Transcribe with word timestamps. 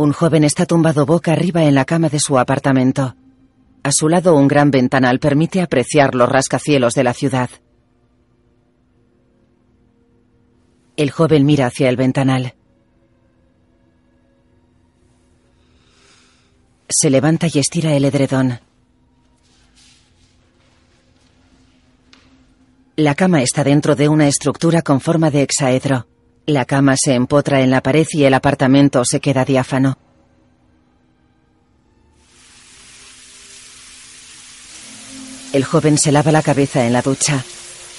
Un 0.00 0.12
joven 0.12 0.44
está 0.44 0.64
tumbado 0.64 1.04
boca 1.06 1.32
arriba 1.32 1.64
en 1.64 1.74
la 1.74 1.84
cama 1.84 2.08
de 2.08 2.20
su 2.20 2.38
apartamento. 2.38 3.16
A 3.82 3.90
su 3.90 4.08
lado 4.08 4.36
un 4.36 4.46
gran 4.46 4.70
ventanal 4.70 5.18
permite 5.18 5.60
apreciar 5.60 6.14
los 6.14 6.28
rascacielos 6.28 6.94
de 6.94 7.02
la 7.02 7.14
ciudad. 7.14 7.50
El 10.96 11.10
joven 11.10 11.44
mira 11.44 11.66
hacia 11.66 11.88
el 11.88 11.96
ventanal. 11.96 12.54
Se 16.88 17.10
levanta 17.10 17.48
y 17.52 17.58
estira 17.58 17.96
el 17.96 18.04
edredón. 18.04 18.60
La 22.94 23.16
cama 23.16 23.42
está 23.42 23.64
dentro 23.64 23.96
de 23.96 24.08
una 24.08 24.28
estructura 24.28 24.82
con 24.82 25.00
forma 25.00 25.32
de 25.32 25.42
hexaedro. 25.42 26.06
La 26.48 26.64
cama 26.64 26.96
se 26.96 27.12
empotra 27.12 27.60
en 27.60 27.70
la 27.70 27.82
pared 27.82 28.06
y 28.10 28.24
el 28.24 28.32
apartamento 28.32 29.04
se 29.04 29.20
queda 29.20 29.44
diáfano. 29.44 29.98
El 35.52 35.62
joven 35.64 35.98
se 35.98 36.10
lava 36.10 36.32
la 36.32 36.40
cabeza 36.40 36.86
en 36.86 36.94
la 36.94 37.02
ducha. 37.02 37.44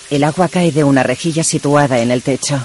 El 0.10 0.24
agua 0.24 0.48
cae 0.48 0.72
de 0.72 0.84
una 0.84 1.04
rejilla 1.04 1.44
situada 1.44 2.00
en 2.00 2.10
el 2.10 2.24
techo. 2.24 2.60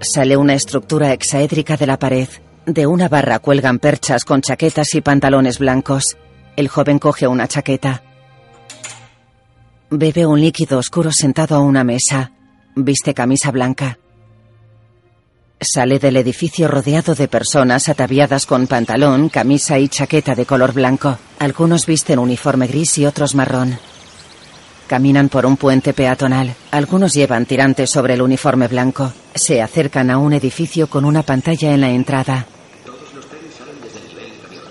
Sale 0.00 0.36
una 0.36 0.54
estructura 0.54 1.12
hexaédrica 1.12 1.76
de 1.76 1.88
la 1.88 1.98
pared. 1.98 2.28
De 2.66 2.86
una 2.86 3.08
barra 3.08 3.40
cuelgan 3.40 3.80
perchas 3.80 4.24
con 4.24 4.42
chaquetas 4.42 4.94
y 4.94 5.00
pantalones 5.00 5.58
blancos. 5.58 6.16
El 6.54 6.68
joven 6.68 7.00
coge 7.00 7.26
una 7.26 7.48
chaqueta. 7.48 8.04
Bebe 9.90 10.24
un 10.24 10.40
líquido 10.40 10.78
oscuro 10.78 11.10
sentado 11.10 11.56
a 11.56 11.58
una 11.58 11.82
mesa. 11.82 12.30
Viste 12.76 13.14
camisa 13.14 13.52
blanca. 13.52 13.98
Sale 15.60 16.00
del 16.00 16.16
edificio 16.16 16.66
rodeado 16.66 17.14
de 17.14 17.28
personas 17.28 17.88
ataviadas 17.88 18.46
con 18.46 18.66
pantalón, 18.66 19.28
camisa 19.28 19.78
y 19.78 19.88
chaqueta 19.88 20.34
de 20.34 20.44
color 20.44 20.72
blanco. 20.72 21.16
Algunos 21.38 21.86
visten 21.86 22.18
uniforme 22.18 22.66
gris 22.66 22.98
y 22.98 23.06
otros 23.06 23.36
marrón. 23.36 23.78
Caminan 24.88 25.28
por 25.28 25.46
un 25.46 25.56
puente 25.56 25.94
peatonal. 25.94 26.54
Algunos 26.72 27.14
llevan 27.14 27.46
tirantes 27.46 27.90
sobre 27.90 28.14
el 28.14 28.22
uniforme 28.22 28.66
blanco. 28.66 29.12
Se 29.36 29.62
acercan 29.62 30.10
a 30.10 30.18
un 30.18 30.32
edificio 30.32 30.88
con 30.88 31.04
una 31.04 31.22
pantalla 31.22 31.72
en 31.72 31.80
la 31.80 31.90
entrada. 31.90 32.44
Todos 32.84 33.14
los 33.14 33.24
trenes 33.26 33.54
salen 33.54 33.76
desde 33.82 34.00
el 34.00 34.08
nivel 34.08 34.34
inferior. 34.34 34.64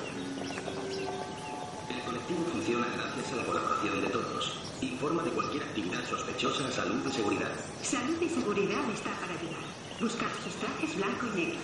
El 1.90 2.04
colectivo 2.04 2.46
funciona 2.52 2.86
gracias 2.94 3.32
a 3.32 3.36
la 3.38 3.44
colaboración 3.46 4.02
de 4.02 4.08
todos. 4.10 4.54
Informa 4.82 5.24
de 5.24 5.32
cualquier 5.32 5.64
actividad 5.64 6.02
sospechosa 6.08 6.68
a 6.68 6.72
salud 6.72 7.02
y 7.10 7.12
seguridad. 7.16 7.50
Salud 7.82 8.22
y 8.22 8.30
seguridad 8.30 8.86
está 8.94 9.10
para 9.20 9.34
llegar. 9.42 9.66
Buscar 10.00 10.30
sus 10.44 10.54
trajes 10.56 10.96
blanco 10.96 11.26
y 11.34 11.40
negro. 11.42 11.60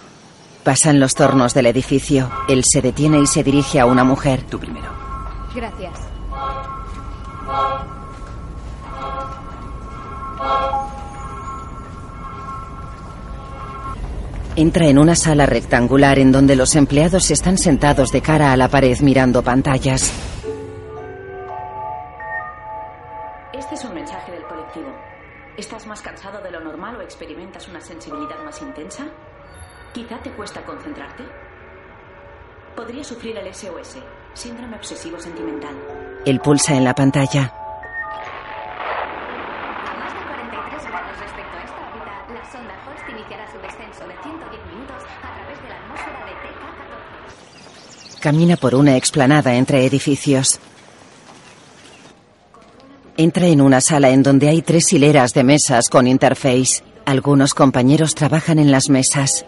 Pasan 0.69 0.99
los 0.99 1.15
tornos 1.15 1.55
del 1.55 1.65
edificio. 1.65 2.29
Él 2.47 2.61
se 2.63 2.79
detiene 2.79 3.19
y 3.19 3.25
se 3.25 3.43
dirige 3.43 3.79
a 3.79 3.87
una 3.87 4.03
mujer. 4.03 4.43
Tú 4.43 4.59
primero. 4.59 4.85
Gracias. 5.55 5.99
Entra 14.55 14.85
en 14.85 14.99
una 14.99 15.15
sala 15.15 15.47
rectangular 15.47 16.19
en 16.19 16.31
donde 16.31 16.55
los 16.55 16.75
empleados 16.75 17.31
están 17.31 17.57
sentados 17.57 18.11
de 18.11 18.21
cara 18.21 18.51
a 18.51 18.55
la 18.55 18.67
pared 18.67 18.99
mirando 18.99 19.41
pantallas. 19.41 20.13
Este 23.53 23.73
es 23.73 23.83
un 23.85 23.95
mensaje 23.95 24.31
del 24.31 24.43
colectivo. 24.43 24.95
¿Estás 25.57 25.87
más 25.87 26.01
cansado 26.01 26.43
de 26.43 26.51
lo 26.51 26.59
normal 26.59 26.95
o 26.97 27.01
experimentas 27.01 27.67
una 27.67 27.81
sensibilidad 27.81 28.37
más 28.45 28.61
intensa? 28.61 29.07
¿Quizá 29.93 30.17
te 30.19 30.29
cuesta 30.31 30.63
concentrarte? 30.63 31.23
Podría 32.75 33.03
sufrir 33.03 33.35
el 33.37 33.53
SOS, 33.53 33.97
síndrome 34.35 34.75
obsesivo 34.75 35.19
sentimental. 35.19 35.75
Él 36.25 36.39
pulsa 36.39 36.75
en 36.75 36.83
la 36.83 36.93
pantalla. 36.93 37.51
A 37.51 37.55
más 39.97 40.13
de 40.13 40.19
43 40.27 40.87
grados 40.91 41.19
respecto 41.19 41.57
a 41.57 41.63
esta 41.63 41.89
órbita, 41.89 42.11
la 42.33 42.51
sonda 42.51 42.75
Host 42.85 43.09
iniciará 43.09 43.51
su 43.51 43.57
descenso 43.57 44.07
de 44.07 44.13
110 44.21 44.65
minutos 44.67 45.03
a 45.23 45.33
través 45.33 45.59
de 45.59 45.69
la 45.69 45.75
atmósfera 45.75 46.25
de 46.25 46.33
TK-14. 46.33 48.19
Camina 48.21 48.57
por 48.57 48.75
una 48.75 48.95
explanada 48.95 49.55
entre 49.55 49.85
edificios. 49.85 50.59
Entra 53.17 53.47
en 53.47 53.59
una 53.59 53.81
sala 53.81 54.11
en 54.11 54.21
donde 54.21 54.49
hay 54.49 54.61
tres 54.61 54.93
hileras 54.93 55.33
de 55.33 55.43
mesas 55.43 55.89
con 55.89 56.05
interface. 56.07 56.83
Algunos 57.05 57.55
compañeros 57.55 58.13
trabajan 58.13 58.59
en 58.59 58.71
las 58.71 58.89
mesas. 58.89 59.45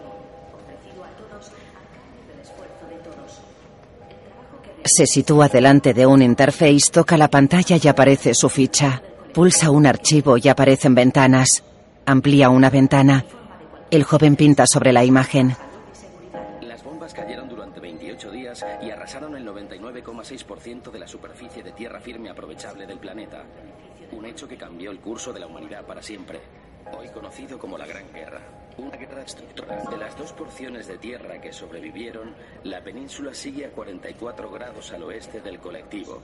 Se 4.84 5.06
sitúa 5.06 5.48
delante 5.48 5.94
de 5.94 6.08
un 6.08 6.24
interface, 6.24 6.92
toca 6.92 7.16
la 7.16 7.30
pantalla 7.30 7.78
y 7.82 7.88
aparece 7.88 8.34
su 8.34 8.50
ficha. 8.50 9.02
Pulsa 9.32 9.70
un 9.70 9.86
archivo 9.86 10.38
y 10.38 10.48
aparecen 10.48 10.96
ventanas. 10.96 11.64
Amplía 12.06 12.50
una 12.50 12.70
ventana. 12.72 13.24
El 13.92 14.04
joven 14.04 14.36
pinta 14.36 14.66
sobre 14.66 14.92
la 14.92 15.06
imagen. 15.06 15.56
Las 16.62 16.84
bombas 16.84 17.14
cayeron 17.14 17.48
durante 17.48 17.80
28 17.80 18.32
días 18.32 18.66
y 18.82 18.90
arrasaron 18.90 19.36
el 19.36 19.46
99,6% 19.48 20.92
de 20.92 21.00
la 21.00 21.08
superficie 21.08 21.62
de 21.62 21.74
tierra 21.74 22.00
firme 22.00 22.32
aprovechable 22.32 22.88
del 22.88 22.98
planeta. 22.98 23.44
Un 24.12 24.26
hecho 24.26 24.48
que 24.48 24.58
cambió 24.58 24.90
el 24.90 25.00
curso 25.00 25.32
de 25.32 25.42
la 25.42 25.48
humanidad 25.48 25.86
para 25.86 26.02
siempre. 26.02 26.42
Hoy 26.98 27.08
conocido 27.10 27.60
como 27.60 27.78
la 27.78 27.86
Gran 27.86 28.12
Guerra. 28.12 28.42
Una 28.78 28.98
guerra 28.98 29.22
destructora. 29.22 29.84
De 29.90 29.98
las 29.98 30.18
dos 30.18 30.34
porciones 30.34 30.88
de 30.88 30.98
tierra 30.98 31.40
que 31.40 31.52
sobrevivieron, 31.52 32.34
la 32.64 32.82
península 32.82 33.34
sigue 33.34 33.66
a 33.66 33.72
44 33.72 34.50
grados 34.50 34.92
al 34.92 35.04
oeste 35.04 35.42
del 35.42 35.60
colectivo. 35.60 36.22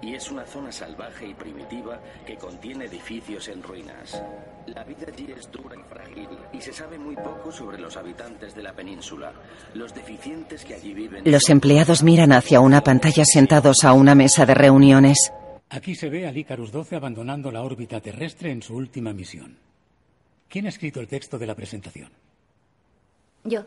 Y 0.00 0.14
es 0.14 0.30
una 0.30 0.44
zona 0.44 0.70
salvaje 0.70 1.26
y 1.26 1.34
primitiva 1.34 2.00
que 2.24 2.36
contiene 2.36 2.84
edificios 2.84 3.48
en 3.48 3.62
ruinas. 3.62 4.22
La 4.66 4.84
vida 4.84 5.06
allí 5.08 5.34
es 5.36 5.50
dura 5.50 5.74
y 5.76 5.82
frágil 5.92 6.28
y 6.52 6.60
se 6.60 6.72
sabe 6.72 6.98
muy 6.98 7.16
poco 7.16 7.50
sobre 7.50 7.78
los 7.78 7.96
habitantes 7.96 8.54
de 8.54 8.62
la 8.62 8.72
península, 8.72 9.32
los 9.74 9.92
deficientes 9.92 10.64
que 10.64 10.74
allí 10.74 10.94
viven. 10.94 11.24
Los 11.24 11.48
empleados 11.48 12.04
miran 12.04 12.32
hacia 12.32 12.60
una 12.60 12.82
pantalla 12.82 13.24
sentados 13.24 13.82
a 13.82 13.92
una 13.92 14.14
mesa 14.14 14.46
de 14.46 14.54
reuniones. 14.54 15.32
Aquí 15.70 15.96
se 15.96 16.08
ve 16.08 16.28
al 16.28 16.36
Icarus 16.36 16.70
12 16.70 16.94
abandonando 16.94 17.50
la 17.50 17.62
órbita 17.62 18.00
terrestre 18.00 18.52
en 18.52 18.62
su 18.62 18.76
última 18.76 19.12
misión. 19.12 19.67
¿Quién 20.48 20.66
ha 20.66 20.70
escrito 20.70 21.00
el 21.00 21.08
texto 21.08 21.38
de 21.38 21.46
la 21.46 21.54
presentación? 21.54 22.10
Yo. 23.44 23.64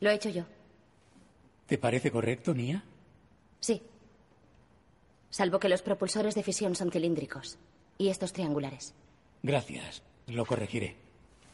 Lo 0.00 0.10
he 0.10 0.14
hecho 0.14 0.30
yo. 0.30 0.44
¿Te 1.66 1.78
parece 1.78 2.10
correcto, 2.10 2.52
Nia? 2.54 2.82
Sí. 3.60 3.80
Salvo 5.30 5.60
que 5.60 5.68
los 5.68 5.80
propulsores 5.80 6.34
de 6.34 6.42
fisión 6.42 6.74
son 6.74 6.90
cilíndricos. 6.90 7.56
Y 7.98 8.08
estos 8.08 8.32
triangulares. 8.32 8.94
Gracias. 9.42 10.02
Lo 10.26 10.44
corregiré. 10.44 10.96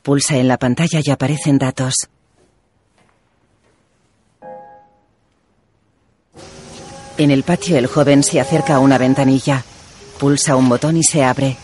Pulsa 0.03 0.39
en 0.39 0.49
la 0.49 0.57
pantalla 0.59 1.01
y 1.05 1.11
aparecen 1.11 1.59
datos. 1.59 2.09
En 7.19 7.31
el 7.31 7.43
patio 7.43 7.77
el 7.77 7.87
joven 7.87 8.23
se 8.23 8.41
acerca 8.41 8.77
a 8.77 8.79
una 8.79 8.97
ventanilla. 8.97 9.65
Pulsa 10.19 10.57
un 10.57 10.69
botón 10.69 10.97
y 10.97 11.03
se 11.03 11.23
abre. 11.23 11.57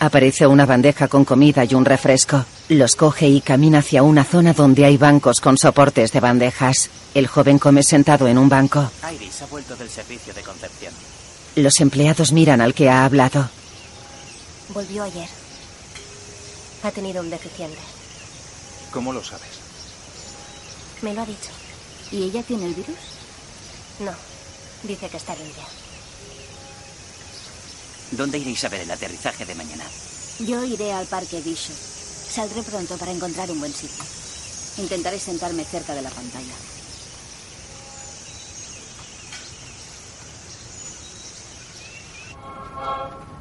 Aparece 0.00 0.46
una 0.46 0.64
bandeja 0.64 1.08
con 1.08 1.24
comida 1.24 1.64
y 1.64 1.74
un 1.74 1.84
refresco. 1.84 2.44
Los 2.68 2.94
coge 2.94 3.26
y 3.26 3.40
camina 3.40 3.78
hacia 3.78 4.04
una 4.04 4.22
zona 4.22 4.52
donde 4.52 4.84
hay 4.84 4.96
bancos 4.96 5.40
con 5.40 5.58
soportes 5.58 6.12
de 6.12 6.20
bandejas. 6.20 6.88
El 7.14 7.26
joven 7.26 7.58
come 7.58 7.82
sentado 7.82 8.28
en 8.28 8.38
un 8.38 8.48
banco. 8.48 8.90
Iris 9.12 9.42
ha 9.42 9.46
vuelto 9.46 9.74
del 9.74 9.90
servicio 9.90 10.32
de 10.34 10.42
concepción. 10.42 10.92
Los 11.56 11.80
empleados 11.80 12.32
miran 12.32 12.60
al 12.60 12.74
que 12.74 12.88
ha 12.88 13.04
hablado. 13.04 13.50
Volvió 14.68 15.02
ayer. 15.02 15.28
Ha 16.84 16.90
tenido 16.92 17.20
un 17.20 17.30
deficiente. 17.30 17.78
¿Cómo 18.92 19.12
lo 19.12 19.24
sabes? 19.24 19.48
Me 21.02 21.12
lo 21.12 21.22
ha 21.22 21.26
dicho. 21.26 21.50
¿Y 22.12 22.22
ella 22.22 22.42
tiene 22.44 22.66
el 22.66 22.74
virus? 22.74 22.96
No. 23.98 24.12
Dice 24.84 25.08
que 25.08 25.16
está 25.16 25.34
limpia. 25.34 25.64
¿Dónde 28.12 28.38
iréis 28.38 28.64
a 28.64 28.68
ver 28.68 28.82
el 28.82 28.90
aterrizaje 28.90 29.44
de 29.44 29.54
mañana? 29.54 29.84
Yo 30.40 30.64
iré 30.64 30.92
al 30.92 31.06
parque 31.06 31.40
Bishop. 31.40 31.74
Saldré 31.74 32.62
pronto 32.62 32.96
para 32.96 33.12
encontrar 33.12 33.50
un 33.50 33.58
buen 33.58 33.72
sitio. 33.72 34.04
Intentaré 34.78 35.18
sentarme 35.18 35.64
cerca 35.64 35.94
de 35.94 36.02
la 36.02 36.10
pantalla. 36.10 36.54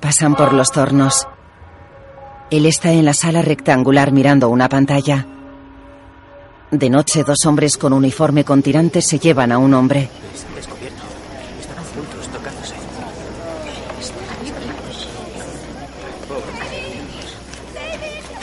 Pasan 0.01 0.35
por 0.35 0.53
los 0.53 0.71
tornos. 0.71 1.27
Él 2.49 2.65
está 2.65 2.91
en 2.91 3.05
la 3.05 3.13
sala 3.13 3.41
rectangular 3.41 4.11
mirando 4.11 4.49
una 4.49 4.69
pantalla. 4.69 5.25
De 6.71 6.89
noche, 6.89 7.23
dos 7.23 7.45
hombres 7.45 7.77
con 7.77 7.93
uniforme 7.93 8.43
con 8.43 8.61
tirantes 8.61 9.05
se 9.05 9.19
llevan 9.19 9.51
a 9.51 9.57
un 9.57 9.73
hombre. 9.73 10.09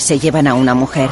Se 0.05 0.19
llevan 0.19 0.47
a 0.47 0.53
una 0.53 0.75
mujer. 0.75 1.09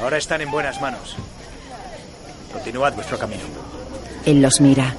Ahora 0.00 0.16
están 0.16 0.40
en 0.40 0.50
buenas 0.50 0.80
manos. 0.80 1.14
Continuad 2.52 2.94
vuestro 2.94 3.16
camino. 3.16 3.42
Él 4.26 4.42
los 4.42 4.60
mira. 4.60 4.92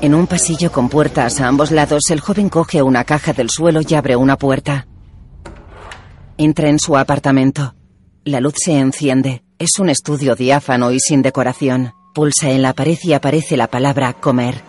En 0.00 0.14
un 0.14 0.26
pasillo 0.26 0.72
con 0.72 0.88
puertas 0.88 1.38
a 1.42 1.48
ambos 1.48 1.72
lados, 1.72 2.10
el 2.10 2.20
joven 2.20 2.48
coge 2.48 2.80
una 2.80 3.04
caja 3.04 3.34
del 3.34 3.50
suelo 3.50 3.82
y 3.86 3.94
abre 3.94 4.16
una 4.16 4.38
puerta. 4.38 4.86
Entra 6.38 6.70
en 6.70 6.78
su 6.78 6.96
apartamento. 6.96 7.74
La 8.24 8.40
luz 8.40 8.54
se 8.56 8.78
enciende. 8.78 9.44
Es 9.58 9.78
un 9.78 9.90
estudio 9.90 10.36
diáfano 10.36 10.90
y 10.90 11.00
sin 11.00 11.20
decoración. 11.20 11.92
Pulsa 12.12 12.50
en 12.50 12.60
la 12.60 12.74
pared 12.74 12.98
y 13.02 13.14
aparece 13.14 13.56
la 13.56 13.68
palabra 13.68 14.12
comer. 14.12 14.60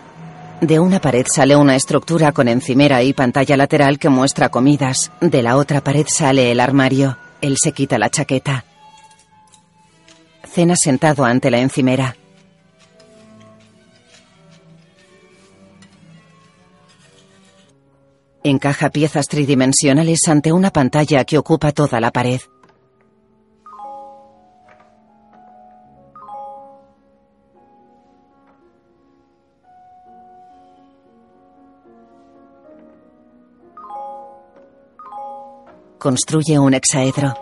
De 0.61 0.79
una 0.79 1.01
pared 1.01 1.25
sale 1.29 1.57
una 1.57 1.75
estructura 1.75 2.31
con 2.31 2.47
encimera 2.47 3.03
y 3.03 3.11
pantalla 3.11 3.57
lateral 3.57 3.99
que 3.99 4.07
muestra 4.07 4.47
comidas. 4.47 5.11
De 5.19 5.41
la 5.43 5.57
otra 5.57 5.81
pared 5.81 6.05
sale 6.07 6.51
el 6.51 6.61
armario. 6.61 7.17
Él 7.41 7.57
se 7.57 7.73
quita 7.73 7.97
la 7.97 8.09
chaqueta. 8.09 8.63
Cena 10.49 10.77
sentado 10.77 11.25
ante 11.25 11.51
la 11.51 11.59
encimera. 11.59 12.15
Encaja 18.45 18.89
piezas 18.89 19.27
tridimensionales 19.27 20.29
ante 20.29 20.53
una 20.53 20.71
pantalla 20.71 21.25
que 21.25 21.37
ocupa 21.37 21.73
toda 21.73 21.99
la 21.99 22.11
pared. 22.11 22.39
Construye 36.03 36.59
un 36.59 36.73
hexaedro. 36.73 37.33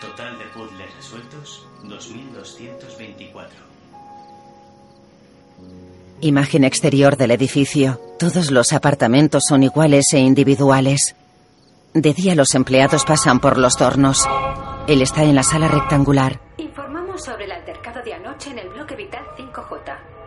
Total 0.00 0.38
de 0.38 0.44
puzzles 0.54 0.96
resueltos, 0.96 1.66
2224. 1.82 3.50
Imagen 6.22 6.64
exterior 6.64 7.18
del 7.18 7.30
edificio. 7.32 8.00
Todos 8.18 8.50
los 8.50 8.72
apartamentos 8.72 9.44
son 9.44 9.64
iguales 9.64 10.14
e 10.14 10.20
individuales. 10.20 11.14
De 11.92 12.14
día 12.14 12.34
los 12.34 12.54
empleados 12.54 13.04
pasan 13.04 13.38
por 13.38 13.58
los 13.58 13.76
tornos. 13.76 14.26
Él 14.88 15.02
está 15.02 15.24
en 15.24 15.34
la 15.34 15.42
sala 15.42 15.68
rectangular. 15.68 16.40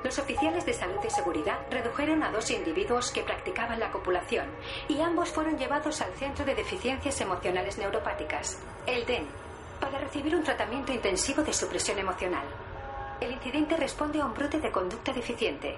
Los 0.08 0.20
oficiales 0.20 0.66
de 0.66 0.72
salud 0.72 1.00
y 1.06 1.10
seguridad 1.10 1.60
redujeron 1.70 2.24
a 2.24 2.32
dos 2.32 2.50
individuos 2.50 3.12
que 3.12 3.24
practicaban 3.24 3.78
la 3.78 3.92
copulación 3.92 4.48
y 4.88 5.02
ambos 5.02 5.28
fueron 5.32 5.58
llevados 5.58 6.00
al 6.00 6.14
Centro 6.14 6.46
de 6.46 6.56
Deficiencias 6.56 7.20
Emocionales 7.20 7.78
Neuropáticas, 7.78 8.58
el 8.86 9.06
DEN, 9.06 9.28
para 9.82 10.00
recibir 10.00 10.34
un 10.34 10.46
tratamiento 10.46 10.94
intensivo 10.94 11.44
de 11.44 11.52
supresión 11.52 12.00
emocional. 12.00 12.46
El 13.20 13.34
incidente 13.34 13.76
responde 13.76 14.22
a 14.22 14.26
un 14.26 14.34
brote 14.34 14.62
de 14.62 14.72
conducta 14.72 15.12
deficiente. 15.12 15.76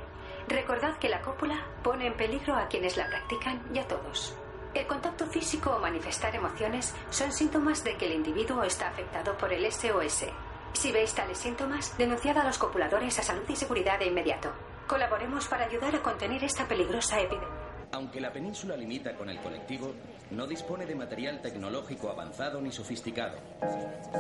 Recordad 0.48 1.00
que 1.00 1.10
la 1.10 1.22
cópula 1.22 1.66
pone 1.82 2.06
en 2.06 2.14
peligro 2.14 2.54
a 2.54 2.68
quienes 2.68 2.98
la 2.98 3.08
practican 3.08 3.60
y 3.74 3.80
a 3.80 3.88
todos. 3.88 4.36
El 4.76 4.86
contacto 4.86 5.26
físico 5.26 5.72
o 5.72 5.80
manifestar 5.80 6.36
emociones 6.36 6.94
son 7.10 7.32
síntomas 7.32 7.84
de 7.84 7.98
que 7.98 8.06
el 8.06 8.14
individuo 8.14 8.62
está 8.62 8.90
afectado 8.90 9.36
por 9.40 9.52
el 9.52 9.66
SOS. 9.72 10.26
Si 10.74 10.92
veis 10.92 11.14
tales 11.14 11.38
síntomas, 11.38 11.98
denunciad 11.98 12.38
a 12.38 12.44
los 12.44 12.58
copuladores 12.58 13.20
a 13.20 13.24
salud 13.24 13.44
y 13.50 13.56
seguridad 13.56 14.00
de 14.00 14.08
inmediato. 14.08 14.52
Colaboremos 14.88 15.48
para 15.48 15.66
ayudar 15.66 15.96
a 15.96 16.02
contener 16.02 16.44
esta 16.44 16.68
peligrosa 16.68 17.20
epidemia. 17.20 17.70
Aunque 17.92 18.22
la 18.22 18.32
península 18.32 18.78
limita 18.78 19.16
con 19.16 19.30
el 19.30 19.40
colectivo, 19.40 19.94
no 20.30 20.46
dispone 20.46 20.86
de 20.86 20.94
material 20.94 21.42
tecnológico 21.42 22.10
avanzado 22.10 22.62
ni 22.62 22.72
sofisticado. 22.72 23.38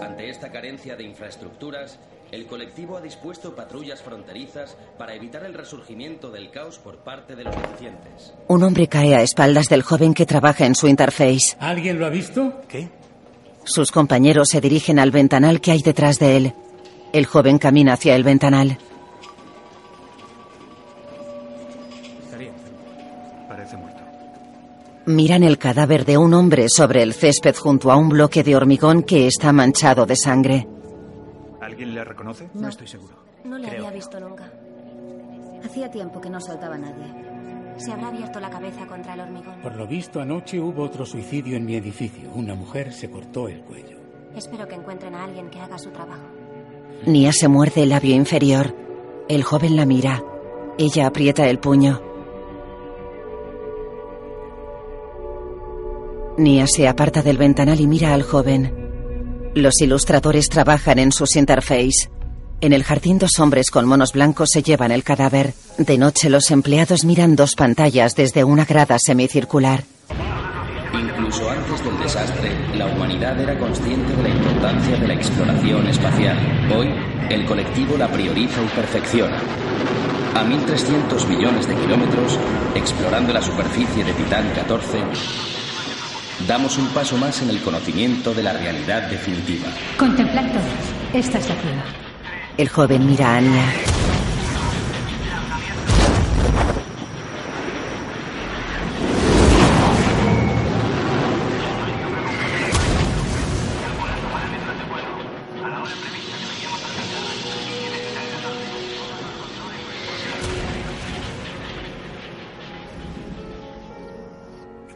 Ante 0.02 0.30
esta 0.30 0.52
carencia 0.52 0.96
de 0.96 1.04
infraestructuras, 1.04 2.00
el 2.32 2.48
colectivo 2.48 2.98
ha 2.98 3.02
dispuesto 3.02 3.56
patrullas 3.56 4.02
fronterizas 4.02 4.76
para 4.98 5.14
evitar 5.14 5.44
el 5.46 5.54
resurgimiento 5.54 6.32
del 6.32 6.50
caos 6.50 6.80
por 6.80 6.98
parte 6.98 7.36
de 7.36 7.44
los 7.44 7.56
deficientes. 7.56 8.34
Un 8.48 8.64
hombre 8.64 8.88
cae 8.88 9.16
a 9.16 9.22
espaldas 9.22 9.68
del 9.68 9.84
joven 9.84 10.16
que 10.16 10.26
trabaja 10.26 10.66
en 10.66 10.74
su 10.74 10.88
interface. 10.88 11.56
¿Alguien 11.60 12.00
lo 12.00 12.08
ha 12.08 12.10
visto? 12.10 12.62
¿Qué? 12.68 12.90
Sus 13.70 13.92
compañeros 13.92 14.50
se 14.50 14.62
dirigen 14.62 14.98
al 14.98 15.12
ventanal 15.12 15.62
que 15.62 15.70
hay 15.70 15.84
detrás 15.84 16.18
de 16.18 16.38
él. 16.38 16.54
El 17.14 17.28
joven 17.28 17.60
camina 17.60 17.94
hacia 17.94 18.16
el 18.16 18.24
ventanal. 18.24 18.80
Estaría. 22.24 22.52
Parece 23.48 23.78
muerto. 23.78 24.00
Miran 25.06 25.44
el 25.44 25.60
cadáver 25.60 26.04
de 26.04 26.18
un 26.18 26.34
hombre 26.34 26.68
sobre 26.68 27.04
el 27.04 27.14
césped 27.14 27.56
junto 27.56 27.92
a 27.92 27.96
un 27.96 28.10
bloque 28.10 28.44
de 28.44 28.56
hormigón 28.56 29.04
que 29.04 29.28
está 29.28 29.54
manchado 29.54 30.08
de 30.08 30.16
sangre. 30.16 30.68
¿Alguien 31.62 31.94
le 31.94 32.04
reconoce? 32.04 32.50
No. 32.56 32.70
estoy 32.70 32.88
seguro. 32.88 33.14
No 33.44 33.60
le 33.60 33.68
Creo. 33.68 33.86
había 33.86 33.92
visto 33.96 34.20
nunca. 34.20 34.52
Hacía 35.64 35.92
tiempo 35.92 36.20
que 36.20 36.32
no 36.32 36.42
soltaba 36.42 36.74
a 36.74 36.80
nadie. 36.80 37.06
Se 37.80 37.92
habrá 37.94 38.10
abierto 38.10 38.40
la 38.40 38.50
cabeza 38.50 38.86
contra 38.86 39.14
el 39.14 39.22
hormigón. 39.22 39.62
Por 39.62 39.76
lo 39.76 39.88
visto, 39.88 40.20
anoche 40.20 40.60
hubo 40.60 40.84
otro 40.84 41.06
suicidio 41.06 41.56
en 41.56 41.66
mi 41.66 41.76
edificio. 41.76 42.30
Una 42.36 42.54
mujer 42.54 42.92
se 42.92 43.10
cortó 43.10 43.48
el 43.48 43.62
cuello. 43.62 43.98
Espero 44.36 44.68
que 44.68 44.76
encuentren 44.76 45.16
a 45.16 45.24
alguien 45.24 45.50
que 45.50 45.60
haga 45.60 45.78
su 45.78 45.90
trabajo. 45.90 46.28
Nia 47.06 47.32
se 47.32 47.48
muerde 47.48 47.84
el 47.84 47.90
labio 47.90 48.16
inferior. 48.16 48.76
El 49.30 49.44
joven 49.44 49.78
la 49.78 49.86
mira. 49.86 50.22
Ella 50.78 51.08
aprieta 51.08 51.48
el 51.50 51.60
puño. 51.60 52.02
Nia 56.38 56.68
se 56.68 56.88
aparta 56.88 57.22
del 57.22 57.38
ventanal 57.38 57.80
y 57.80 57.88
mira 57.88 58.14
al 58.14 58.24
joven. 58.24 59.52
Los 59.56 59.82
ilustradores 59.82 60.50
trabajan 60.50 61.00
en 61.00 61.12
sus 61.12 61.36
interface. 61.36 62.10
En 62.62 62.74
el 62.74 62.84
jardín 62.84 63.20
dos 63.20 63.40
hombres 63.40 63.72
con 63.72 63.88
monos 63.88 64.12
blancos 64.12 64.52
se 64.52 64.62
llevan 64.62 64.92
el 64.92 65.04
cadáver. 65.04 65.54
De 65.78 65.98
noche 65.98 66.30
los 66.30 66.52
empleados 66.52 67.06
miran 67.06 67.38
dos 67.38 67.56
pantallas 67.56 68.16
desde 68.16 68.44
una 68.44 68.66
grada 68.66 69.00
semicircular. 69.00 69.86
Incluso 70.94 71.50
antes 71.50 71.82
del 71.86 71.98
desastre, 72.00 72.52
la 72.76 72.88
humanidad 72.88 73.40
era 73.40 73.58
consciente 73.58 74.14
de 74.14 74.24
la 74.24 74.30
importancia 74.30 74.98
de 74.98 75.08
la 75.08 75.14
exploración 75.14 75.88
espacial. 75.88 76.38
Hoy, 76.76 76.90
el 77.30 77.46
colectivo 77.46 77.96
la 77.96 78.12
prioriza 78.12 78.62
y 78.62 78.68
perfecciona. 78.76 79.38
A 80.36 80.44
1.300 80.44 81.28
millones 81.28 81.66
de 81.66 81.76
kilómetros, 81.76 82.38
explorando 82.76 83.32
la 83.32 83.42
superficie 83.42 84.04
de 84.04 84.12
Titán 84.14 84.52
14, 84.54 85.00
damos 86.46 86.78
un 86.78 86.88
paso 86.90 87.16
más 87.18 87.42
en 87.42 87.52
el 87.52 87.62
conocimiento 87.62 88.34
de 88.34 88.44
la 88.44 88.52
realidad 88.52 89.10
definitiva. 89.10 89.70
Contemplad 89.98 90.52
todos. 90.52 91.24
Esta 91.26 91.38
es 91.38 91.48
la 91.48 91.56
prueba. 91.56 92.09
El 92.60 92.68
joven 92.68 93.08
mira 93.08 93.30
a 93.30 93.38
Anya. 93.38 93.74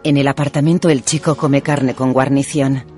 En 0.03 0.17
el 0.17 0.27
apartamento 0.27 0.89
el 0.89 1.05
chico 1.05 1.37
come 1.37 1.61
carne 1.61 1.95
con 1.95 2.11
guarnición. 2.11 2.92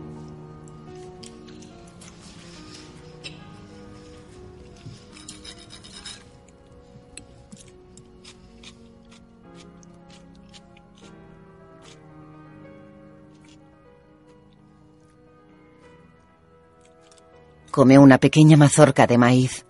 Come 17.76 17.98
una 17.98 18.20
pequeña 18.20 18.56
mazorca 18.56 19.06
de 19.06 19.18
maíz. 19.18 19.66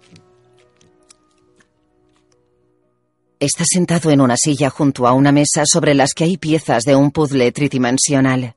Está 3.39 3.63
sentado 3.65 4.11
en 4.11 4.21
una 4.21 4.37
silla 4.37 4.69
junto 4.69 5.07
a 5.07 5.13
una 5.13 5.31
mesa 5.31 5.63
sobre 5.65 5.95
las 5.95 6.13
que 6.13 6.25
hay 6.25 6.37
piezas 6.37 6.83
de 6.83 6.95
un 6.95 7.09
puzzle 7.09 7.51
tridimensional. 7.51 8.53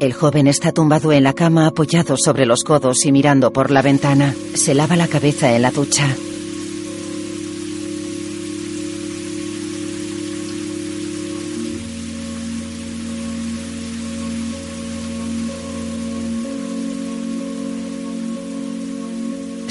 El 0.00 0.12
joven 0.12 0.48
está 0.48 0.72
tumbado 0.72 1.12
en 1.12 1.22
la 1.22 1.32
cama 1.32 1.68
apoyado 1.68 2.16
sobre 2.16 2.44
los 2.44 2.64
codos 2.64 3.04
y 3.04 3.12
mirando 3.12 3.52
por 3.52 3.70
la 3.70 3.82
ventana. 3.82 4.34
Se 4.54 4.74
lava 4.74 4.96
la 4.96 5.06
cabeza 5.06 5.54
en 5.54 5.62
la 5.62 5.70
ducha. 5.70 6.08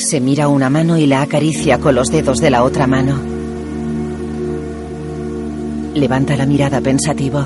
Se 0.06 0.22
mira 0.22 0.50
una 0.50 0.70
mano 0.70 1.00
y 1.00 1.08
la 1.08 1.24
acaricia 1.24 1.80
con 1.80 1.96
los 1.96 2.12
dedos 2.12 2.38
de 2.38 2.52
la 2.52 2.64
otra 2.64 2.86
mano. 2.86 3.20
Levanta 5.96 6.38
la 6.38 6.46
mirada 6.46 6.80
pensativo. 6.80 7.40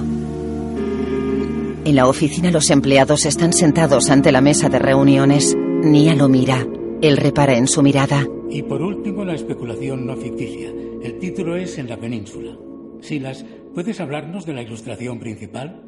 En 1.85 1.95
la 1.95 2.09
oficina 2.09 2.51
los 2.51 2.69
empleados 2.69 3.25
están 3.25 3.53
sentados 3.53 4.09
ante 4.09 4.33
la 4.33 4.41
mesa 4.41 4.67
de 4.67 4.77
reuniones. 4.77 5.55
Nia 5.55 6.15
lo 6.15 6.27
mira. 6.27 6.67
Él 7.01 7.15
repara 7.15 7.57
en 7.57 7.65
su 7.65 7.81
mirada. 7.81 8.27
Y 8.49 8.61
por 8.63 8.81
último, 8.81 9.23
la 9.23 9.35
especulación 9.35 10.05
no 10.05 10.17
ficticia. 10.17 10.69
El 11.01 11.17
título 11.17 11.55
es 11.55 11.77
En 11.77 11.87
la 11.87 11.95
península. 11.95 12.57
Silas, 12.99 13.45
¿puedes 13.73 14.01
hablarnos 14.01 14.45
de 14.45 14.53
la 14.53 14.63
ilustración 14.63 15.17
principal? 15.21 15.81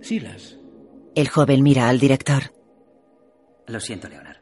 Silas. 0.00 0.58
El 1.14 1.28
joven 1.28 1.62
mira 1.62 1.88
al 1.88 2.00
director. 2.00 2.42
Lo 3.68 3.78
siento, 3.78 4.08
Leonard. 4.08 4.39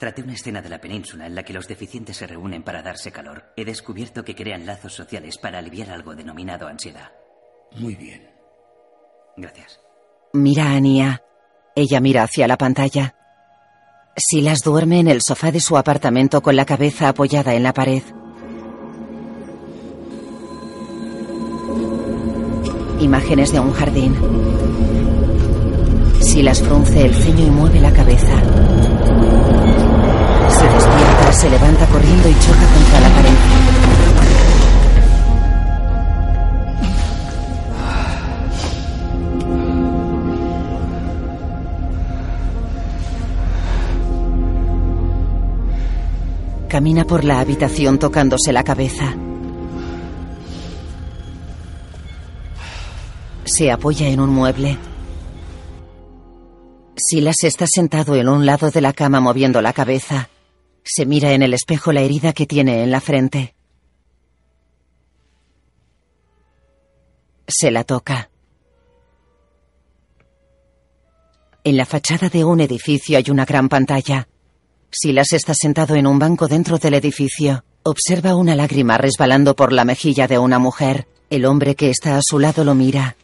Traté 0.00 0.22
una 0.22 0.32
escena 0.32 0.62
de 0.62 0.70
la 0.70 0.80
península 0.80 1.26
en 1.26 1.34
la 1.34 1.42
que 1.42 1.52
los 1.52 1.68
deficientes 1.68 2.16
se 2.16 2.26
reúnen 2.26 2.62
para 2.62 2.80
darse 2.80 3.12
calor. 3.12 3.52
He 3.54 3.66
descubierto 3.66 4.24
que 4.24 4.34
crean 4.34 4.64
lazos 4.64 4.94
sociales 4.94 5.36
para 5.36 5.58
aliviar 5.58 5.90
algo 5.90 6.14
denominado 6.14 6.66
ansiedad. 6.68 7.12
Muy 7.76 7.96
bien. 7.96 8.30
Gracias. 9.36 9.78
Mira 10.32 10.70
a 10.70 10.80
Nia. 10.80 11.22
Ella 11.76 12.00
mira 12.00 12.22
hacia 12.22 12.48
la 12.48 12.56
pantalla. 12.56 13.14
Silas 14.16 14.62
duerme 14.62 15.00
en 15.00 15.08
el 15.08 15.20
sofá 15.20 15.52
de 15.52 15.60
su 15.60 15.76
apartamento 15.76 16.40
con 16.40 16.56
la 16.56 16.64
cabeza 16.64 17.10
apoyada 17.10 17.52
en 17.52 17.62
la 17.62 17.74
pared. 17.74 18.02
Imágenes 23.00 23.52
de 23.52 23.60
un 23.60 23.72
jardín. 23.74 24.16
Silas 26.20 26.62
frunce 26.62 27.04
el 27.04 27.14
ceño 27.14 27.46
y 27.46 27.50
mueve 27.50 27.80
la 27.80 27.92
cabeza. 27.92 29.39
Se 31.32 31.48
levanta 31.48 31.86
corriendo 31.86 32.28
y 32.28 32.34
choca 32.34 32.66
contra 32.66 33.00
la 33.00 33.08
pared. 33.08 33.30
Camina 46.68 47.04
por 47.04 47.24
la 47.24 47.40
habitación 47.40 47.98
tocándose 47.98 48.52
la 48.52 48.62
cabeza. 48.62 49.14
Se 53.44 53.72
apoya 53.72 54.08
en 54.08 54.20
un 54.20 54.30
mueble. 54.30 54.78
Silas 56.96 57.44
está 57.44 57.66
sentado 57.66 58.14
en 58.14 58.28
un 58.28 58.46
lado 58.46 58.70
de 58.70 58.80
la 58.80 58.92
cama 58.92 59.20
moviendo 59.20 59.62
la 59.62 59.72
cabeza. 59.72 60.28
Se 60.82 61.06
mira 61.06 61.32
en 61.32 61.42
el 61.42 61.54
espejo 61.54 61.92
la 61.92 62.00
herida 62.00 62.32
que 62.32 62.46
tiene 62.46 62.82
en 62.82 62.90
la 62.90 63.00
frente. 63.00 63.54
Se 67.46 67.70
la 67.70 67.84
toca. 67.84 68.30
En 71.62 71.76
la 71.76 71.84
fachada 71.84 72.28
de 72.30 72.44
un 72.44 72.60
edificio 72.60 73.18
hay 73.18 73.24
una 73.30 73.44
gran 73.44 73.68
pantalla. 73.68 74.28
Silas 74.90 75.32
está 75.32 75.54
sentado 75.54 75.94
en 75.94 76.06
un 76.06 76.18
banco 76.18 76.48
dentro 76.48 76.78
del 76.78 76.94
edificio. 76.94 77.64
Observa 77.82 78.34
una 78.34 78.54
lágrima 78.54 78.98
resbalando 78.98 79.54
por 79.54 79.72
la 79.72 79.84
mejilla 79.84 80.26
de 80.26 80.38
una 80.38 80.58
mujer. 80.58 81.06
El 81.28 81.44
hombre 81.44 81.76
que 81.76 81.90
está 81.90 82.16
a 82.16 82.22
su 82.22 82.38
lado 82.38 82.64
lo 82.64 82.74
mira. 82.74 83.16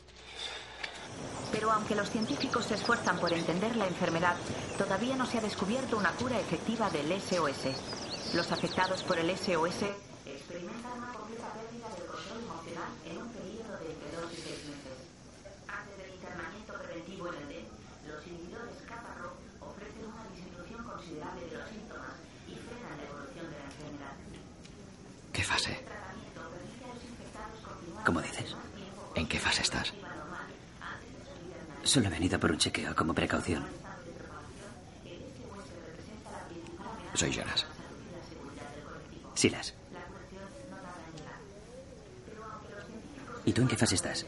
Pero 1.51 1.73
aunque 1.73 1.95
los 1.95 2.09
científicos 2.11 2.67
se 2.67 2.75
esfuerzan 2.75 3.19
por 3.19 3.33
entender 3.33 3.75
la 3.77 3.87
enfermedad, 3.87 4.35
todavía 4.77 5.17
no 5.17 5.27
se 5.27 5.39
ha 5.39 5.41
descubierto 5.41 5.97
una 5.97 6.13
cura 6.13 6.39
efectiva 6.39 6.91
del 6.91 7.21
SOS. 7.21 8.35
Los 8.35 8.53
afectados 8.53 9.03
por 9.03 9.19
el 9.19 9.31
SOS 9.31 9.83
experimentan 10.27 10.93
una 10.99 11.13
completa 11.13 11.49
pérdida 11.55 11.89
del 11.97 12.07
control 12.07 12.41
emocional 12.45 12.91
en 13.05 13.17
un 13.19 13.29
periodo 13.29 13.79
de 13.79 13.93
entre 13.93 14.11
dos 14.21 14.33
y 14.33 14.37
seis 14.37 14.61
meses. 14.69 14.97
Antes 15.69 15.97
del 15.99 16.15
internamiento 16.15 16.73
preventivo 16.75 17.29
en 17.29 17.35
el 17.35 17.49
DEN, 17.49 17.67
los 18.09 18.27
inhibidores 18.27 18.77
kappa 18.87 19.17
ofrecen 19.61 20.05
una 20.07 20.25
disminución 20.35 20.85
considerable 20.85 21.41
de 21.47 21.57
los 21.57 21.69
síntomas 21.71 22.15
y 22.47 22.55
frenan 22.55 22.97
la 22.99 23.05
evolución 23.09 23.47
de 23.51 23.57
la 23.59 23.65
enfermedad. 23.65 24.15
¿Qué 25.33 25.43
fase? 25.43 25.81
¿Cómo 28.05 28.21
dices? 28.21 28.55
¿En 29.15 29.27
qué 29.27 29.41
fase 29.41 29.63
estás? 29.63 29.93
Solo 31.83 32.07
he 32.09 32.11
venido 32.11 32.39
por 32.39 32.51
un 32.51 32.59
chequeo 32.59 32.95
como 32.95 33.15
precaución. 33.15 33.65
Soy 37.17 37.33
Jonas. 37.33 37.65
Silas. 39.35 39.75
¿Y 43.47 43.53
tú 43.53 43.63
en 43.63 43.69
qué 43.69 43.77
fase 43.77 43.95
estás? 43.95 44.27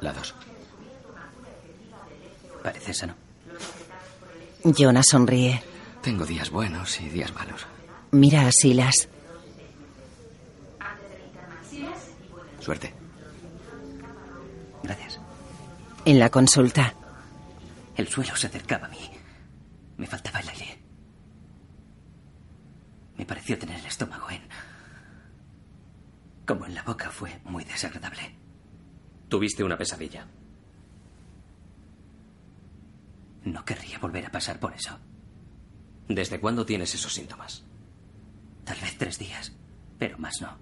La 0.00 0.12
dos. 0.12 0.34
Pareces 2.62 2.96
sano. 2.96 3.14
Jonas 4.64 5.06
sonríe. 5.06 5.62
Tengo 6.02 6.26
días 6.26 6.50
buenos 6.50 7.00
y 7.00 7.08
días 7.08 7.32
malos. 7.34 7.66
Mira 8.10 8.46
a 8.48 8.52
Silas. 8.52 9.08
Suerte. 12.58 12.92
Gracias. 14.82 15.20
En 16.04 16.18
la 16.18 16.30
consulta. 16.30 16.94
El 17.96 18.08
suelo 18.08 18.34
se 18.34 18.48
acercaba 18.48 18.86
a 18.86 18.90
mí. 18.90 19.10
Me 19.98 20.06
faltaba 20.06 20.40
el 20.40 20.48
aire. 20.48 20.63
Me 23.16 23.26
pareció 23.26 23.58
tener 23.58 23.78
el 23.78 23.86
estómago 23.86 24.30
en... 24.30 24.42
Como 26.46 26.66
en 26.66 26.74
la 26.74 26.82
boca 26.82 27.10
fue 27.10 27.40
muy 27.44 27.64
desagradable. 27.64 28.36
Tuviste 29.28 29.64
una 29.64 29.78
pesadilla. 29.78 30.26
No 33.44 33.64
querría 33.64 33.98
volver 33.98 34.26
a 34.26 34.30
pasar 34.30 34.58
por 34.58 34.74
eso. 34.74 34.98
¿Desde 36.08 36.40
cuándo 36.40 36.66
tienes 36.66 36.94
esos 36.94 37.12
síntomas? 37.14 37.64
Tal 38.64 38.78
vez 38.80 38.96
tres 38.98 39.18
días, 39.18 39.52
pero 39.98 40.18
más 40.18 40.40
no. 40.40 40.56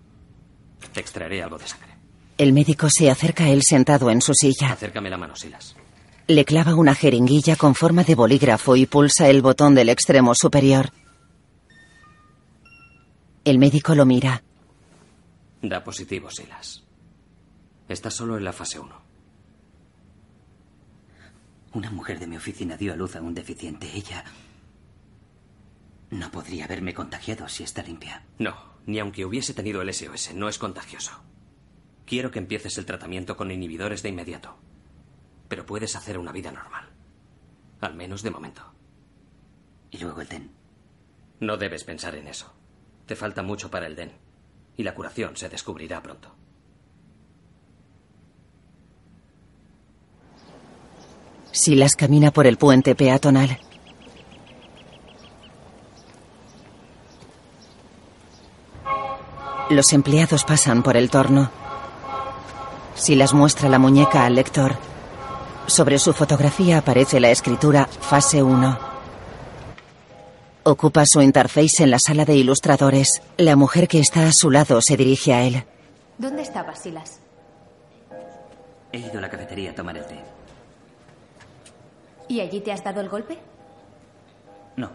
Te 0.93 1.01
extraeré 1.01 1.43
algo 1.43 1.59
de 1.59 1.67
sangre. 1.67 1.93
El 2.39 2.53
médico 2.53 2.91
se 2.91 3.11
acerca 3.11 3.45
a 3.45 3.51
él 3.51 3.63
sentado 3.63 4.11
en 4.11 4.21
su 4.21 4.35
silla. 4.35 4.73
Acércame 4.73 5.11
la 5.11 5.17
mano, 5.17 5.37
Silas. 5.37 5.77
Le 6.27 6.45
clava 6.45 6.75
una 6.75 6.95
jeringuilla 6.95 7.57
con 7.57 7.75
forma 7.75 8.05
de 8.05 8.15
bolígrafo 8.15 8.77
y 8.77 8.87
pulsa 8.87 9.29
el 9.29 9.43
botón 9.43 9.75
del 9.75 9.89
extremo 9.89 10.35
superior. 10.35 10.91
El 13.45 13.59
médico 13.59 13.95
lo 13.97 14.07
mira. 14.07 14.45
Da 15.63 15.83
positivo, 15.83 16.31
Silas. 16.31 16.85
Estás 17.89 18.15
solo 18.15 18.37
en 18.37 18.45
la 18.45 18.53
fase 18.53 18.79
1. 18.79 19.03
Una 21.75 21.91
mujer 21.91 22.21
de 22.21 22.29
mi 22.29 22.37
oficina 22.37 22.77
dio 22.77 22.93
a 22.93 22.97
luz 22.97 23.17
a 23.17 23.21
un 23.21 23.35
deficiente. 23.35 23.91
Ella 23.95 24.25
no 26.11 26.31
podría 26.31 26.67
haberme 26.67 26.95
contagiado 26.95 27.49
si 27.49 27.65
está 27.65 27.83
limpia. 27.83 28.25
No, 28.39 28.55
ni 28.87 29.01
aunque 29.01 29.25
hubiese 29.25 29.55
tenido 29.55 29.83
el 29.83 29.93
SOS, 29.93 30.35
no 30.35 30.49
es 30.49 30.59
contagioso. 30.59 31.13
Quiero 32.07 32.31
que 32.31 32.39
empieces 32.39 32.79
el 32.79 32.87
tratamiento 32.87 33.37
con 33.37 33.51
inhibidores 33.51 34.05
de 34.05 34.11
inmediato. 34.11 34.57
Pero 35.49 35.67
puedes 35.67 35.97
hacer 35.97 36.17
una 36.17 36.31
vida 36.31 36.53
normal. 36.53 36.91
Al 37.81 37.95
menos 37.95 38.23
de 38.23 38.31
momento. 38.31 38.63
¿Y 39.91 39.99
luego 39.99 40.21
el 40.21 40.29
DEN? 40.29 40.53
No 41.41 41.57
debes 41.57 41.83
pensar 41.83 42.15
en 42.15 42.29
eso. 42.29 42.53
Te 43.07 43.17
falta 43.17 43.43
mucho 43.43 43.71
para 43.71 43.87
el 43.87 43.97
DEN. 43.97 44.13
Y 44.77 44.83
la 44.83 44.95
curación 44.95 45.37
se 45.37 45.49
descubrirá 45.49 46.03
pronto. 46.03 46.35
Silas 51.51 51.97
camina 51.97 52.31
por 52.31 52.47
el 52.47 52.57
puente 52.57 52.95
peatonal. 52.95 53.59
Los 59.69 59.93
empleados 59.93 60.45
pasan 60.45 60.83
por 60.83 60.97
el 60.97 61.11
torno. 61.11 61.51
Silas 62.95 63.35
muestra 63.35 63.69
la 63.69 63.79
muñeca 63.79 64.25
al 64.25 64.35
lector. 64.35 64.77
Sobre 65.67 65.99
su 65.99 66.13
fotografía 66.13 66.79
aparece 66.79 67.21
la 67.21 67.31
escritura 67.31 67.87
Fase 67.87 68.43
1. 68.43 68.92
Ocupa 70.65 71.03
su 71.07 71.21
interface 71.21 71.83
en 71.83 71.91
la 71.91 71.99
sala 71.99 72.25
de 72.25 72.37
ilustradores. 72.37 73.21
La 73.37 73.57
mujer 73.57 73.89
que 73.89 73.99
está 73.99 74.29
a 74.29 74.33
su 74.33 74.49
lado 74.51 74.81
se 74.81 74.97
dirige 74.97 75.35
a 75.35 75.43
él. 75.45 75.65
¿Dónde 76.19 76.43
estabas, 76.43 76.79
Silas? 76.81 77.19
He 78.93 78.99
ido 78.99 79.19
a 79.19 79.23
la 79.23 79.29
cafetería 79.29 79.73
a 79.73 79.75
tomar 79.75 79.97
el 79.97 80.07
té. 80.07 80.21
¿Y 82.29 82.41
allí 82.41 82.61
te 82.61 82.71
has 82.71 82.85
dado 82.85 83.01
el 83.01 83.09
golpe? 83.09 83.39
No. 84.77 84.91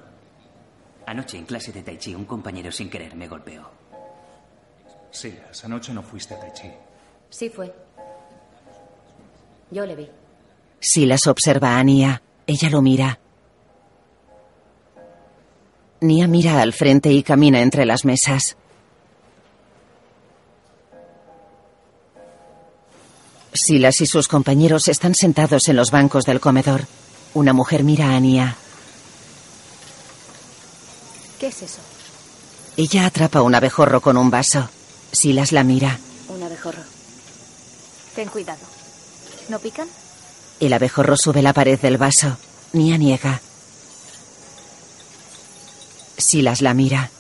Anoche 1.06 1.38
en 1.38 1.46
clase 1.46 1.74
de 1.74 1.82
Tai 1.82 1.98
Chi 1.98 2.16
un 2.16 2.26
compañero 2.26 2.72
sin 2.72 2.90
querer 2.90 3.16
me 3.16 3.28
golpeó. 3.28 3.70
Silas, 5.12 5.66
anoche 5.66 5.92
no 5.94 6.02
fuiste 6.02 6.34
a 6.34 6.40
Tai 6.40 6.54
Chi. 6.54 6.72
Sí 7.30 7.50
fue. 7.50 7.74
Yo 9.70 9.86
le 9.86 9.96
vi. 9.98 10.10
Silas 10.80 11.28
observa 11.28 11.78
a 11.78 11.84
Nia. 11.84 12.22
Ella 12.46 12.70
lo 12.70 12.82
mira. 12.82 13.20
Nia 16.00 16.28
mira 16.28 16.62
al 16.62 16.74
frente 16.74 17.12
y 17.12 17.24
camina 17.24 17.62
entre 17.62 17.86
las 17.86 18.06
mesas. 18.06 18.56
Silas 23.54 24.02
y 24.02 24.06
sus 24.06 24.28
compañeros 24.28 24.88
están 24.88 25.16
sentados 25.16 25.68
en 25.68 25.76
los 25.76 25.90
bancos 25.90 26.26
del 26.26 26.40
comedor. 26.40 26.86
Una 27.34 27.54
mujer 27.54 27.84
mira 27.84 28.12
a 28.12 28.16
Ania. 28.16 28.56
¿Qué 31.40 31.48
es 31.48 31.64
eso? 31.64 31.80
Ella 32.78 33.08
atrapa 33.08 33.42
un 33.42 33.56
abejorro 33.56 34.02
con 34.02 34.18
un 34.18 34.30
vaso. 34.30 34.70
Silas 35.12 35.52
la 35.52 35.64
mira. 35.64 36.00
Un 36.30 36.44
abejorro. 36.44 36.84
Ten 38.16 38.30
cuidado. 38.30 38.62
¿No 39.50 39.58
pican? 39.60 39.88
El 40.60 40.74
abejorro 40.74 41.18
sube 41.18 41.42
la 41.42 41.54
pared 41.54 41.80
del 41.80 41.98
vaso. 41.98 42.38
Nia 42.74 42.98
niega. 42.98 43.42
Silas 46.18 46.62
la 46.62 46.74
mira. 46.74 47.12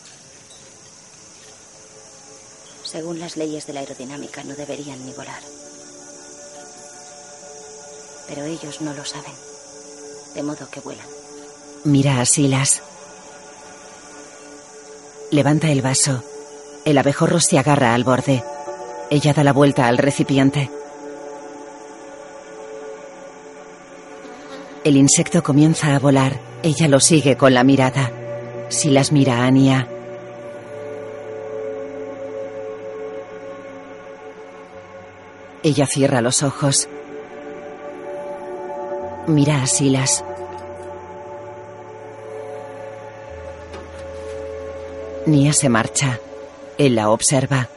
Según 2.83 3.19
las 3.19 3.37
leyes 3.37 3.67
de 3.67 3.73
la 3.73 3.81
aerodinámica, 3.81 4.43
no 4.43 4.55
deberían 4.55 5.05
ni 5.05 5.13
volar. 5.13 5.41
Pero 8.27 8.43
ellos 8.45 8.81
no 8.81 8.93
lo 8.93 9.05
saben. 9.05 9.33
De 10.33 10.41
modo 10.43 10.69
que 10.69 10.79
vuelan. 10.79 11.05
Mira 11.83 12.19
a 12.19 12.25
Silas. 12.25 12.81
Levanta 15.31 15.69
el 15.69 15.81
vaso. 15.81 16.23
El 16.85 16.97
abejorro 16.97 17.39
se 17.39 17.59
agarra 17.59 17.93
al 17.93 18.03
borde. 18.03 18.43
Ella 19.09 19.33
da 19.33 19.43
la 19.43 19.53
vuelta 19.53 19.87
al 19.87 19.97
recipiente. 19.97 20.71
El 24.83 24.97
insecto 24.97 25.43
comienza 25.43 25.95
a 25.95 25.99
volar. 25.99 26.39
Ella 26.63 26.87
lo 26.87 26.99
sigue 26.99 27.37
con 27.37 27.53
la 27.53 27.63
mirada. 27.63 28.16
Silas 28.69 29.11
mira 29.11 29.37
a 29.37 29.45
Ania. 29.45 29.87
Ella 35.63 35.85
cierra 35.87 36.21
los 36.21 36.43
ojos. 36.43 36.87
Mira 39.27 39.63
a 39.63 39.67
Silas. 39.67 40.23
Nia 45.25 45.53
se 45.53 45.69
marcha. 45.69 46.19
Él 46.77 46.95
la 46.95 47.09
observa. 47.09 47.69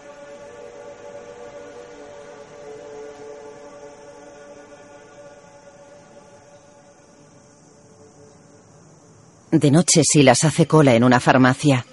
De 9.52 9.73
noche 9.73 10.02
Silas 10.04 10.45
hace 10.45 10.69
cola 10.69 10.95
en 10.95 11.02
una 11.02 11.19
farmacia. 11.19 11.85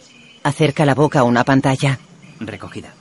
Acerca 0.43 0.85
la 0.85 0.93
boca 0.93 1.21
a 1.21 1.23
una 1.23 1.43
pantalla. 1.43 1.97
Recogida. 2.39 2.93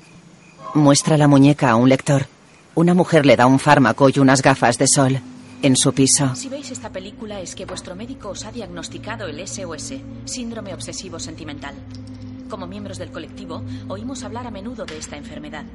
Muestra 0.72 1.18
la 1.18 1.28
muñeca 1.28 1.68
a 1.68 1.76
un 1.76 1.90
lector. 1.90 2.26
Una 2.74 2.94
mujer 2.94 3.26
le 3.26 3.36
da 3.36 3.46
un 3.46 3.58
fármaco 3.58 4.08
y 4.08 4.18
unas 4.18 4.40
gafas 4.40 4.78
de 4.78 4.86
sol. 4.88 5.20
En 5.60 5.76
su 5.76 5.92
piso. 5.92 6.34
Si 6.34 6.48
veis 6.48 6.70
esta 6.70 6.90
película 6.90 7.38
es 7.40 7.54
que 7.54 7.66
vuestro 7.66 7.94
médico 7.94 8.30
os 8.30 8.46
ha 8.46 8.52
diagnosticado 8.52 9.26
el 9.26 9.46
SOS, 9.46 9.92
síndrome 10.24 10.72
obsesivo 10.72 11.18
sentimental. 11.18 11.74
Como 12.48 12.66
miembros 12.66 12.96
del 12.96 13.10
colectivo, 13.10 13.62
oímos 13.88 14.24
hablar 14.24 14.46
a 14.46 14.50
menudo 14.50 14.86
de 14.86 14.96
esta 14.96 15.18
enfermedad. 15.18 15.66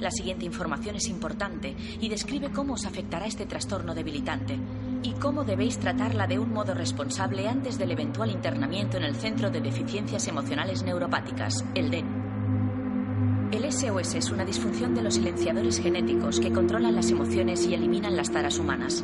La 0.00 0.10
siguiente 0.10 0.44
información 0.44 0.96
es 0.96 1.08
importante 1.08 1.74
y 1.98 2.10
describe 2.10 2.50
cómo 2.50 2.74
os 2.74 2.84
afectará 2.84 3.26
este 3.26 3.46
trastorno 3.46 3.94
debilitante 3.94 4.58
y 5.02 5.12
cómo 5.12 5.44
debéis 5.44 5.78
tratarla 5.78 6.26
de 6.26 6.38
un 6.38 6.52
modo 6.52 6.74
responsable 6.74 7.48
antes 7.48 7.78
del 7.78 7.92
eventual 7.92 8.30
internamiento 8.30 8.96
en 8.96 9.04
el 9.04 9.14
Centro 9.16 9.50
de 9.50 9.60
Deficiencias 9.60 10.26
Emocionales 10.28 10.82
Neuropáticas, 10.82 11.64
el 11.74 11.90
DEN. 11.90 12.28
El 13.50 13.72
SOS 13.72 14.14
es 14.14 14.30
una 14.30 14.44
disfunción 14.44 14.94
de 14.94 15.02
los 15.02 15.14
silenciadores 15.14 15.80
genéticos 15.80 16.38
que 16.38 16.52
controlan 16.52 16.94
las 16.94 17.10
emociones 17.10 17.66
y 17.66 17.74
eliminan 17.74 18.16
las 18.16 18.30
taras 18.30 18.58
humanas. 18.58 19.02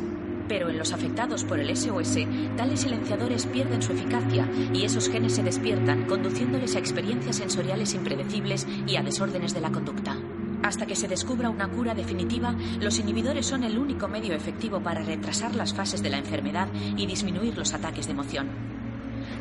Pero 0.49 0.69
en 0.69 0.79
los 0.79 0.93
afectados 0.93 1.45
por 1.45 1.59
el 1.59 1.75
SOS, 1.75 2.19
tales 2.57 2.81
silenciadores 2.81 3.47
pierden 3.47 3.81
su 3.81 3.93
eficacia 3.93 4.47
y 4.73 4.85
esos 4.85 5.09
genes 5.09 5.35
se 5.35 5.43
despiertan, 5.43 6.05
conduciéndoles 6.05 6.77
a 6.77 6.79
experiencias 6.79 7.37
sensoriales 7.37 7.95
impredecibles 7.95 8.67
y 8.87 8.97
a 8.97 9.03
desórdenes 9.03 9.55
de 9.55 9.63
la 9.63 9.73
conducta. 9.73 10.19
Hasta 10.65 10.87
que 10.87 10.97
se 10.97 11.09
descubra 11.09 11.51
una 11.51 11.69
cura 11.69 11.95
definitiva, 11.95 12.55
los 12.81 12.99
inhibidores 12.99 13.45
son 13.45 13.65
el 13.65 13.77
único 13.77 14.09
medio 14.09 14.35
efectivo 14.35 14.81
para 14.81 15.03
retrasar 15.03 15.55
las 15.55 15.75
fases 15.75 16.03
de 16.03 16.09
la 16.09 16.17
enfermedad 16.17 16.69
y 16.97 17.05
disminuir 17.05 17.59
los 17.59 17.75
ataques 17.75 18.07
de 18.07 18.13
emoción. 18.13 18.49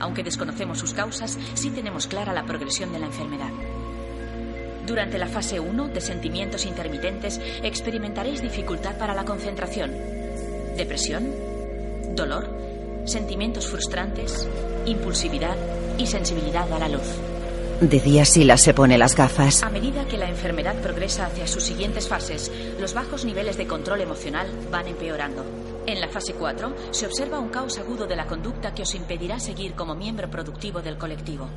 Aunque 0.01 0.21
desconocemos 0.21 0.79
sus 0.79 0.93
causas, 0.93 1.39
sí 1.53 1.69
tenemos 1.69 2.07
clara 2.07 2.33
la 2.33 2.43
progresión 2.43 2.91
de 2.91 2.99
la 2.99 3.05
enfermedad. 3.05 3.51
Durante 4.85 5.17
la 5.17 5.29
fase 5.29 5.61
1 5.61 5.87
de 5.87 6.01
sentimientos 6.01 6.65
intermitentes 6.65 7.39
experimentaréis 7.63 8.41
dificultad 8.41 8.97
para 8.97 9.13
la 9.13 9.23
concentración, 9.23 9.91
depresión, 10.75 11.25
dolor, 12.17 12.53
sentimientos 13.05 13.69
frustrantes, 13.69 14.45
impulsividad 14.85 15.55
y 15.97 16.05
sensibilidad 16.05 16.69
a 16.73 16.79
la 16.79 16.89
luz. 16.89 17.32
De 17.81 17.99
día 17.99 18.23
Silas 18.23 18.61
se 18.61 18.73
pone 18.73 18.97
las 18.97 19.15
gafas. 19.15 19.63
A 19.63 19.69
medida 19.69 20.07
que 20.07 20.17
la 20.17 20.29
enfermedad 20.29 20.75
progresa 20.81 21.25
hacia 21.25 21.47
sus 21.47 21.63
siguientes 21.63 22.07
fases, 22.07 22.51
los 22.79 22.93
bajos 22.93 23.25
niveles 23.25 23.57
de 23.57 23.67
control 23.67 24.01
emocional 24.01 24.47
van 24.71 24.87
empeorando. 24.87 25.43
En 25.85 25.99
la 25.99 26.07
fase 26.07 26.33
4 26.33 26.73
se 26.91 27.05
observa 27.05 27.39
un 27.39 27.49
caos 27.49 27.77
agudo 27.77 28.07
de 28.07 28.15
la 28.15 28.25
conducta 28.25 28.73
que 28.73 28.83
os 28.83 28.95
impedirá 28.95 29.39
seguir 29.39 29.73
como 29.73 29.95
miembro 29.95 30.29
productivo 30.29 30.81
del 30.81 30.97
colectivo. 30.97 31.49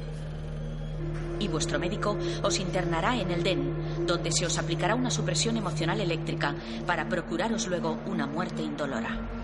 Y 1.38 1.48
vuestro 1.48 1.79
médico 1.79 2.16
os 2.42 2.59
internará 2.59 3.16
en 3.16 3.31
el 3.31 3.42
DEN, 3.42 4.07
donde 4.07 4.33
se 4.33 4.46
os 4.46 4.59
aplicará 4.59 4.94
una 4.94 5.11
supresión 5.11 5.57
emocional 5.57 6.00
eléctrica 6.00 6.55
para 6.87 7.09
procuraros 7.09 7.68
luego 7.68 7.98
una 8.07 8.26
muerte 8.26 8.62
indolora. 8.62 9.36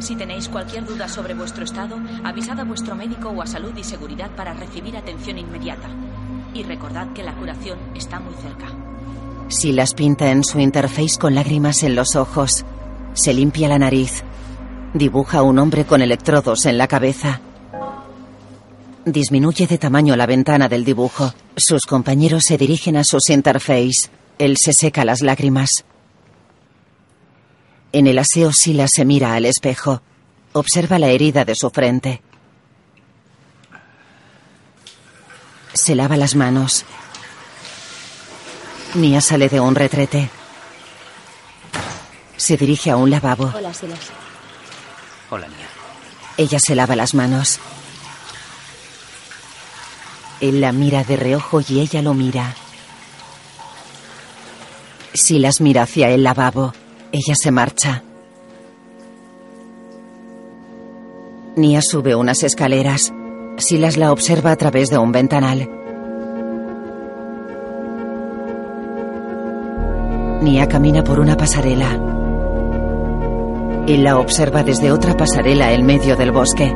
Si 0.00 0.16
tenéis 0.16 0.48
cualquier 0.48 0.84
duda 0.84 1.08
sobre 1.08 1.34
vuestro 1.34 1.64
estado, 1.64 1.98
avisad 2.24 2.60
a 2.60 2.64
vuestro 2.64 2.94
médico 2.94 3.30
o 3.30 3.40
a 3.40 3.46
salud 3.46 3.72
y 3.76 3.84
seguridad 3.84 4.30
para 4.36 4.52
recibir 4.52 4.96
atención 4.96 5.38
inmediata. 5.38 5.88
Y 6.52 6.62
recordad 6.62 7.12
que 7.12 7.22
la 7.22 7.34
curación 7.34 7.78
está 7.94 8.20
muy 8.20 8.34
cerca. 8.34 8.66
Silas 9.48 9.94
pinta 9.94 10.30
en 10.30 10.44
su 10.44 10.58
interface 10.58 11.18
con 11.18 11.34
lágrimas 11.34 11.82
en 11.82 11.94
los 11.94 12.16
ojos. 12.16 12.64
Se 13.14 13.32
limpia 13.32 13.68
la 13.68 13.78
nariz. 13.78 14.22
Dibuja 14.92 15.38
a 15.38 15.42
un 15.42 15.58
hombre 15.58 15.84
con 15.84 16.02
electrodos 16.02 16.66
en 16.66 16.78
la 16.78 16.88
cabeza. 16.88 17.40
Disminuye 19.04 19.66
de 19.66 19.78
tamaño 19.78 20.16
la 20.16 20.26
ventana 20.26 20.68
del 20.68 20.84
dibujo. 20.84 21.32
Sus 21.56 21.82
compañeros 21.82 22.44
se 22.44 22.56
dirigen 22.56 22.96
a 22.96 23.04
sus 23.04 23.30
interface. 23.30 24.08
Él 24.38 24.56
se 24.56 24.72
seca 24.72 25.04
las 25.04 25.20
lágrimas. 25.20 25.84
En 27.94 28.08
el 28.08 28.18
aseo 28.18 28.52
Silas 28.52 28.90
se 28.90 29.04
mira 29.04 29.34
al 29.34 29.44
espejo. 29.44 30.02
Observa 30.52 30.98
la 30.98 31.10
herida 31.10 31.44
de 31.44 31.54
su 31.54 31.70
frente. 31.70 32.22
Se 35.74 35.94
lava 35.94 36.16
las 36.16 36.34
manos. 36.34 36.84
Nia 38.94 39.20
sale 39.20 39.48
de 39.48 39.60
un 39.60 39.76
retrete. 39.76 40.28
Se 42.36 42.56
dirige 42.56 42.90
a 42.90 42.96
un 42.96 43.10
lavabo. 43.10 43.52
Hola, 43.54 43.72
Silas. 43.72 44.00
Hola, 45.30 45.46
Nia. 45.46 45.68
Ella 46.36 46.58
se 46.58 46.74
lava 46.74 46.96
las 46.96 47.14
manos. 47.14 47.60
Él 50.40 50.60
la 50.60 50.72
mira 50.72 51.04
de 51.04 51.14
reojo 51.14 51.60
y 51.60 51.78
ella 51.78 52.02
lo 52.02 52.12
mira. 52.12 52.56
Silas 55.12 55.60
mira 55.60 55.82
hacia 55.82 56.10
el 56.10 56.24
lavabo. 56.24 56.74
Ella 57.16 57.36
se 57.36 57.52
marcha. 57.52 58.02
Nia 61.54 61.80
sube 61.80 62.16
unas 62.16 62.42
escaleras. 62.42 63.14
Silas 63.56 63.96
la 63.96 64.10
observa 64.10 64.50
a 64.50 64.56
través 64.56 64.90
de 64.90 64.98
un 64.98 65.12
ventanal. 65.12 65.70
Nia 70.42 70.66
camina 70.66 71.04
por 71.04 71.20
una 71.20 71.36
pasarela. 71.36 71.92
Él 73.86 74.02
la 74.02 74.18
observa 74.18 74.64
desde 74.64 74.90
otra 74.90 75.16
pasarela 75.16 75.72
en 75.72 75.86
medio 75.86 76.16
del 76.16 76.32
bosque. 76.32 76.74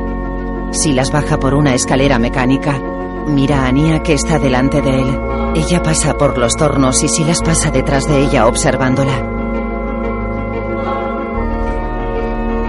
Silas 0.71 1.11
baja 1.11 1.37
por 1.37 1.53
una 1.53 1.73
escalera 1.73 2.17
mecánica. 2.17 2.79
Mira 3.27 3.67
a 3.67 3.73
Nia 3.73 4.03
que 4.03 4.13
está 4.13 4.39
delante 4.39 4.81
de 4.81 5.01
él. 5.01 5.19
Ella 5.55 5.83
pasa 5.83 6.17
por 6.17 6.37
los 6.37 6.55
tornos 6.55 7.03
y 7.03 7.09
Silas 7.09 7.41
pasa 7.41 7.71
detrás 7.71 8.07
de 8.07 8.21
ella 8.21 8.47
observándola. 8.47 9.38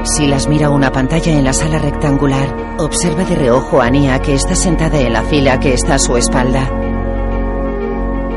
Silas 0.05 0.49
mira 0.49 0.71
una 0.71 0.91
pantalla 0.91 1.33
en 1.33 1.45
la 1.45 1.53
sala 1.53 1.79
rectangular. 1.79 2.77
Observa 2.79 3.25
de 3.25 3.35
reojo 3.35 3.83
a 3.83 3.91
Nia 3.91 4.19
que 4.21 4.35
está 4.35 4.55
sentada 4.55 4.99
en 4.99 5.13
la 5.13 5.23
fila 5.23 5.61
que 5.61 5.75
está 5.75 5.97
a 5.97 5.99
su 5.99 6.17
espalda. 6.17 6.71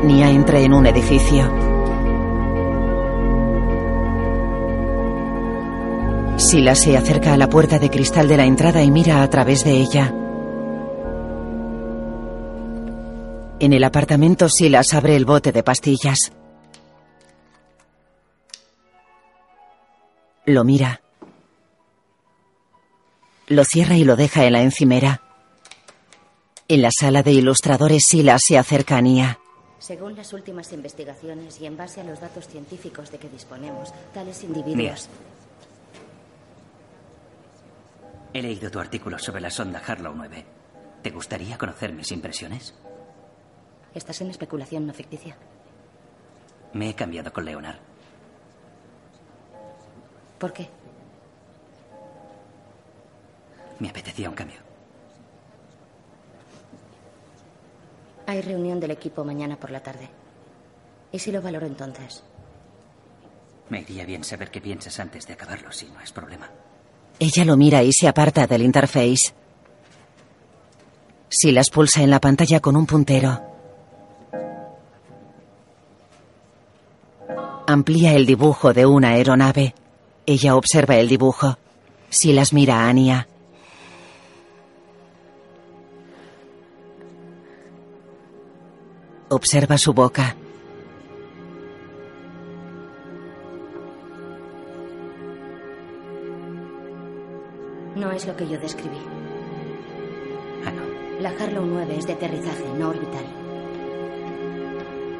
Nia 0.02 0.30
entra 0.30 0.58
en 0.58 0.74
un 0.74 0.86
edificio. 0.86 1.50
Silas 6.36 6.80
se 6.80 6.96
acerca 6.96 7.32
a 7.32 7.36
la 7.38 7.48
puerta 7.48 7.78
de 7.78 7.88
cristal 7.88 8.28
de 8.28 8.36
la 8.36 8.44
entrada 8.44 8.82
y 8.82 8.90
mira 8.90 9.22
a 9.22 9.30
través 9.30 9.64
de 9.64 9.72
ella. 9.72 10.12
En 13.58 13.72
el 13.72 13.84
apartamento 13.84 14.50
Silas 14.50 14.92
abre 14.92 15.16
el 15.16 15.24
bote 15.24 15.50
de 15.50 15.62
pastillas. 15.62 16.32
Lo 20.44 20.64
mira. 20.64 21.03
Lo 23.46 23.64
cierra 23.64 23.96
y 23.96 24.04
lo 24.04 24.16
deja 24.16 24.44
en 24.46 24.52
la 24.54 24.62
encimera. 24.62 25.20
En 26.66 26.80
la 26.80 26.90
sala 26.90 27.22
de 27.22 27.32
ilustradores, 27.32 28.06
Silas 28.06 28.42
se 28.42 28.56
acerca 28.56 28.96
a 28.96 29.02
Nia. 29.02 29.38
Según 29.78 30.16
las 30.16 30.32
últimas 30.32 30.72
investigaciones 30.72 31.60
y 31.60 31.66
en 31.66 31.76
base 31.76 32.00
a 32.00 32.04
los 32.04 32.20
datos 32.20 32.48
científicos 32.48 33.10
de 33.10 33.18
que 33.18 33.28
disponemos, 33.28 33.92
tales 34.14 34.42
individuos. 34.44 35.10
He 38.32 38.40
leído 38.40 38.70
tu 38.70 38.80
artículo 38.80 39.18
sobre 39.18 39.42
la 39.42 39.50
sonda 39.50 39.82
Harlow 39.86 40.14
9. 40.14 40.44
¿Te 41.02 41.10
gustaría 41.10 41.58
conocer 41.58 41.92
mis 41.92 42.10
impresiones? 42.12 42.74
Estás 43.94 44.22
en 44.22 44.30
especulación 44.30 44.86
no 44.86 44.94
ficticia. 44.94 45.36
Me 46.72 46.88
he 46.88 46.94
cambiado 46.94 47.30
con 47.30 47.44
Leonard. 47.44 47.78
¿Por 50.38 50.52
qué? 50.54 50.68
Me 53.78 53.88
apetecía 53.88 54.28
un 54.28 54.34
cambio. 54.34 54.58
Hay 58.26 58.40
reunión 58.40 58.80
del 58.80 58.90
equipo 58.92 59.24
mañana 59.24 59.56
por 59.56 59.70
la 59.70 59.82
tarde. 59.82 60.08
¿Y 61.12 61.18
si 61.18 61.30
lo 61.30 61.42
valoro 61.42 61.66
entonces? 61.66 62.22
Me 63.68 63.80
iría 63.80 64.04
bien 64.04 64.24
saber 64.24 64.50
qué 64.50 64.60
piensas 64.60 64.98
antes 65.00 65.26
de 65.26 65.34
acabarlo, 65.34 65.72
si 65.72 65.86
no 65.86 66.00
es 66.00 66.12
problema. 66.12 66.50
Ella 67.18 67.44
lo 67.44 67.56
mira 67.56 67.82
y 67.82 67.92
se 67.92 68.08
aparta 68.08 68.46
del 68.46 68.62
interface. 68.62 69.32
Silas 71.28 71.70
pulsa 71.70 72.02
en 72.02 72.10
la 72.10 72.20
pantalla 72.20 72.60
con 72.60 72.76
un 72.76 72.86
puntero. 72.86 73.40
Amplía 77.66 78.14
el 78.14 78.26
dibujo 78.26 78.72
de 78.72 78.86
una 78.86 79.10
aeronave. 79.10 79.74
Ella 80.26 80.54
observa 80.54 80.96
el 80.96 81.08
dibujo. 81.08 81.56
Silas 82.10 82.52
mira 82.52 82.80
a 82.80 82.88
Ania. 82.88 83.28
Observa 89.28 89.78
su 89.78 89.92
boca. 89.94 90.36
No 97.96 98.10
es 98.10 98.26
lo 98.26 98.36
que 98.36 98.48
yo 98.48 98.58
describí. 98.58 98.98
Ah, 100.66 100.70
no. 100.72 101.20
La 101.20 101.30
Harlow 101.30 101.64
9 101.64 101.96
es 101.96 102.06
de 102.06 102.14
aterrizaje, 102.14 102.64
no 102.76 102.88
orbital. 102.90 103.24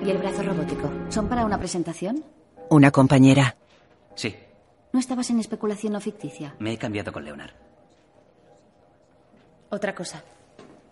¿Y 0.04 0.10
el 0.10 0.18
brazo 0.18 0.42
robótico? 0.42 0.90
¿Son 1.08 1.28
para 1.28 1.44
una 1.44 1.58
presentación? 1.58 2.24
Una 2.68 2.90
compañera. 2.90 3.56
Sí, 4.14 4.34
¿No 4.92 5.00
estabas 5.00 5.28
en 5.30 5.40
especulación 5.40 5.96
o 5.96 6.00
ficticia? 6.00 6.54
me 6.60 6.72
he 6.72 6.78
cambiado 6.78 7.12
con 7.12 7.24
Leonard. 7.24 7.50
Otra 9.70 9.92
cosa. 9.92 10.22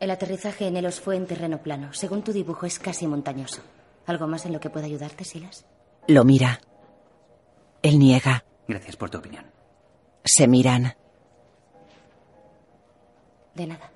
El 0.02 0.10
aterrizaje 0.10 0.66
en 0.66 0.76
Elos 0.76 1.00
fue 1.00 1.14
en 1.14 1.28
terreno 1.28 1.62
plano. 1.62 1.92
Según 1.92 2.24
tu 2.24 2.32
dibujo, 2.32 2.66
es 2.66 2.80
casi 2.80 3.06
montañoso. 3.06 3.62
¿Algo 4.06 4.26
más 4.26 4.44
en 4.44 4.52
lo 4.52 4.58
que 4.58 4.68
pueda 4.68 4.86
ayudarte, 4.86 5.22
Silas? 5.22 5.64
Lo 6.08 6.24
mira. 6.24 6.60
Él 7.82 8.00
niega. 8.00 8.44
Gracias 8.66 8.96
por 8.96 9.10
tu 9.10 9.18
opinión. 9.18 9.46
Se 10.24 10.48
miran. 10.48 10.96
De 13.54 13.68
nada. 13.68 13.92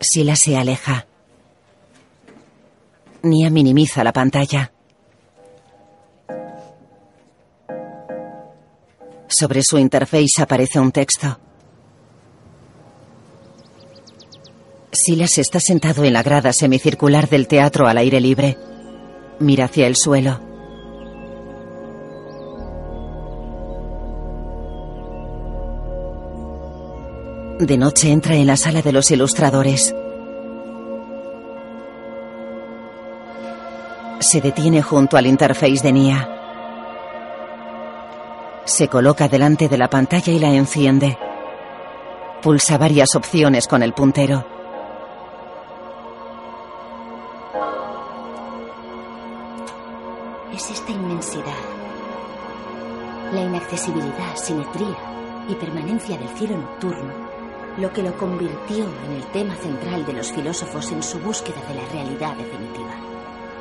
Silas 0.00 0.40
se 0.40 0.56
aleja. 0.56 1.06
Nia 3.22 3.50
minimiza 3.50 4.02
la 4.02 4.12
pantalla. 4.12 4.72
Sobre 9.38 9.62
su 9.62 9.78
interface 9.78 10.42
aparece 10.42 10.80
un 10.80 10.90
texto. 10.90 11.38
Silas 14.90 15.38
está 15.38 15.60
sentado 15.60 16.02
en 16.02 16.12
la 16.12 16.24
grada 16.24 16.52
semicircular 16.52 17.28
del 17.28 17.46
teatro 17.46 17.86
al 17.86 17.98
aire 17.98 18.20
libre. 18.20 18.58
Mira 19.38 19.66
hacia 19.66 19.86
el 19.86 19.94
suelo. 19.94 20.40
De 27.60 27.78
noche 27.78 28.10
entra 28.10 28.34
en 28.34 28.48
la 28.48 28.56
sala 28.56 28.82
de 28.82 28.90
los 28.90 29.08
ilustradores. 29.12 29.94
Se 34.18 34.40
detiene 34.40 34.82
junto 34.82 35.16
al 35.16 35.28
interface 35.28 35.80
de 35.80 35.92
Nia. 35.92 36.37
Se 38.68 38.86
coloca 38.86 39.28
delante 39.28 39.66
de 39.66 39.78
la 39.78 39.88
pantalla 39.88 40.30
y 40.30 40.38
la 40.38 40.52
enciende. 40.52 41.16
Pulsa 42.42 42.76
varias 42.76 43.16
opciones 43.16 43.66
con 43.66 43.82
el 43.82 43.94
puntero. 43.94 44.44
Es 50.52 50.70
esta 50.70 50.92
inmensidad. 50.92 51.44
La 53.32 53.40
inaccesibilidad, 53.40 54.36
simetría 54.36 54.98
y 55.48 55.54
permanencia 55.54 56.18
del 56.18 56.28
cielo 56.36 56.58
nocturno 56.58 57.26
lo 57.78 57.90
que 57.90 58.02
lo 58.02 58.18
convirtió 58.18 58.84
en 59.06 59.12
el 59.12 59.24
tema 59.32 59.54
central 59.54 60.04
de 60.04 60.12
los 60.12 60.30
filósofos 60.30 60.92
en 60.92 61.02
su 61.02 61.18
búsqueda 61.20 61.62
de 61.68 61.74
la 61.74 61.88
realidad 61.88 62.36
definitiva. 62.36 62.94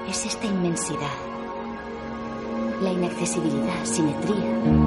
Es 0.09 0.25
esta 0.25 0.47
inmensidad, 0.47 1.36
la 2.81 2.91
inaccesibilidad, 2.91 3.83
simetría 3.83 4.35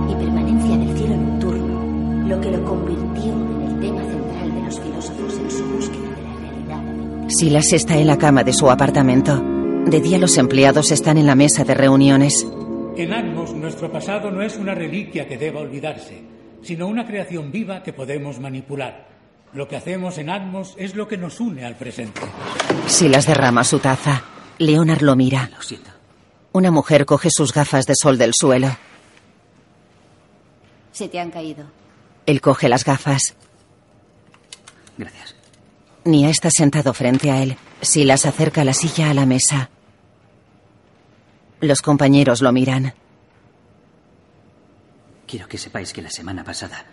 y 0.08 0.14
permanencia 0.14 0.76
del 0.76 0.96
cielo 0.96 1.16
nocturno, 1.16 2.28
lo 2.28 2.40
que 2.40 2.50
lo 2.50 2.64
convirtió 2.64 3.32
en 3.32 3.62
el 3.62 3.80
tema 3.80 4.02
central 4.02 4.54
de 4.54 4.62
los 4.62 4.80
filósofos 4.80 5.38
en 5.38 5.50
su 5.50 5.64
búsqueda 5.64 6.16
de 6.16 6.22
la 6.22 6.36
realidad. 6.36 7.28
Silas 7.28 7.72
está 7.72 7.98
en 7.98 8.06
la 8.06 8.18
cama 8.18 8.44
de 8.44 8.52
su 8.52 8.70
apartamento. 8.70 9.42
De 9.86 10.00
día 10.00 10.18
los 10.18 10.36
empleados 10.38 10.92
están 10.92 11.18
en 11.18 11.26
la 11.26 11.34
mesa 11.34 11.64
de 11.64 11.74
reuniones. 11.74 12.46
En 12.96 13.12
Atmos, 13.12 13.54
nuestro 13.54 13.90
pasado 13.90 14.30
no 14.30 14.42
es 14.42 14.56
una 14.56 14.74
reliquia 14.74 15.26
que 15.26 15.38
deba 15.38 15.60
olvidarse, 15.60 16.22
sino 16.62 16.86
una 16.86 17.06
creación 17.06 17.50
viva 17.50 17.82
que 17.82 17.92
podemos 17.92 18.38
manipular. 18.38 19.08
Lo 19.52 19.66
que 19.66 19.76
hacemos 19.76 20.18
en 20.18 20.30
Atmos 20.30 20.74
es 20.78 20.94
lo 20.94 21.08
que 21.08 21.16
nos 21.16 21.40
une 21.40 21.64
al 21.64 21.76
presente. 21.76 22.20
Silas 22.86 23.26
derrama 23.26 23.64
su 23.64 23.80
taza. 23.80 24.22
Leonard 24.58 25.02
lo 25.02 25.16
mira. 25.16 25.50
Lo 25.56 25.62
siento. 25.62 25.99
Una 26.52 26.70
mujer 26.70 27.06
coge 27.06 27.30
sus 27.30 27.52
gafas 27.52 27.86
de 27.86 27.94
sol 27.94 28.18
del 28.18 28.34
suelo. 28.34 28.76
Se 30.92 31.08
te 31.08 31.20
han 31.20 31.30
caído. 31.30 31.64
Él 32.26 32.40
coge 32.40 32.68
las 32.68 32.84
gafas. 32.84 33.34
Gracias. 34.98 35.36
Nia 36.04 36.28
está 36.28 36.50
sentado 36.50 36.92
frente 36.92 37.30
a 37.30 37.42
él. 37.42 37.56
Silas 37.80 38.26
acerca 38.26 38.64
la 38.64 38.74
silla 38.74 39.10
a 39.10 39.14
la 39.14 39.26
mesa. 39.26 39.70
Los 41.60 41.82
compañeros 41.82 42.42
lo 42.42 42.52
miran. 42.52 42.94
Quiero 45.26 45.46
que 45.46 45.58
sepáis 45.58 45.92
que 45.92 46.02
la 46.02 46.10
semana 46.10 46.42
pasada 46.42 46.84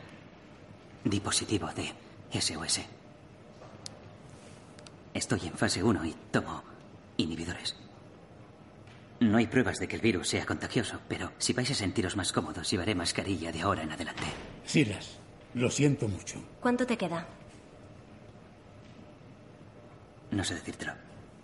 di 1.03 1.19
positivo 1.19 1.69
de 1.73 1.93
SOS. 2.39 2.81
Estoy 5.13 5.47
en 5.47 5.57
fase 5.57 5.81
1 5.81 6.05
y 6.05 6.15
tomo 6.31 6.61
inhibidores. 7.17 7.75
No 9.19 9.37
hay 9.37 9.47
pruebas 9.47 9.79
de 9.79 9.87
que 9.87 9.95
el 9.95 10.01
virus 10.01 10.29
sea 10.29 10.45
contagioso, 10.45 10.99
pero 11.07 11.31
si 11.39 11.53
vais 11.53 11.69
a 11.71 11.73
sentiros 11.73 12.15
más 12.15 12.31
cómodos, 12.31 12.69
llevaré 12.69 12.93
mascarilla 12.93 13.51
de 13.51 13.61
ahora 13.61 13.81
en 13.81 13.91
adelante. 13.91 14.23
Silas, 14.63 15.17
lo 15.55 15.71
siento 15.71 16.07
mucho. 16.07 16.43
¿Cuánto 16.61 16.85
te 16.85 16.97
queda? 16.97 17.25
No 20.29 20.43
sé 20.43 20.53
decírtelo. 20.55 20.93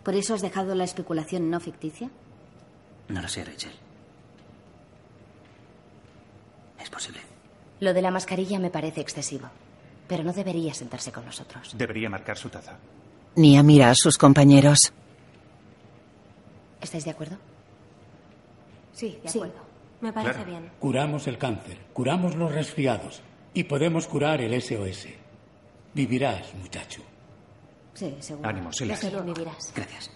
¿Por 0.03 0.13
eso 0.13 0.35
has 0.35 0.41
dejado 0.41 0.75
la 0.75 0.83
especulación 0.83 1.49
no 1.49 1.59
ficticia? 1.59 2.11
No 3.07 3.21
lo 3.21 3.27
sé, 3.27 3.43
Rachel. 3.43 3.71
Es 6.79 6.89
posible. 6.89 7.21
Lo 7.79 7.93
de 7.93 8.01
la 8.01 8.11
mascarilla 8.11 8.59
me 8.59 8.69
parece 8.69 9.01
excesivo. 9.01 9.49
Pero 10.07 10.23
no 10.23 10.33
debería 10.33 10.73
sentarse 10.73 11.11
con 11.11 11.25
nosotros. 11.25 11.73
Debería 11.75 12.09
marcar 12.09 12.37
su 12.37 12.49
taza. 12.49 12.77
Nia 13.35 13.63
mira 13.63 13.89
a 13.89 13.95
sus 13.95 14.17
compañeros. 14.17 14.93
¿Estáis 16.81 17.05
de 17.05 17.11
acuerdo? 17.11 17.37
Sí, 18.93 19.19
de 19.21 19.29
Sí. 19.29 19.37
acuerdo. 19.39 19.61
Me 20.01 20.11
parece 20.13 20.33
Claro. 20.43 20.49
bien. 20.49 20.71
Curamos 20.79 21.27
el 21.27 21.37
cáncer, 21.37 21.77
curamos 21.93 22.35
los 22.35 22.51
resfriados 22.51 23.21
y 23.53 23.63
podemos 23.63 24.07
curar 24.07 24.41
el 24.41 24.53
SOS. 24.53 25.07
Vivirás, 25.93 26.53
muchacho. 26.55 27.01
Sí, 27.93 28.15
seguro. 28.19 28.49
Ánimo, 28.49 28.73
Silas. 28.73 28.99
Sí, 28.99 29.07
vivirás. 29.23 29.71
Gracias. 29.75 30.11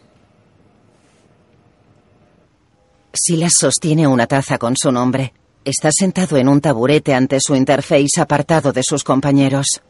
Silas 3.14 3.54
sostiene 3.54 4.08
una 4.08 4.28
taza 4.28 4.58
con 4.58 4.76
su 4.76 4.92
nombre. 4.92 5.34
Está 5.64 5.90
sentado 5.92 6.38
en 6.38 6.48
un 6.48 6.62
taburete 6.62 7.14
ante 7.14 7.40
su 7.40 7.56
interface 7.56 8.20
apartado 8.22 8.72
de 8.72 8.84
sus 8.84 9.04
compañeros. 9.04 9.82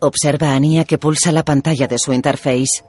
Observa 0.00 0.54
a 0.54 0.60
Nia 0.60 0.84
que 0.84 0.98
pulsa 0.98 1.30
la 1.32 1.44
pantalla 1.44 1.86
de 1.86 1.98
su 1.98 2.12
interface. 2.12 2.82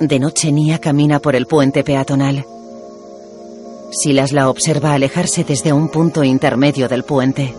De 0.00 0.18
noche 0.18 0.50
Nia 0.50 0.78
camina 0.78 1.18
por 1.18 1.36
el 1.36 1.46
puente 1.46 1.84
peatonal. 1.84 2.46
Silas 3.92 4.32
la 4.32 4.48
observa 4.48 4.94
alejarse 4.94 5.44
desde 5.44 5.74
un 5.74 5.90
punto 5.90 6.24
intermedio 6.24 6.88
del 6.88 7.04
puente. 7.04 7.54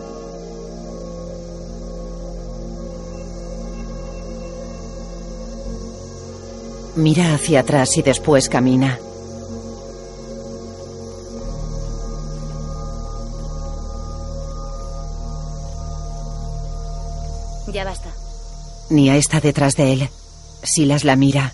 Mira 6.95 7.35
hacia 7.35 7.59
atrás 7.59 7.95
y 7.97 8.01
después 8.01 8.49
camina. 8.49 8.97
Ya 17.71 17.83
basta. 17.83 18.09
Nia 18.89 19.15
está 19.15 19.39
detrás 19.39 19.75
de 19.75 19.93
él. 19.93 20.09
Silas 20.63 21.03
la 21.03 21.15
mira. 21.15 21.53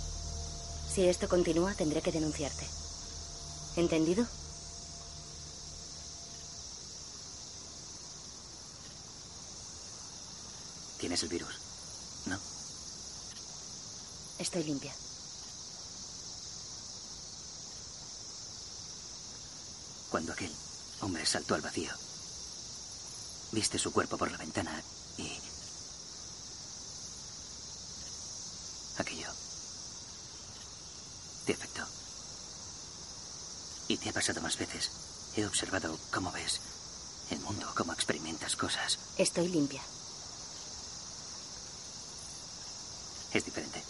Si 0.97 1.07
esto 1.07 1.29
continúa, 1.29 1.75
tendré 1.75 2.01
que 2.01 2.11
denunciarte. 2.11 2.65
¿Entendido? 3.75 4.25
¿Tienes 10.97 11.21
el 11.21 11.29
virus? 11.29 11.59
¿No? 12.25 12.39
Estoy 14.39 14.63
limpia. 14.63 14.91
Cuando 20.09 20.33
aquel 20.33 20.51
hombre 21.01 21.27
saltó 21.27 21.53
al 21.53 21.61
vacío, 21.61 21.91
viste 23.51 23.77
su 23.77 23.93
cuerpo 23.93 24.17
por 24.17 24.31
la 24.31 24.37
ventana 24.39 24.81
y... 25.19 25.39
Aquello 28.97 29.46
te 31.47 31.53
afectó. 31.53 31.81
Y 33.87 33.97
te 33.97 34.09
ha 34.09 34.13
pasado 34.13 34.41
más 34.41 34.57
veces. 34.57 34.91
He 35.37 35.45
observado 35.45 35.97
cómo 36.11 36.29
ves 36.33 36.59
el 37.31 37.39
mundo, 37.39 37.65
cómo 37.75 37.93
experimentas 37.93 38.57
cosas. 38.57 38.99
Estoy 39.17 39.47
limpia. 39.47 39.81
Es 43.31 43.45
diferente. 43.45 43.81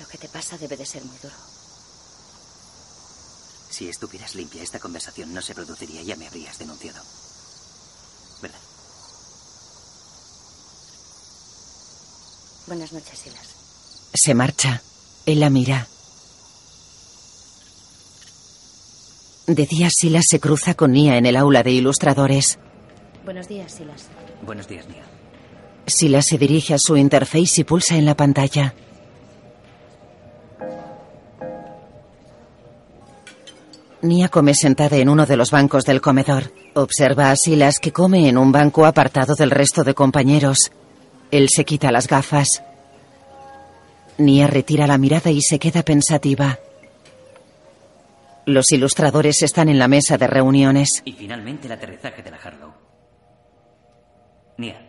Lo 0.00 0.08
que 0.08 0.18
te 0.18 0.28
pasa 0.28 0.56
debe 0.56 0.78
de 0.78 0.86
ser 0.86 1.04
muy 1.04 1.18
duro. 1.18 1.34
Si 3.68 3.88
estuvieras 3.88 4.34
limpia, 4.34 4.62
esta 4.62 4.80
conversación 4.80 5.34
no 5.34 5.42
se 5.42 5.54
produciría 5.54 6.00
y 6.00 6.06
ya 6.06 6.16
me 6.16 6.28
habrías 6.28 6.58
denunciado. 6.58 7.02
¿Verdad? 8.40 8.60
Buenas 12.66 12.92
noches, 12.92 13.18
Silas. 13.18 13.61
Se 14.14 14.34
marcha. 14.34 14.82
Él 15.26 15.40
la 15.40 15.50
mira. 15.50 15.86
De 19.46 19.66
día 19.66 19.90
Silas 19.90 20.24
se 20.28 20.40
cruza 20.40 20.74
con 20.74 20.92
Nia 20.92 21.16
en 21.16 21.26
el 21.26 21.36
aula 21.36 21.62
de 21.62 21.72
ilustradores. 21.72 22.58
Buenos 23.24 23.48
días, 23.48 23.72
Silas. 23.72 24.08
Buenos 24.44 24.68
días, 24.68 24.86
Nia. 24.88 25.02
Silas 25.86 26.26
se 26.26 26.38
dirige 26.38 26.74
a 26.74 26.78
su 26.78 26.96
interface 26.96 27.60
y 27.60 27.64
pulsa 27.64 27.96
en 27.96 28.04
la 28.04 28.16
pantalla. 28.16 28.74
Nia 34.02 34.28
come 34.28 34.54
sentada 34.54 34.96
en 34.96 35.08
uno 35.08 35.26
de 35.26 35.36
los 35.36 35.50
bancos 35.50 35.84
del 35.84 36.00
comedor. 36.00 36.52
Observa 36.74 37.30
a 37.30 37.36
Silas 37.36 37.78
que 37.78 37.92
come 37.92 38.28
en 38.28 38.36
un 38.36 38.52
banco 38.52 38.84
apartado 38.84 39.34
del 39.34 39.50
resto 39.50 39.84
de 39.84 39.94
compañeros. 39.94 40.72
Él 41.30 41.48
se 41.48 41.64
quita 41.64 41.92
las 41.92 42.08
gafas. 42.08 42.62
Nia 44.18 44.46
retira 44.46 44.86
la 44.86 44.98
mirada 44.98 45.30
y 45.30 45.40
se 45.42 45.58
queda 45.58 45.82
pensativa. 45.82 46.58
Los 48.44 48.72
ilustradores 48.72 49.42
están 49.42 49.68
en 49.68 49.78
la 49.78 49.88
mesa 49.88 50.18
de 50.18 50.26
reuniones. 50.26 51.02
Y 51.04 51.12
finalmente 51.12 51.66
el 51.66 51.72
aterrizaje 51.72 52.22
de 52.22 52.30
la 52.30 52.36
Harlow. 52.36 52.72
Nia, 54.58 54.80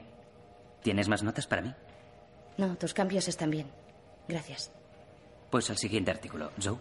¿tienes 0.82 1.08
más 1.08 1.24
notas 1.24 1.48
para 1.48 1.62
mí? 1.62 1.74
No, 2.58 2.76
tus 2.76 2.94
cambios 2.94 3.28
están 3.28 3.50
bien. 3.50 3.68
Gracias. 4.28 4.72
Pues 5.50 5.70
al 5.70 5.78
siguiente 5.78 6.12
artículo. 6.12 6.52
Joe. 6.62 6.78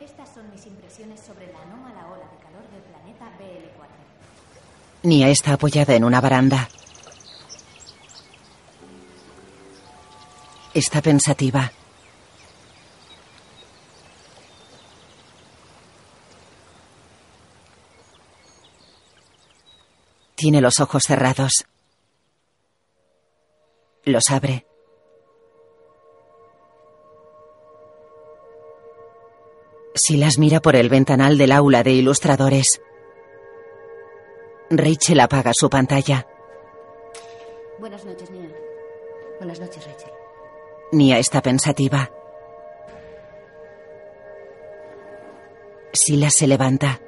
Estas 0.00 0.34
son 0.34 0.50
mis 0.50 0.66
impresiones 0.66 1.20
sobre 1.20 1.52
la 1.52 1.60
anómala 1.62 2.06
ola 2.06 2.24
de 2.30 2.38
calor 2.42 2.62
del 2.70 2.82
planeta 2.82 3.26
BL4. 3.38 5.08
Nia 5.08 5.28
está 5.28 5.54
apoyada 5.54 5.94
en 5.94 6.04
una 6.04 6.20
baranda. 6.20 6.68
Está 10.72 11.02
pensativa. 11.02 11.72
Tiene 20.36 20.60
los 20.60 20.80
ojos 20.80 21.02
cerrados. 21.04 21.66
Los 24.04 24.30
abre. 24.30 24.66
Silas 29.94 30.38
mira 30.38 30.60
por 30.60 30.76
el 30.76 30.88
ventanal 30.88 31.36
del 31.36 31.52
aula 31.52 31.82
de 31.82 31.92
ilustradores. 31.92 32.80
Rachel 34.70 35.20
apaga 35.20 35.52
su 35.52 35.68
pantalla. 35.68 36.26
Buenas 37.78 38.04
noches, 38.04 38.30
Nia. 38.30 38.48
Buenas 39.38 39.58
noches, 39.58 39.84
Rachel. 39.84 40.09
Nia 40.92 41.18
está 41.18 41.40
pensativa. 41.40 42.10
Silas 45.92 46.34
se 46.34 46.46
levanta. 46.46 47.00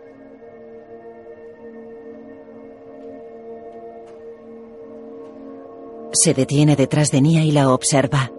Se 6.12 6.34
detiene 6.34 6.76
detrás 6.76 7.10
de 7.10 7.20
Nia 7.20 7.42
y 7.42 7.50
la 7.50 7.72
observa. 7.72 8.30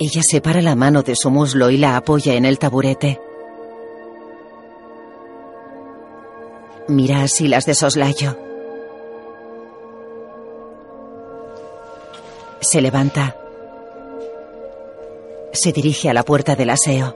Ella 0.00 0.22
separa 0.22 0.60
la 0.60 0.74
mano 0.74 1.02
de 1.02 1.14
su 1.14 1.30
muslo 1.30 1.70
y 1.70 1.76
la 1.76 1.96
apoya 1.96 2.34
en 2.34 2.44
el 2.44 2.58
taburete. 2.58 3.20
Mira 6.88 7.22
a 7.22 7.28
Silas 7.28 7.66
de 7.66 7.74
soslayo. 7.74 8.36
Se 12.64 12.80
levanta. 12.80 13.36
Se 15.52 15.70
dirige 15.70 16.08
a 16.08 16.14
la 16.14 16.22
puerta 16.22 16.56
del 16.56 16.70
aseo. 16.70 17.14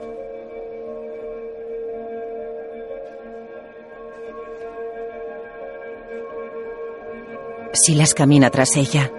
Silas 7.73 8.13
camina 8.13 8.51
tras 8.51 8.77
ella. 8.77 9.11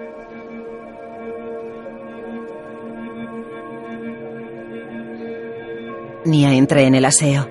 Nia 6.23 6.53
entra 6.53 6.81
en 6.81 6.95
el 6.95 7.03
aseo. 7.03 7.49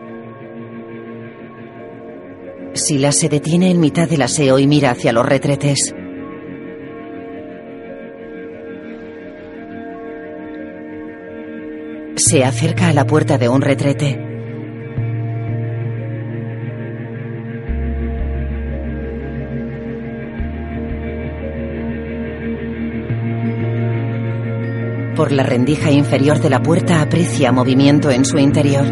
Silas 2.73 3.15
se 3.17 3.29
detiene 3.29 3.71
en 3.71 3.79
mitad 3.79 4.09
del 4.09 4.23
aseo 4.23 4.59
y 4.59 4.67
mira 4.67 4.93
hacia 4.93 5.13
los 5.13 5.27
retretes. 5.27 5.95
Se 12.31 12.45
acerca 12.45 12.91
a 12.91 12.93
la 12.93 13.09
puerta 13.09 13.39
de 13.39 13.49
un 13.49 13.61
retrete. 13.61 14.17
Por 25.17 25.33
la 25.33 25.43
rendija 25.43 25.91
inferior 25.91 26.39
de 26.39 26.51
la 26.51 26.63
puerta 26.63 27.03
aprecia 27.03 27.51
movimiento 27.51 28.13
en 28.13 28.25
su 28.25 28.39
interior. 28.39 28.87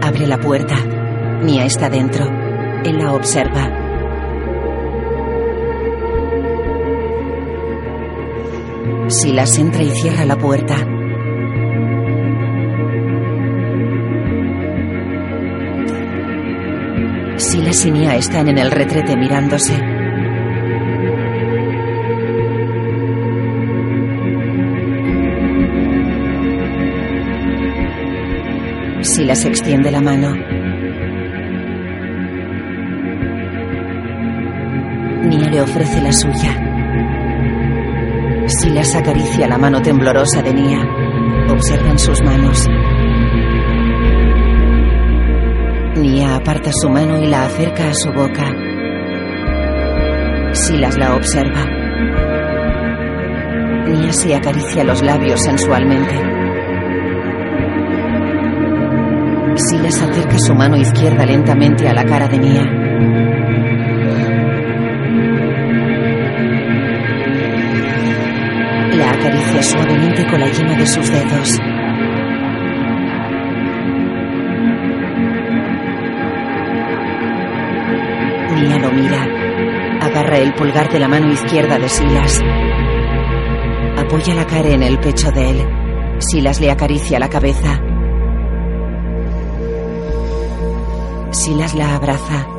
Abre 0.00 0.26
la 0.26 0.38
puerta. 0.40 0.76
Nia 1.42 1.66
está 1.66 1.90
dentro. 1.90 2.37
La 2.98 3.12
observa. 3.12 3.70
Silas 9.06 9.56
entra 9.56 9.82
y 9.84 9.90
cierra 9.90 10.24
la 10.24 10.36
puerta. 10.36 10.74
Silas 17.36 17.86
y 17.86 17.92
Nia 17.92 18.16
están 18.16 18.48
en 18.48 18.58
el 18.58 18.72
retrete 18.72 19.16
mirándose. 19.16 19.74
Silas 29.02 29.44
extiende 29.44 29.92
la 29.92 30.00
mano. 30.00 30.57
Le 35.58 35.62
ofrece 35.62 36.00
la 36.00 36.12
suya. 36.12 36.54
Silas 38.46 38.94
acaricia 38.94 39.48
la 39.48 39.58
mano 39.58 39.82
temblorosa 39.82 40.40
de 40.40 40.54
Nia. 40.54 40.78
Observan 41.50 41.98
sus 41.98 42.22
manos. 42.22 42.68
Nia 45.96 46.36
aparta 46.36 46.70
su 46.80 46.88
mano 46.88 47.18
y 47.18 47.26
la 47.26 47.46
acerca 47.46 47.88
a 47.88 47.94
su 47.94 48.12
boca. 48.12 48.46
Silas 50.52 50.96
la 50.96 51.16
observa. 51.16 51.64
Nia 53.88 54.12
se 54.12 54.36
acaricia 54.36 54.84
los 54.84 55.02
labios 55.02 55.42
sensualmente. 55.42 56.14
Silas 59.56 60.00
acerca 60.02 60.38
su 60.38 60.54
mano 60.54 60.76
izquierda 60.76 61.26
lentamente 61.26 61.88
a 61.88 61.94
la 61.94 62.04
cara 62.04 62.28
de 62.28 62.38
Nia. 62.38 62.87
Suavemente 69.62 70.26
con 70.26 70.40
la 70.40 70.46
yema 70.50 70.74
de 70.74 70.86
sus 70.86 71.10
dedos. 71.10 71.58
Nia 78.54 78.78
lo 78.78 78.90
mira. 78.92 79.26
Agarra 80.00 80.38
el 80.38 80.52
pulgar 80.54 80.90
de 80.90 80.98
la 80.98 81.08
mano 81.08 81.32
izquierda 81.32 81.78
de 81.78 81.88
Silas. 81.88 82.40
Apoya 83.96 84.34
la 84.34 84.46
cara 84.46 84.68
en 84.68 84.82
el 84.82 84.98
pecho 84.98 85.30
de 85.30 85.50
él. 85.50 85.66
Silas 86.18 86.60
le 86.60 86.70
acaricia 86.70 87.18
la 87.18 87.28
cabeza. 87.28 87.80
Silas 91.30 91.74
la 91.74 91.94
abraza. 91.94 92.57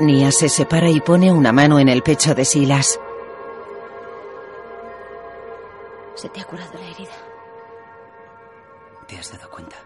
Nia 0.00 0.30
se 0.30 0.48
separa 0.48 0.88
y 0.90 1.00
pone 1.00 1.32
una 1.32 1.52
mano 1.52 1.80
en 1.80 1.88
el 1.88 2.02
pecho 2.02 2.32
de 2.34 2.44
Silas. 2.44 3.00
Se 6.14 6.28
te 6.28 6.40
ha 6.40 6.44
curado 6.44 6.72
la 6.74 6.88
herida. 6.88 7.16
¿Te 9.08 9.16
has 9.18 9.32
dado 9.32 9.50
cuenta? 9.50 9.76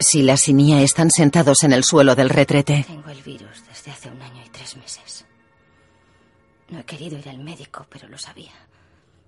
Silas 0.00 0.48
y 0.48 0.54
Nia 0.54 0.82
están 0.82 1.10
sentados 1.10 1.62
en 1.62 1.72
el 1.72 1.84
suelo 1.84 2.16
del 2.16 2.30
retrete. 2.30 2.84
Tengo 2.86 3.10
el 3.10 3.22
virus 3.22 3.64
desde 3.68 3.92
hace 3.92 4.10
un 4.10 4.20
año 4.20 4.42
y 4.44 4.48
tres 4.48 4.76
meses. 4.76 5.24
No 6.70 6.80
he 6.80 6.84
querido 6.84 7.16
ir 7.18 7.28
al 7.28 7.38
médico, 7.38 7.86
pero 7.88 8.08
lo 8.08 8.18
sabía. 8.18 8.52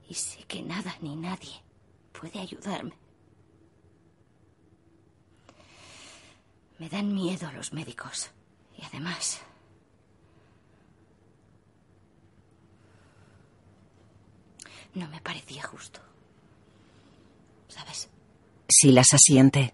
Y 0.09 0.15
sé 0.15 0.43
que 0.49 0.61
nada 0.63 0.97
ni 1.01 1.15
nadie 1.15 1.63
puede 2.13 2.41
ayudarme. 2.41 2.95
Me 6.79 6.89
dan 6.89 7.15
miedo 7.15 7.51
los 7.53 7.73
médicos. 7.73 8.31
Y 8.77 8.85
además... 8.85 9.41
No 14.95 15.09
me 15.09 15.21
parecía 15.21 15.63
justo. 15.63 16.01
¿Sabes? 17.69 18.09
Silas 18.69 19.15
asiente. 19.15 19.73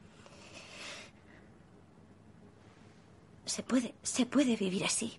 Se 3.45 3.63
puede, 3.63 3.95
se 4.03 4.27
puede 4.27 4.57
vivir 4.57 4.85
así. 4.85 5.19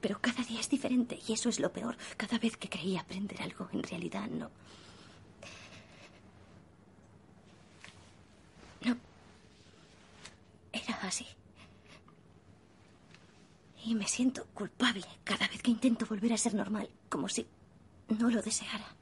Pero 0.00 0.20
cada 0.20 0.42
día 0.44 0.60
es 0.60 0.68
diferente 0.68 1.18
y 1.26 1.32
eso 1.32 1.48
es 1.48 1.60
lo 1.60 1.72
peor. 1.72 1.96
Cada 2.16 2.38
vez 2.38 2.56
que 2.56 2.68
creía 2.68 3.00
aprender 3.00 3.40
algo, 3.42 3.68
en 3.72 3.82
realidad 3.82 4.28
no. 4.28 4.50
No. 8.84 8.96
Era 10.72 10.98
así. 11.02 11.26
Y 13.84 13.94
me 13.94 14.06
siento 14.06 14.46
culpable 14.54 15.06
cada 15.24 15.48
vez 15.48 15.62
que 15.62 15.70
intento 15.70 16.06
volver 16.06 16.32
a 16.32 16.38
ser 16.38 16.54
normal, 16.54 16.88
como 17.08 17.28
si 17.28 17.46
no 18.08 18.30
lo 18.30 18.42
deseara. 18.42 19.01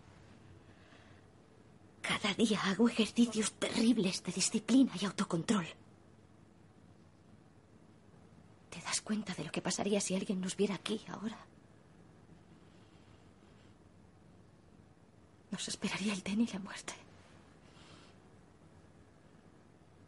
Cada 2.11 2.35
día 2.35 2.61
hago 2.65 2.89
ejercicios 2.89 3.53
terribles 3.53 4.25
de 4.25 4.33
disciplina 4.33 4.93
y 5.01 5.05
autocontrol. 5.05 5.65
¿Te 8.69 8.81
das 8.81 9.01
cuenta 9.01 9.33
de 9.33 9.45
lo 9.45 9.53
que 9.53 9.63
pasaría 9.63 10.01
si 10.01 10.17
alguien 10.17 10.41
nos 10.41 10.57
viera 10.57 10.75
aquí 10.75 11.01
ahora? 11.07 11.39
Nos 15.53 15.69
esperaría 15.69 16.13
el 16.13 16.25
ten 16.25 16.41
y 16.41 16.49
la 16.49 16.59
muerte. 16.59 16.95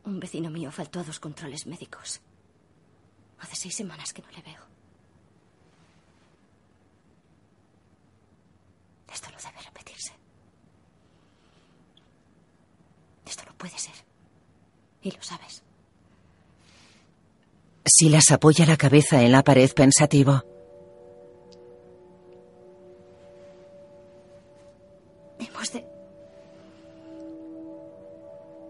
Un 0.05 0.19
vecino 0.19 0.51
mío 0.51 0.73
faltó 0.73 0.99
a 0.99 1.05
dos 1.05 1.21
controles 1.21 1.69
médicos. 1.69 2.21
Hace 3.39 3.55
seis 3.55 3.77
semanas 3.77 4.13
que 4.13 4.23
no 4.23 4.31
le 4.33 4.43
veo. 4.43 4.63
Esto 9.13 9.31
no 9.31 9.37
debe 9.39 9.63
repetirse. 9.63 10.23
Esto 13.33 13.45
no 13.47 13.52
puede 13.63 13.79
ser. 13.79 13.95
Y 15.03 15.13
lo 15.13 15.23
sabes. 15.23 15.63
Silas 17.85 18.33
apoya 18.33 18.67
la 18.67 18.77
cabeza 18.77 19.23
en 19.23 19.31
la 19.31 19.45
pared 19.45 19.71
pensativo. 19.73 20.43
Hemos 25.39 25.73
de 25.73 25.85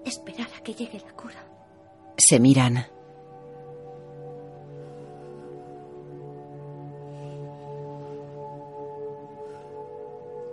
esperar 0.05 0.49
a 0.59 0.63
que 0.63 0.75
llegue 0.75 1.01
la 1.01 1.13
cura. 1.13 1.43
Se 2.19 2.39
miran. 2.39 2.87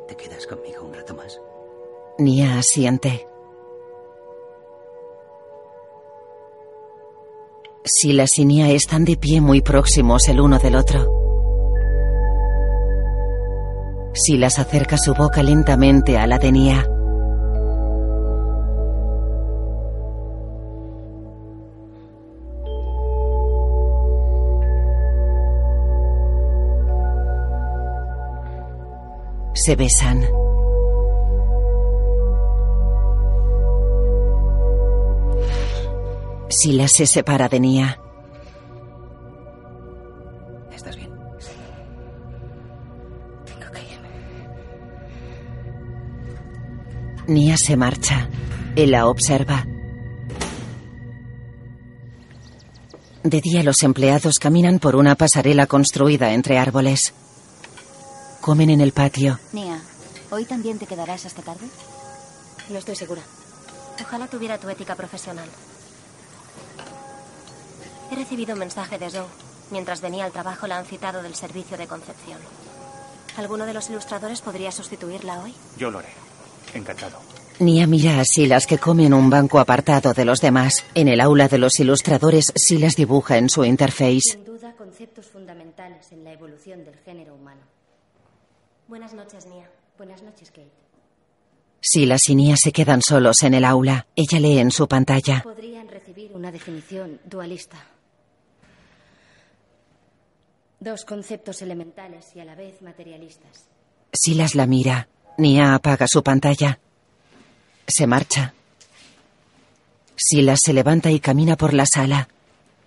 ¿Te 0.07 0.15
quedas 0.15 0.47
conmigo 0.47 0.85
un 0.85 0.93
rato 0.93 1.13
más? 1.13 1.41
Nia 2.17 2.57
asiente. 2.57 3.28
Silas 7.91 8.37
y 8.37 8.45
Nia 8.45 8.69
están 8.69 9.03
de 9.03 9.17
pie 9.17 9.41
muy 9.41 9.61
próximos 9.61 10.27
el 10.27 10.39
uno 10.39 10.59
del 10.59 10.75
otro. 10.75 11.07
Silas 14.13 14.59
acerca 14.59 14.95
su 14.95 15.15
boca 15.15 15.41
lentamente 15.41 16.15
a 16.15 16.27
la 16.27 16.37
de 16.37 16.51
Nia. 16.51 16.85
Se 29.55 29.75
besan. 29.75 30.48
Silas 36.49 36.91
se 36.91 37.05
separa 37.05 37.47
de 37.47 37.59
Nia. 37.59 37.99
¿Estás 40.73 40.95
bien? 40.95 41.11
Tengo 43.45 43.71
que 43.71 43.81
irme. 43.93 44.09
Nia 47.27 47.55
se 47.57 47.77
marcha. 47.77 48.27
Él 48.75 48.91
la 48.91 49.07
observa. 49.07 49.65
De 53.23 53.41
día 53.41 53.63
los 53.63 53.83
empleados 53.83 54.39
caminan 54.39 54.79
por 54.79 54.95
una 54.95 55.15
pasarela 55.15 55.67
construida 55.67 56.31
entre 56.33 56.57
árboles. 56.57 57.13
Comen 58.41 58.69
en 58.71 58.81
el 58.81 58.91
patio. 58.91 59.39
Nia, 59.51 59.81
¿hoy 60.31 60.45
también 60.45 60.79
te 60.79 60.87
quedarás 60.87 61.25
hasta 61.25 61.41
tarde? 61.41 61.67
No 62.69 62.77
estoy 62.79 62.95
segura. 62.95 63.21
Ojalá 64.01 64.27
tuviera 64.27 64.57
tu 64.57 64.69
ética 64.69 64.95
profesional. 64.95 65.47
He 68.11 68.15
recibido 68.15 68.53
un 68.53 68.59
mensaje 68.59 68.97
de 68.97 69.09
Zoe. 69.09 69.25
Mientras 69.71 70.01
venía 70.01 70.25
al 70.25 70.31
trabajo 70.31 70.65
la 70.67 70.77
han 70.77 70.85
citado 70.85 71.21
del 71.21 71.35
servicio 71.35 71.77
de 71.77 71.87
concepción. 71.87 72.39
¿Alguno 73.37 73.65
de 73.65 73.73
los 73.73 73.89
ilustradores 73.89 74.41
podría 74.41 74.71
sustituirla 74.71 75.41
hoy? 75.41 75.53
Yo 75.77 75.91
lo 75.91 75.99
haré. 75.99 76.09
Encantado. 76.73 77.17
Nia 77.59 77.87
mira 77.87 78.19
a 78.19 78.25
Silas 78.25 78.65
que 78.65 78.77
come 78.77 79.05
en 79.05 79.13
un 79.13 79.29
banco 79.29 79.59
apartado 79.59 80.13
de 80.13 80.25
los 80.25 80.41
demás. 80.41 80.85
En 80.95 81.07
el 81.07 81.19
aula 81.21 81.47
de 81.47 81.57
los 81.57 81.79
ilustradores, 81.79 82.51
Silas 82.55 82.95
dibuja 82.95 83.37
en 83.37 83.49
su 83.49 83.63
interface. 83.63 84.21
Sin 84.21 84.45
duda, 84.45 84.73
conceptos 84.77 85.27
fundamentales 85.27 86.11
en 86.11 86.23
la 86.23 86.31
evolución 86.31 86.83
del 86.83 86.95
género 87.05 87.35
humano. 87.35 87.61
Buenas 88.87 89.13
noches, 89.13 89.45
Nia. 89.45 89.69
Buenas 89.97 90.23
noches, 90.23 90.49
Kate. 90.51 90.71
Silas 91.81 92.27
y 92.29 92.35
Nia 92.35 92.57
se 92.57 92.71
quedan 92.71 93.01
solos 93.01 93.43
en 93.43 93.53
el 93.53 93.65
aula. 93.65 94.07
Ella 94.15 94.39
lee 94.39 94.57
en 94.59 94.71
su 94.71 94.87
pantalla. 94.87 95.41
Podrían 95.43 95.87
recibir 95.87 96.31
una 96.33 96.51
definición 96.51 97.19
dualista. 97.25 97.77
Dos 100.79 101.03
conceptos 101.03 101.61
elementales 101.61 102.27
y 102.35 102.39
a 102.39 102.45
la 102.45 102.55
vez 102.55 102.81
materialistas. 102.81 103.67
Silas 104.13 104.55
la 104.55 104.65
mira. 104.65 105.09
Nia 105.37 105.75
apaga 105.75 106.07
su 106.07 106.23
pantalla. 106.23 106.79
Se 107.87 108.07
marcha. 108.07 108.53
Silas 110.15 110.61
se 110.61 110.73
levanta 110.73 111.11
y 111.11 111.19
camina 111.19 111.57
por 111.57 111.73
la 111.73 111.85
sala. 111.85 112.29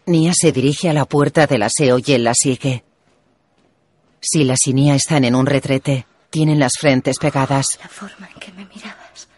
Nia 0.07 0.33
se 0.35 0.53
dirige 0.53 0.89
a 0.89 0.93
la 0.93 1.05
puerta 1.05 1.47
del 1.47 1.63
aseo 1.63 1.99
y 1.99 2.13
él 2.13 2.25
la 2.25 2.35
sigue. 2.35 2.83
Silas 4.21 4.67
y 4.67 4.73
Nia 4.73 4.95
están 4.95 5.25
en 5.25 5.35
un 5.35 5.47
retrete. 5.47 6.07
Tienen 6.31 6.59
las 6.59 6.79
frentes 6.79 7.19
pegadas. 7.19 7.79
La 7.83 7.89
forma 7.89 8.29
en 8.33 8.41
que 8.41 8.53
me 8.53 8.65
mirabas. 8.65 9.29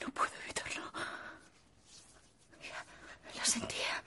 No 0.00 0.08
puedo 0.14 0.30
evitarlo. 0.44 0.82
Ya, 2.62 2.84
lo 3.38 3.44
sentía. 3.44 4.02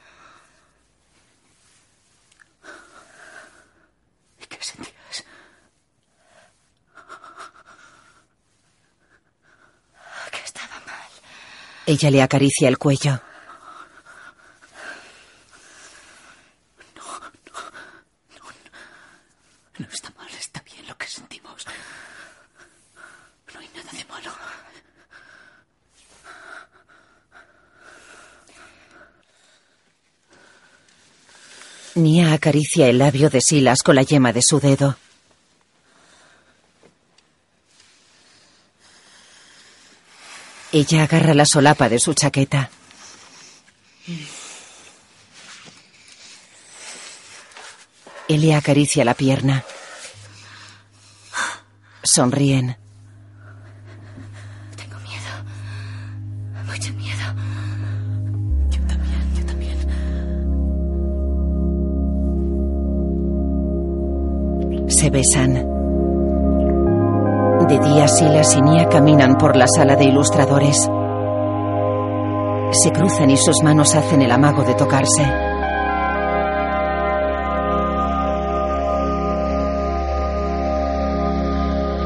Estaba 10.45 10.80
mal. 10.86 11.09
Ella 11.86 12.09
le 12.11 12.22
acaricia 12.22 12.70
el 12.70 12.78
cuello. 12.78 13.20
No 19.80 19.88
está 19.91 20.11
mal, 20.11 20.30
está 20.30 20.61
bien 20.61 20.88
lo 20.88 20.97
que 20.97 21.07
sentimos. 21.07 21.66
No 23.53 23.59
hay 23.59 23.70
nada 23.76 23.91
de 23.91 24.05
malo. 24.05 24.32
Nia 31.95 32.33
acaricia 32.33 32.87
el 32.87 32.97
labio 32.97 33.29
de 33.29 33.39
Silas 33.39 33.83
con 33.83 33.95
la 33.95 34.01
yema 34.01 34.33
de 34.33 34.41
su 34.41 34.59
dedo. 34.59 34.97
Ella 40.71 41.03
agarra 41.03 41.35
la 41.35 41.45
solapa 41.45 41.87
de 41.89 41.99
su 41.99 42.15
chaqueta. 42.15 42.71
Él 48.27 48.51
acaricia 48.53 49.05
la 49.05 49.13
pierna. 49.13 49.63
Sonríen. 52.01 52.75
Tengo 54.75 54.97
miedo. 54.99 56.65
Mucho 56.65 56.91
miedo. 56.93 57.35
Se 65.03 65.09
besan. 65.09 65.53
De 67.67 67.77
día 67.77 68.07
Silas 68.07 68.55
y 68.55 68.61
Nia 68.61 68.87
caminan 68.87 69.35
por 69.35 69.57
la 69.57 69.65
sala 69.67 69.97
de 69.97 70.05
ilustradores. 70.05 70.77
Se 72.71 72.89
cruzan 72.93 73.29
y 73.29 73.35
sus 73.35 73.61
manos 73.63 73.95
hacen 73.95 74.21
el 74.21 74.31
amago 74.31 74.63
de 74.63 74.73
tocarse. 74.75 75.23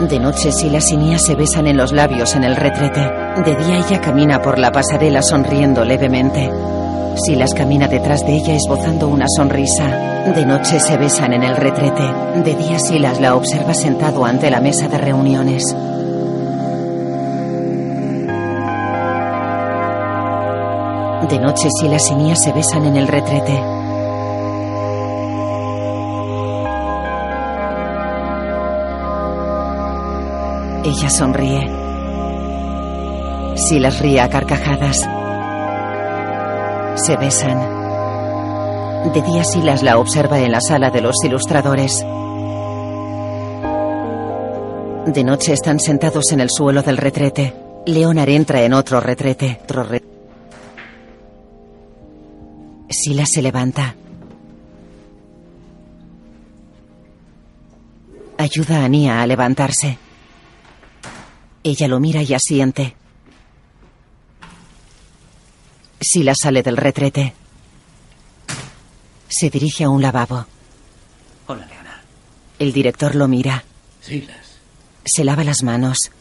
De 0.09 0.19
noche 0.19 0.51
Silas 0.51 0.91
y 0.91 0.97
Nia 0.97 1.19
se 1.19 1.35
besan 1.35 1.67
en 1.67 1.77
los 1.77 1.91
labios 1.91 2.35
en 2.35 2.45
el 2.45 2.55
retrete. 2.55 3.01
De 3.45 3.55
día 3.63 3.77
ella 3.77 4.01
camina 4.01 4.41
por 4.41 4.57
la 4.57 4.71
pasarela 4.71 5.21
sonriendo 5.21 5.85
levemente. 5.85 6.49
Silas 7.27 7.53
camina 7.53 7.87
detrás 7.87 8.25
de 8.25 8.37
ella 8.37 8.55
esbozando 8.55 9.07
una 9.07 9.27
sonrisa. 9.27 10.16
De 10.35 10.45
noche 10.45 10.77
se 10.81 10.97
besan 10.97 11.31
en 11.31 11.43
el 11.43 11.55
retrete. 11.55 12.03
De 12.43 12.53
día 12.53 12.77
Silas 12.79 13.21
la 13.21 13.33
observa 13.33 13.73
sentado 13.73 14.25
ante 14.25 14.51
la 14.51 14.59
mesa 14.59 14.89
de 14.89 14.97
reuniones. 14.97 15.63
De 21.29 21.39
noche 21.39 21.69
Silas 21.79 22.11
y 22.11 22.15
Nia 22.15 22.35
se 22.35 22.51
besan 22.51 22.85
en 22.85 22.97
el 22.97 23.07
retrete. 23.07 23.53
Ella 30.83 31.09
sonríe. 31.09 31.69
Silas 33.55 33.99
ríe 33.99 34.19
a 34.19 34.29
carcajadas. 34.29 35.09
Se 36.95 37.15
besan. 37.15 37.76
De 39.05 39.21
día 39.21 39.43
Silas 39.43 39.83
la 39.83 39.97
observa 39.99 40.39
en 40.39 40.51
la 40.51 40.59
sala 40.59 40.89
de 40.91 41.01
los 41.01 41.15
ilustradores. 41.23 42.05
De 45.07 45.23
noche 45.23 45.53
están 45.53 45.79
sentados 45.79 46.31
en 46.33 46.41
el 46.41 46.49
suelo 46.49 46.81
del 46.81 46.97
retrete. 46.97 47.53
Leonard 47.85 48.29
entra 48.29 48.61
en 48.63 48.73
otro 48.73 48.99
retrete. 48.99 49.61
Silas 52.89 53.29
se 53.31 53.41
levanta. 53.41 53.95
Ayuda 58.37 58.83
a 58.83 58.89
Nia 58.89 59.21
a 59.21 59.27
levantarse. 59.27 59.97
Ella 61.63 61.87
lo 61.87 61.99
mira 61.99 62.21
y 62.21 62.33
asiente. 62.33 62.95
Silas 66.01 66.39
sale 66.41 66.61
del 66.63 66.77
retrete. 66.77 67.33
Se 69.29 69.49
dirige 69.49 69.83
a 69.83 69.89
un 69.89 70.01
lavabo. 70.01 70.45
Hola, 71.47 71.65
Leonard. 71.65 72.01
El 72.59 72.73
director 72.73 73.15
lo 73.15 73.27
mira. 73.27 73.63
Silas, 74.01 74.57
Se 75.05 75.23
lava 75.23 75.43
las 75.43 75.63
manos. 75.63 76.11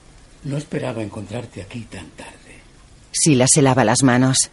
no 0.45 0.57
esperaba 0.57 1.03
encontrarte 1.03 1.61
aquí 1.63 1.81
tan 1.83 2.09
tarde. 2.11 2.33
Silas 3.13 3.51
se 3.53 3.63
lava 3.63 3.85
las 3.85 4.03
manos. 4.03 4.51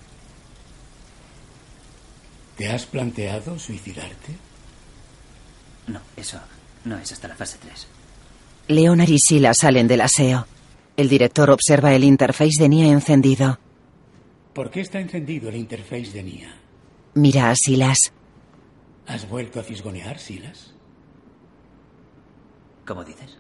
¿Te 2.58 2.70
has 2.72 2.86
planteado 2.86 3.58
suicidarte? 3.60 4.36
No, 5.88 6.00
eso 6.16 6.40
no 6.86 6.98
es 6.98 7.12
hasta 7.12 7.28
la 7.28 7.36
fase 7.36 7.58
3. 7.62 7.88
Leonard 8.70 9.10
y 9.10 9.20
Silas 9.20 9.58
salen 9.60 9.88
del 9.88 10.02
aseo. 10.02 10.48
El 10.96 11.10
director 11.10 11.50
observa 11.50 11.94
el 11.94 12.04
interface 12.04 12.58
de 12.62 12.70
Nia 12.70 12.88
encendido. 12.88 13.60
¿Por 14.54 14.70
qué 14.70 14.82
está 14.82 15.00
encendido 15.00 15.50
el 15.50 15.56
interface 15.56 16.12
de 16.12 16.24
Nia? 16.24 16.56
Mira 17.16 17.50
a 17.50 17.56
Silas. 17.56 18.14
¿Has 19.08 19.28
vuelto 19.30 19.60
a 19.60 19.64
fisgonear, 19.64 20.18
Silas? 20.18 20.74
¿Cómo 22.86 23.04
dices? 23.04 23.38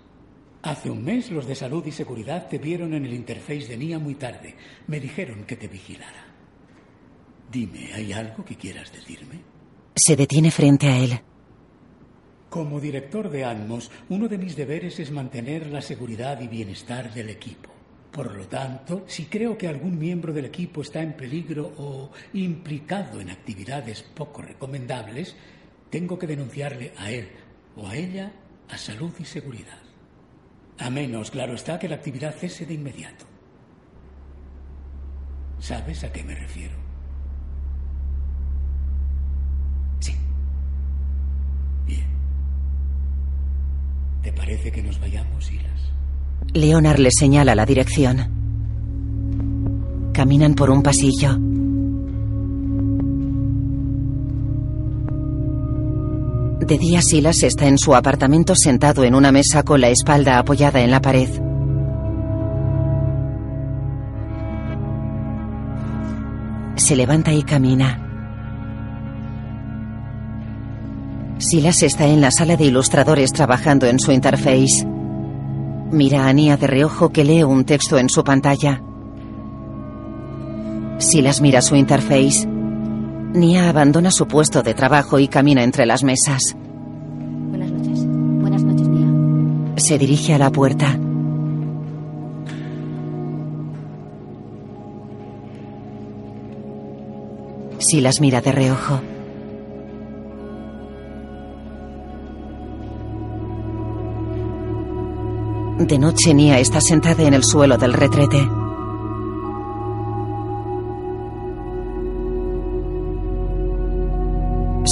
Hace 0.61 0.89
un 0.89 1.03
mes 1.03 1.29
los 1.31 1.45
de 1.45 1.55
salud 1.55 1.85
y 1.85 1.91
seguridad 1.91 2.47
te 2.47 2.57
vieron 2.57 2.93
en 2.93 3.05
el 3.05 3.13
interface 3.13 3.67
de 3.67 3.77
Nia 3.77 3.99
muy 3.99 4.15
tarde. 4.15 4.55
Me 4.87 4.99
dijeron 4.99 5.43
que 5.43 5.57
te 5.57 5.67
vigilara. 5.67 6.25
Dime, 7.51 7.93
¿hay 7.93 8.13
algo 8.13 8.45
que 8.45 8.55
quieras 8.55 8.91
decirme? 8.91 9.41
Se 9.95 10.15
detiene 10.15 10.51
frente 10.51 10.87
a 10.87 10.97
él. 10.97 11.19
Como 12.49 12.79
director 12.79 13.29
de 13.29 13.45
Atmos, 13.45 13.91
uno 14.09 14.27
de 14.27 14.37
mis 14.37 14.55
deberes 14.55 14.99
es 14.99 15.11
mantener 15.11 15.67
la 15.67 15.81
seguridad 15.81 16.39
y 16.39 16.47
bienestar 16.47 17.13
del 17.13 17.29
equipo. 17.29 17.69
Por 18.11 18.35
lo 18.35 18.47
tanto, 18.47 19.03
si 19.07 19.25
creo 19.25 19.57
que 19.57 19.67
algún 19.67 19.97
miembro 19.97 20.31
del 20.33 20.45
equipo 20.45 20.83
está 20.83 21.01
en 21.01 21.13
peligro 21.13 21.73
o 21.77 22.11
implicado 22.33 23.19
en 23.19 23.31
actividades 23.31 24.03
poco 24.03 24.43
recomendables, 24.43 25.35
tengo 25.93 26.17
que 26.17 26.25
denunciarle 26.25 26.91
a 26.97 27.11
él 27.11 27.29
o 27.75 27.87
a 27.87 27.95
ella 27.95 28.31
a 28.67 28.77
salud 28.79 29.11
y 29.19 29.25
seguridad. 29.25 29.77
A 30.79 30.89
menos, 30.89 31.29
claro 31.29 31.53
está, 31.53 31.77
que 31.77 31.87
la 31.87 31.97
actividad 31.97 32.33
cese 32.33 32.65
de 32.65 32.73
inmediato. 32.73 33.25
¿Sabes 35.59 36.03
a 36.03 36.11
qué 36.11 36.23
me 36.23 36.33
refiero? 36.33 36.73
Sí. 39.99 40.15
Bien. 41.85 42.07
¿Te 44.23 44.33
parece 44.33 44.71
que 44.71 44.81
nos 44.81 44.99
vayamos, 44.99 45.45
Silas? 45.45 45.91
Leonard 46.53 46.97
le 46.97 47.11
señala 47.11 47.53
la 47.53 47.67
dirección. 47.67 48.31
Caminan 50.11 50.55
por 50.55 50.71
un 50.71 50.81
pasillo. 50.81 51.37
De 56.59 56.77
día 56.77 57.01
Silas 57.01 57.43
está 57.43 57.67
en 57.67 57.77
su 57.77 57.93
apartamento 57.93 58.55
sentado 58.55 59.03
en 59.03 59.15
una 59.15 59.31
mesa 59.31 59.63
con 59.63 59.81
la 59.81 59.89
espalda 59.89 60.37
apoyada 60.37 60.81
en 60.81 60.91
la 60.91 61.01
pared. 61.01 61.29
Se 66.75 66.95
levanta 66.95 67.33
y 67.33 67.43
camina. 67.43 67.99
Silas 71.37 71.83
está 71.83 72.07
en 72.07 72.21
la 72.21 72.31
sala 72.31 72.55
de 72.55 72.65
ilustradores 72.65 73.33
trabajando 73.33 73.85
en 73.85 73.99
su 73.99 74.11
interface. 74.11 74.87
Mira 75.91 76.27
a 76.27 76.33
Nia 76.33 76.55
de 76.55 76.67
reojo 76.67 77.09
que 77.09 77.25
lee 77.25 77.43
un 77.43 77.65
texto 77.65 77.97
en 77.97 78.09
su 78.09 78.23
pantalla. 78.23 78.81
Silas 80.99 81.41
mira 81.41 81.61
su 81.61 81.75
interface. 81.75 82.52
Nia 83.33 83.67
abandona 83.67 84.11
su 84.11 84.27
puesto 84.27 84.61
de 84.61 84.75
trabajo 84.75 85.17
y 85.17 85.27
camina 85.27 85.63
entre 85.63 85.87
las 85.87 86.03
mesas. 86.03 86.55
Buenas 86.55 87.71
noches. 87.71 88.05
Buenas 88.05 88.63
noches, 88.63 88.87
Nia. 88.87 89.73
Se 89.77 89.97
dirige 89.97 90.35
a 90.35 90.37
la 90.37 90.51
puerta. 90.51 90.99
Si 97.79 98.01
las 98.01 98.21
mira 98.21 98.39
de 98.39 98.51
reojo. 98.51 99.01
De 105.79 105.97
noche, 105.97 106.35
Nia 106.35 106.59
está 106.59 106.79
sentada 106.79 107.23
en 107.23 107.33
el 107.33 107.43
suelo 107.43 107.77
del 107.77 107.93
retrete. 107.93 108.47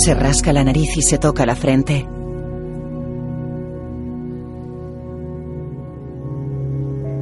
Se 0.04 0.16
rasca 0.16 0.52
la 0.52 0.64
nariz 0.64 0.98
y 0.98 1.04
se 1.04 1.20
toca 1.20 1.46
la 1.46 1.56
frente. 1.56 2.08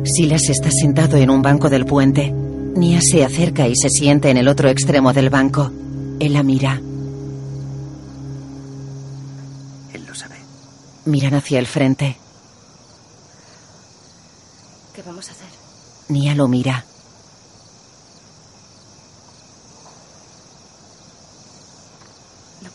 Silas 0.05 0.49
está 0.49 0.71
sentado 0.71 1.17
en 1.17 1.29
un 1.29 1.41
banco 1.41 1.69
del 1.69 1.85
puente. 1.85 2.31
Nia 2.31 3.01
se 3.01 3.25
acerca 3.25 3.67
y 3.67 3.75
se 3.75 3.89
siente 3.89 4.29
en 4.29 4.37
el 4.37 4.47
otro 4.47 4.69
extremo 4.69 5.11
del 5.11 5.29
banco. 5.29 5.73
Él 6.21 6.31
la 6.31 6.41
mira. 6.41 6.81
Él 9.93 10.05
lo 10.07 10.15
sabe. 10.15 10.37
Miran 11.03 11.33
hacia 11.33 11.59
el 11.59 11.67
frente. 11.67 12.15
¿Qué 14.95 15.01
vamos 15.01 15.27
a 15.27 15.31
hacer? 15.33 15.49
Nia 16.07 16.33
lo 16.33 16.47
mira. 16.47 16.85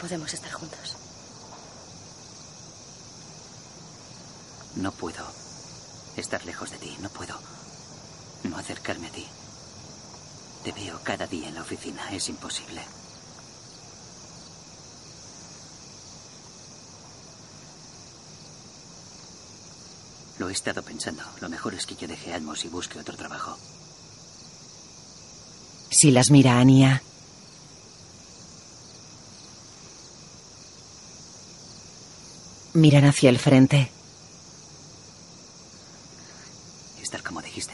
Podemos 0.04 0.34
estar 0.34 0.52
juntos. 0.52 0.96
No 4.76 4.92
puedo 4.92 5.24
estar 6.18 6.44
lejos 6.44 6.72
de 6.72 6.76
ti. 6.76 6.94
No 7.00 7.08
puedo 7.08 7.34
no 8.42 8.58
acercarme 8.58 9.06
a 9.06 9.12
ti. 9.12 9.26
Te 10.62 10.72
veo 10.72 11.00
cada 11.02 11.26
día 11.26 11.48
en 11.48 11.54
la 11.54 11.62
oficina. 11.62 12.10
Es 12.12 12.28
imposible. 12.28 12.82
Lo 20.38 20.50
he 20.50 20.52
estado 20.52 20.82
pensando. 20.82 21.22
Lo 21.40 21.48
mejor 21.48 21.72
es 21.72 21.86
que 21.86 21.96
yo 21.96 22.06
deje 22.06 22.34
Almos 22.34 22.66
y 22.66 22.68
busque 22.68 22.98
otro 22.98 23.16
trabajo. 23.16 23.56
Silas 25.90 26.30
mira 26.30 26.60
a 26.60 26.64
Miran 32.74 33.04
hacia 33.04 33.30
el 33.30 33.38
frente. 33.38 33.88
Estar 37.00 37.22
como 37.22 37.40
dijiste. 37.40 37.72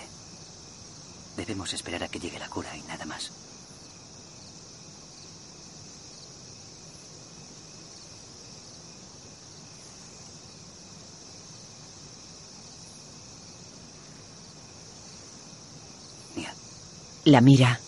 Debemos 1.39 1.73
esperar 1.73 2.05
a 2.05 2.09
que 2.09 2.21
llegue 2.21 2.39
la 2.39 2.49
cura 2.49 2.77
y 2.77 2.83
nada 2.83 3.07
más. 3.07 3.33
La 17.25 17.41
mira. 17.41 17.79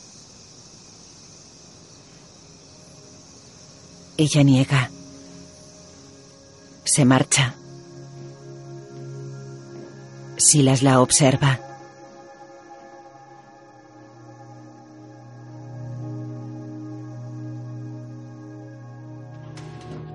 Ella 4.17 4.43
niega. 4.45 5.02
Se 6.85 7.05
marcha. 7.05 7.55
Silas 10.37 10.83
la 10.83 11.01
observa. 11.01 11.59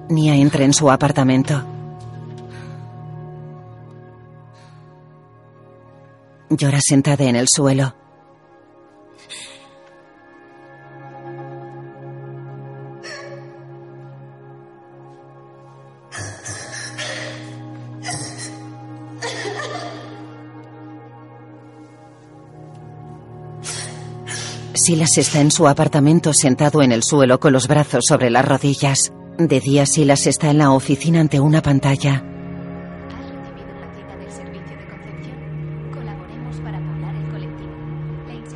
Nia 0.10 0.36
entra 0.36 0.64
en 0.64 0.74
su 0.74 0.90
apartamento. 0.90 1.64
Llora 6.50 6.80
sentada 6.82 7.26
en 7.26 7.36
el 7.36 7.48
suelo. 7.48 7.94
Silas 24.88 25.18
está 25.18 25.42
en 25.42 25.52
su 25.52 25.68
apartamento 25.68 26.32
sentado 26.32 26.82
en 26.82 26.94
el 26.94 27.04
suelo 27.04 27.42
con 27.42 27.52
los 27.52 27.68
brazos 27.68 28.06
sobre 28.06 28.30
las 28.30 28.46
rodillas. 28.46 29.12
De 29.38 29.60
día 29.60 29.86
Silas 29.86 30.26
está 30.28 30.50
en 30.50 30.60
la 30.60 30.72
oficina 30.72 31.20
ante 31.20 31.42
una 31.42 31.62
pantalla. 31.62 32.24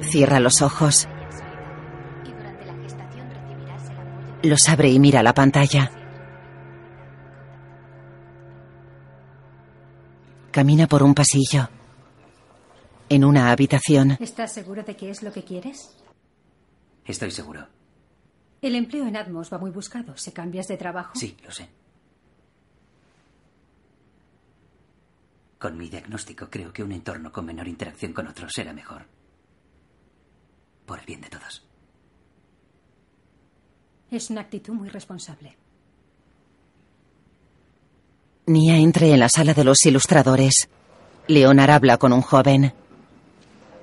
Cierra 0.03 0.39
los 0.39 0.61
ojos. 0.61 1.09
Los 4.41 4.69
abre 4.69 4.89
y 4.89 4.99
mira 4.99 5.23
la 5.23 5.33
pantalla. 5.33 5.91
Camina 10.51 10.87
por 10.87 11.03
un 11.03 11.13
pasillo. 11.13 11.67
En 13.09 13.25
una 13.25 13.51
habitación. 13.51 14.15
¿Estás 14.21 14.53
seguro 14.53 14.83
de 14.83 14.95
que 14.95 15.09
es 15.09 15.23
lo 15.23 15.33
que 15.33 15.43
quieres? 15.43 15.97
Estoy 17.11 17.29
seguro. 17.31 17.67
El 18.61 18.73
empleo 18.73 19.05
en 19.05 19.17
Atmos 19.17 19.51
va 19.51 19.57
muy 19.57 19.69
buscado. 19.69 20.15
¿Se 20.15 20.31
cambias 20.31 20.69
de 20.69 20.77
trabajo? 20.77 21.11
Sí, 21.13 21.35
lo 21.43 21.51
sé. 21.51 21.67
Con 25.59 25.77
mi 25.77 25.89
diagnóstico 25.89 26.49
creo 26.49 26.71
que 26.71 26.83
un 26.83 26.93
entorno 26.93 27.29
con 27.29 27.45
menor 27.45 27.67
interacción 27.67 28.13
con 28.13 28.27
otros 28.27 28.53
será 28.55 28.71
mejor. 28.71 29.07
Por 30.85 30.99
el 30.99 31.05
bien 31.05 31.19
de 31.19 31.27
todos. 31.27 31.65
Es 34.09 34.29
una 34.29 34.41
actitud 34.41 34.73
muy 34.73 34.87
responsable. 34.87 35.57
Nia 38.45 38.77
entra 38.77 39.07
en 39.07 39.19
la 39.19 39.27
sala 39.27 39.53
de 39.53 39.65
los 39.65 39.85
ilustradores. 39.85 40.69
Leonard 41.27 41.71
habla 41.71 41.97
con 41.97 42.13
un 42.13 42.21
joven. 42.21 42.73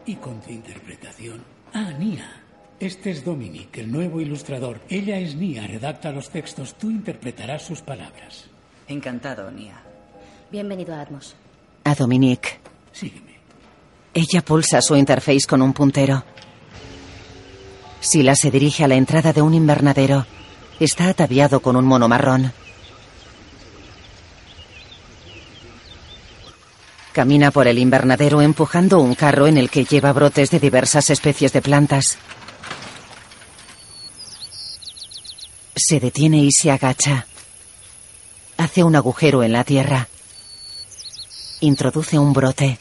Y 0.06 0.16
con 0.16 0.40
tu 0.40 0.50
interpretación. 0.50 1.44
Ah, 1.74 1.92
Nia. 1.92 2.37
Este 2.80 3.10
es 3.10 3.24
Dominic, 3.24 3.76
el 3.78 3.90
nuevo 3.90 4.20
ilustrador. 4.20 4.80
Ella 4.88 5.18
es 5.18 5.34
Nia, 5.34 5.66
redacta 5.66 6.12
los 6.12 6.30
textos. 6.30 6.74
Tú 6.74 6.90
interpretarás 6.90 7.62
sus 7.62 7.82
palabras. 7.82 8.44
Encantado, 8.86 9.50
Nia. 9.50 9.82
Bienvenido 10.52 10.94
a 10.94 11.00
Atmos. 11.00 11.34
A 11.82 11.96
Dominic. 11.96 12.60
Sígueme. 12.92 13.36
Ella 14.14 14.42
pulsa 14.42 14.80
su 14.80 14.94
interface 14.94 15.46
con 15.48 15.60
un 15.60 15.72
puntero. 15.72 16.22
Sila 17.98 18.36
se 18.36 18.52
dirige 18.52 18.84
a 18.84 18.88
la 18.88 18.94
entrada 18.94 19.32
de 19.32 19.42
un 19.42 19.54
invernadero. 19.54 20.24
Está 20.78 21.08
ataviado 21.08 21.58
con 21.58 21.74
un 21.74 21.84
mono 21.84 22.06
marrón. 22.08 22.52
Camina 27.12 27.50
por 27.50 27.66
el 27.66 27.80
invernadero 27.80 28.40
empujando 28.40 29.00
un 29.00 29.16
carro 29.16 29.48
en 29.48 29.58
el 29.58 29.68
que 29.68 29.84
lleva 29.84 30.12
brotes 30.12 30.52
de 30.52 30.60
diversas 30.60 31.10
especies 31.10 31.52
de 31.52 31.60
plantas. 31.60 32.18
Se 35.78 36.00
detiene 36.00 36.38
y 36.38 36.50
se 36.50 36.72
agacha. 36.72 37.26
Hace 38.56 38.82
un 38.82 38.96
agujero 38.96 39.44
en 39.44 39.52
la 39.52 39.62
tierra. 39.62 40.08
Introduce 41.60 42.18
un 42.18 42.32
brote. 42.32 42.78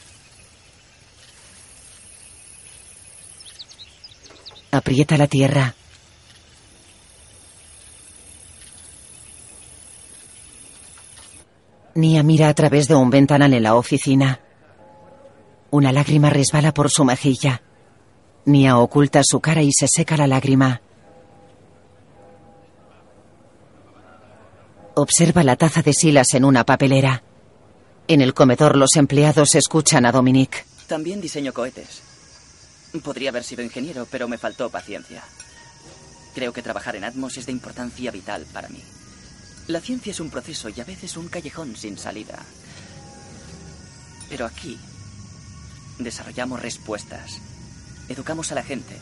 Aprieta 4.71 5.15
la 5.15 5.27
tierra. 5.27 5.75
Nia 11.93 12.23
mira 12.23 12.49
a 12.49 12.53
través 12.55 12.87
de 12.87 12.95
un 12.95 13.11
ventanal 13.11 13.53
en 13.53 13.61
la 13.61 13.75
oficina. 13.75 14.39
Una 15.69 15.91
lágrima 15.91 16.31
resbala 16.31 16.73
por 16.73 16.89
su 16.89 17.05
mejilla. 17.05 17.61
Nia 18.45 18.79
oculta 18.79 19.21
su 19.23 19.39
cara 19.39 19.61
y 19.61 19.71
se 19.71 19.87
seca 19.87 20.17
la 20.17 20.25
lágrima. 20.25 20.81
Observa 24.99 25.43
la 25.43 25.55
taza 25.55 25.83
de 25.83 25.93
Silas 25.93 26.33
en 26.33 26.43
una 26.43 26.65
papelera. 26.65 27.21
En 28.07 28.19
el 28.19 28.33
comedor 28.33 28.75
los 28.75 28.95
empleados 28.95 29.53
escuchan 29.53 30.07
a 30.07 30.11
Dominic. 30.11 30.65
También 30.87 31.21
diseño 31.21 31.53
cohetes. 31.53 32.01
Podría 33.03 33.29
haber 33.29 33.43
sido 33.43 33.61
ingeniero, 33.61 34.07
pero 34.09 34.27
me 34.27 34.39
faltó 34.39 34.71
paciencia. 34.71 35.21
Creo 36.33 36.51
que 36.51 36.63
trabajar 36.63 36.95
en 36.95 37.03
Atmos 37.03 37.37
es 37.37 37.45
de 37.45 37.51
importancia 37.51 38.09
vital 38.09 38.47
para 38.51 38.69
mí. 38.69 38.81
La 39.67 39.81
ciencia 39.81 40.09
es 40.09 40.19
un 40.19 40.31
proceso 40.31 40.67
y 40.69 40.81
a 40.81 40.83
veces 40.83 41.15
un 41.15 41.27
callejón 41.27 41.75
sin 41.75 41.99
salida. 41.99 42.39
Pero 44.29 44.47
aquí 44.47 44.79
desarrollamos 45.99 46.59
respuestas, 46.59 47.39
educamos 48.09 48.51
a 48.51 48.55
la 48.55 48.63
gente 48.63 48.97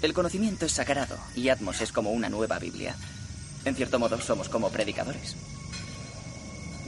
El 0.00 0.14
conocimiento 0.14 0.64
es 0.64 0.72
sagrado 0.72 1.18
y 1.36 1.50
Atmos 1.50 1.82
es 1.82 1.92
como 1.92 2.10
una 2.10 2.30
nueva 2.30 2.58
Biblia. 2.58 2.96
En 3.64 3.74
cierto 3.74 3.98
modo, 3.98 4.20
somos 4.20 4.48
como 4.48 4.70
predicadores. 4.70 5.36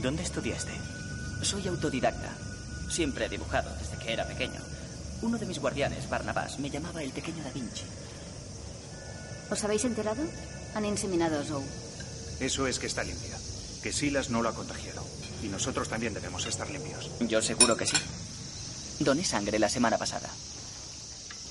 ¿Dónde 0.01 0.23
estudiaste? 0.23 0.71
Soy 1.41 1.67
autodidacta. 1.67 2.31
Siempre 2.89 3.25
he 3.25 3.29
dibujado 3.29 3.69
desde 3.77 3.97
que 3.97 4.13
era 4.13 4.27
pequeño. 4.27 4.59
Uno 5.21 5.37
de 5.37 5.45
mis 5.45 5.59
guardianes, 5.59 6.09
Barnabas, 6.09 6.59
me 6.59 6.69
llamaba 6.69 7.01
el 7.03 7.11
pequeño 7.11 7.43
Da 7.43 7.51
Vinci. 7.51 7.85
¿Os 9.49 9.63
habéis 9.63 9.85
enterado? 9.85 10.23
Han 10.75 10.85
inseminado 10.85 11.39
a 11.39 11.43
Zoe. 11.43 11.63
Eso 12.39 12.67
es 12.67 12.79
que 12.79 12.87
está 12.87 13.03
limpia. 13.03 13.37
Que 13.81 13.93
Silas 13.93 14.29
no 14.29 14.41
lo 14.41 14.49
ha 14.49 14.55
contagiado. 14.55 15.05
Y 15.43 15.47
nosotros 15.47 15.89
también 15.89 16.13
debemos 16.13 16.45
estar 16.45 16.69
limpios. 16.69 17.11
Yo 17.21 17.41
seguro 17.41 17.77
que 17.77 17.85
sí. 17.85 17.97
Doné 18.99 19.23
sangre 19.23 19.59
la 19.59 19.69
semana 19.69 19.97
pasada. 19.97 20.29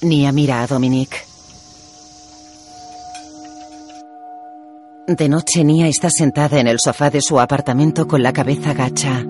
Nia 0.00 0.32
mira 0.32 0.62
a 0.62 0.66
Dominique. 0.66 1.31
De 5.18 5.28
noche, 5.28 5.62
Nia 5.62 5.88
está 5.88 6.08
sentada 6.08 6.58
en 6.58 6.66
el 6.66 6.80
sofá 6.80 7.10
de 7.10 7.20
su 7.20 7.38
apartamento 7.38 8.08
con 8.08 8.22
la 8.22 8.32
cabeza 8.32 8.72
gacha. 8.72 9.22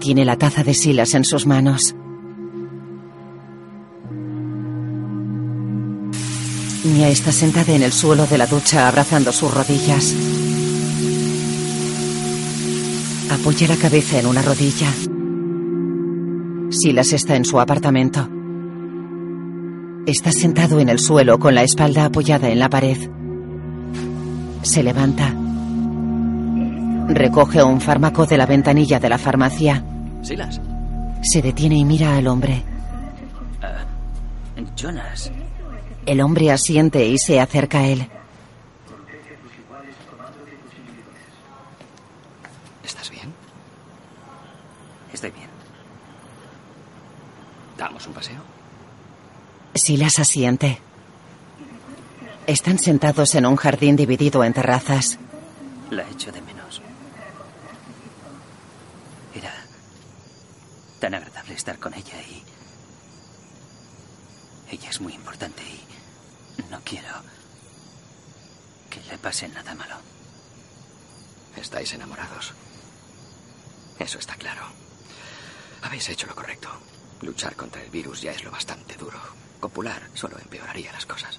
Tiene 0.00 0.24
la 0.24 0.36
taza 0.36 0.64
de 0.64 0.72
Silas 0.72 1.12
en 1.12 1.24
sus 1.24 1.46
manos. 1.46 1.94
Nia 6.84 7.10
está 7.10 7.30
sentada 7.30 7.74
en 7.74 7.82
el 7.82 7.92
suelo 7.92 8.26
de 8.26 8.38
la 8.38 8.46
ducha 8.46 8.88
abrazando 8.88 9.30
sus 9.30 9.52
rodillas. 9.52 10.14
Apoya 13.30 13.68
la 13.68 13.76
cabeza 13.76 14.18
en 14.18 14.26
una 14.26 14.40
rodilla. 14.40 14.90
Silas 16.70 17.12
está 17.12 17.36
en 17.36 17.44
su 17.44 17.60
apartamento. 17.60 18.37
Está 20.08 20.32
sentado 20.32 20.80
en 20.80 20.88
el 20.88 20.98
suelo 20.98 21.38
con 21.38 21.54
la 21.54 21.62
espalda 21.62 22.06
apoyada 22.06 22.48
en 22.48 22.58
la 22.58 22.70
pared. 22.70 22.96
Se 24.62 24.82
levanta. 24.82 25.34
Recoge 27.08 27.62
un 27.62 27.78
fármaco 27.78 28.24
de 28.24 28.38
la 28.38 28.46
ventanilla 28.46 28.98
de 28.98 29.10
la 29.10 29.18
farmacia. 29.18 29.84
Silas. 30.22 30.62
Se 31.22 31.42
detiene 31.42 31.76
y 31.76 31.84
mira 31.84 32.16
al 32.16 32.26
hombre. 32.26 32.62
Uh, 33.60 34.64
Jonas. 34.74 35.30
El 36.06 36.22
hombre 36.22 36.52
asiente 36.52 37.06
y 37.06 37.18
se 37.18 37.38
acerca 37.38 37.80
a 37.80 37.88
él. 37.88 38.08
¿Estás 42.82 43.10
bien? 43.10 43.30
Estoy 45.12 45.32
bien. 45.32 45.50
¿Damos 47.76 48.06
un 48.06 48.14
paseo? 48.14 48.47
Silas 49.78 50.18
asiente. 50.18 50.80
Están 52.46 52.78
sentados 52.78 53.34
en 53.34 53.46
un 53.46 53.56
jardín 53.56 53.96
dividido 53.96 54.44
en 54.44 54.52
terrazas. 54.52 55.18
La 55.90 56.08
echo 56.08 56.32
de 56.32 56.40
menos. 56.42 56.82
Era 59.34 59.52
tan 61.00 61.14
agradable 61.14 61.54
estar 61.54 61.78
con 61.78 61.94
ella 61.94 62.20
y... 62.22 62.42
Ella 64.70 64.90
es 64.90 65.00
muy 65.00 65.14
importante 65.14 65.62
y 65.62 66.62
no 66.70 66.80
quiero 66.84 67.08
que 68.90 69.00
le 69.10 69.18
pase 69.18 69.48
nada 69.48 69.74
malo. 69.74 69.96
Estáis 71.56 71.92
enamorados. 71.92 72.52
Eso 73.98 74.18
está 74.18 74.34
claro. 74.34 74.62
Habéis 75.82 76.08
hecho 76.08 76.26
lo 76.26 76.34
correcto. 76.34 76.68
Luchar 77.22 77.56
contra 77.56 77.82
el 77.82 77.90
virus 77.90 78.22
ya 78.22 78.32
es 78.32 78.44
lo 78.44 78.50
bastante 78.50 78.94
duro. 78.96 79.18
Copular 79.60 80.08
solo 80.14 80.38
empeoraría 80.38 80.92
las 80.92 81.06
cosas. 81.06 81.38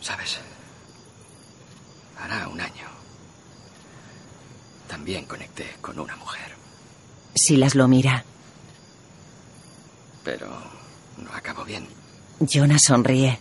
¿Sabes? 0.00 0.38
Hará 2.18 2.48
un 2.48 2.60
año. 2.60 2.86
También 4.88 5.26
conecté 5.26 5.76
con 5.80 5.98
una 5.98 6.16
mujer. 6.16 6.54
Silas 7.34 7.74
lo 7.74 7.88
mira. 7.88 8.24
Pero 10.22 10.48
no 11.18 11.30
acabó 11.32 11.64
bien. 11.64 11.86
Jonas 12.40 12.82
sonríe. 12.84 13.38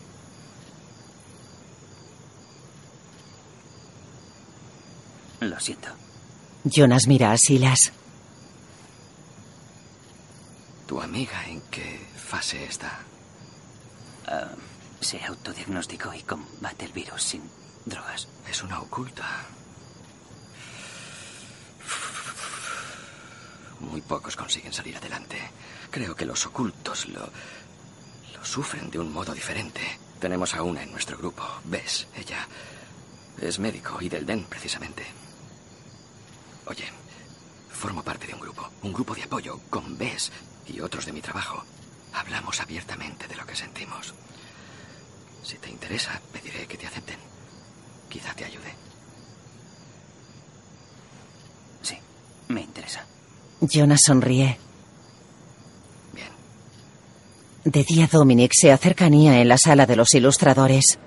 Lo 5.40 5.60
siento. 5.60 6.03
Jonas 6.66 7.08
mira 7.08 7.32
a 7.32 7.38
Silas. 7.38 7.92
¿Tu 10.88 11.02
amiga 11.02 11.46
en 11.48 11.62
qué 11.70 12.00
fase 12.16 12.64
está? 12.64 13.00
Uh, 14.28 15.04
se 15.04 15.24
autodiagnosticó 15.26 16.14
y 16.14 16.22
combate 16.24 16.86
el 16.86 16.94
virus 16.94 17.24
sin 17.24 17.42
drogas. 17.86 18.30
Es 18.50 18.64
una 18.64 18.80
oculta. 18.80 19.26
Muy 23.82 24.02
pocos 24.02 24.38
consiguen 24.38 24.72
salir 24.72 24.96
adelante. 24.96 25.38
Creo 25.92 26.16
que 26.16 26.26
los 26.26 26.46
ocultos 26.46 27.10
lo, 27.10 27.30
lo 28.34 28.46
sufren 28.46 28.90
de 28.90 29.00
un 29.00 29.12
modo 29.12 29.34
diferente. 29.34 29.82
Tenemos 30.20 30.54
a 30.56 30.64
una 30.64 30.84
en 30.84 30.92
nuestro 30.92 31.18
grupo, 31.18 31.44
Bess. 31.66 32.08
Ella 32.16 32.48
es 33.42 33.60
médico 33.60 33.98
y 34.00 34.08
del 34.08 34.26
DEN, 34.26 34.46
precisamente. 34.46 35.23
Oye, 36.66 36.86
formo 37.72 38.04
parte 38.04 38.28
de 38.28 38.34
un 38.34 38.40
grupo, 38.40 38.70
un 38.84 38.94
grupo 38.94 39.16
de 39.16 39.24
apoyo 39.24 39.60
con 39.70 39.98
Bess 39.98 40.32
y 40.68 40.80
otros 40.80 41.06
de 41.06 41.12
mi 41.12 41.22
trabajo. 41.22 41.64
Hablamos 42.14 42.62
abiertamente 42.62 43.28
de 43.28 43.36
lo 43.36 43.46
que 43.46 43.56
sentimos. 43.56 44.14
Si 45.44 45.58
te 45.58 45.70
interesa, 45.70 46.22
pediré 46.32 46.66
que 46.68 46.78
te 46.78 46.88
acepten. 46.88 47.18
Quizá 48.10 48.34
te 48.34 48.46
ayude. 48.46 48.74
Sí, 51.82 51.98
me 52.48 52.62
interesa. 52.62 53.06
Jonas 53.60 54.04
sonríe. 54.04 54.58
Bien. 56.14 56.30
De 57.66 57.84
día, 57.84 58.08
Dominic 58.10 58.54
se 58.54 58.72
acerca 58.72 59.06
a 59.06 59.10
Nia 59.10 59.42
en 59.42 59.50
la 59.50 59.58
sala 59.58 59.86
de 59.86 59.96
los 59.96 60.14
ilustradores. 60.14 61.00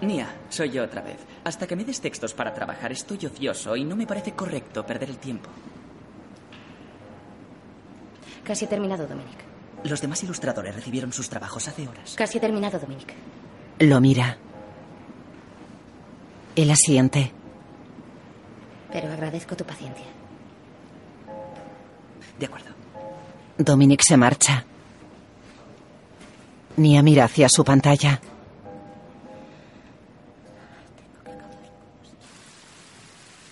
Nia, 0.00 0.41
soy 0.52 0.70
yo 0.70 0.84
otra 0.84 1.02
vez. 1.02 1.16
Hasta 1.44 1.66
que 1.66 1.76
me 1.76 1.84
des 1.84 2.00
textos 2.00 2.34
para 2.34 2.52
trabajar 2.52 2.92
estoy 2.92 3.24
ocioso 3.26 3.74
y 3.76 3.84
no 3.84 3.96
me 3.96 4.06
parece 4.06 4.32
correcto 4.32 4.84
perder 4.84 5.10
el 5.10 5.18
tiempo. 5.18 5.50
Casi 8.44 8.64
he 8.64 8.68
terminado, 8.68 9.06
Dominic. 9.06 9.38
Los 9.84 10.00
demás 10.00 10.22
ilustradores 10.22 10.74
recibieron 10.74 11.12
sus 11.12 11.28
trabajos 11.28 11.68
hace 11.68 11.88
horas. 11.88 12.14
Casi 12.16 12.38
he 12.38 12.40
terminado, 12.40 12.78
Dominic. 12.78 13.14
Lo 13.78 14.00
mira. 14.00 14.36
Él 16.54 16.70
asiente. 16.70 17.32
Pero 18.92 19.10
agradezco 19.10 19.56
tu 19.56 19.64
paciencia. 19.64 20.06
De 22.38 22.46
acuerdo. 22.46 22.70
Dominic 23.56 24.02
se 24.02 24.16
marcha. 24.16 24.64
Nia 26.76 27.02
mira 27.02 27.24
hacia 27.24 27.48
su 27.48 27.64
pantalla. 27.64 28.20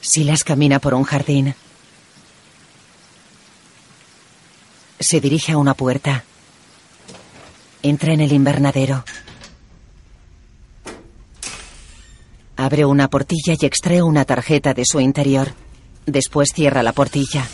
Silas 0.00 0.44
camina 0.44 0.78
por 0.78 0.94
un 0.94 1.04
jardín. 1.04 1.54
Se 4.98 5.20
dirige 5.20 5.52
a 5.52 5.58
una 5.58 5.74
puerta. 5.74 6.24
Entra 7.82 8.12
en 8.12 8.20
el 8.20 8.32
invernadero. 8.32 9.04
Abre 12.56 12.84
una 12.84 13.08
portilla 13.08 13.54
y 13.58 13.64
extrae 13.64 14.02
una 14.02 14.24
tarjeta 14.24 14.74
de 14.74 14.84
su 14.84 15.00
interior. 15.00 15.52
Después 16.06 16.52
cierra 16.52 16.82
la 16.82 16.92
portilla. 16.92 17.46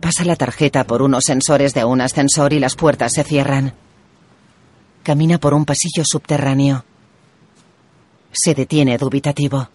Pasa 0.00 0.24
la 0.24 0.36
tarjeta 0.36 0.84
por 0.84 1.02
unos 1.02 1.24
sensores 1.24 1.74
de 1.74 1.84
un 1.84 2.00
ascensor 2.00 2.52
y 2.52 2.60
las 2.60 2.74
puertas 2.74 3.14
se 3.14 3.24
cierran. 3.24 3.74
Camina 5.02 5.38
por 5.38 5.54
un 5.54 5.64
pasillo 5.64 6.04
subterráneo. 6.04 6.84
Se 8.32 8.54
detiene 8.54 8.98
dubitativo. 8.98 9.68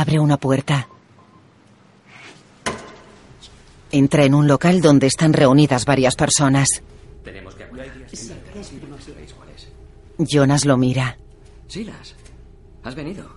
Abre 0.00 0.18
una 0.18 0.38
puerta. 0.38 0.88
Entra 3.92 4.24
en 4.24 4.32
un 4.32 4.48
local 4.48 4.80
donde 4.80 5.06
están 5.06 5.34
reunidas 5.34 5.84
varias 5.84 6.16
personas. 6.16 6.82
Tenemos 7.22 7.54
que 7.54 7.66
Jonas 10.16 10.64
lo 10.64 10.78
mira. 10.78 11.18
Silas, 11.68 12.14
¿has 12.82 12.94
venido? 12.94 13.28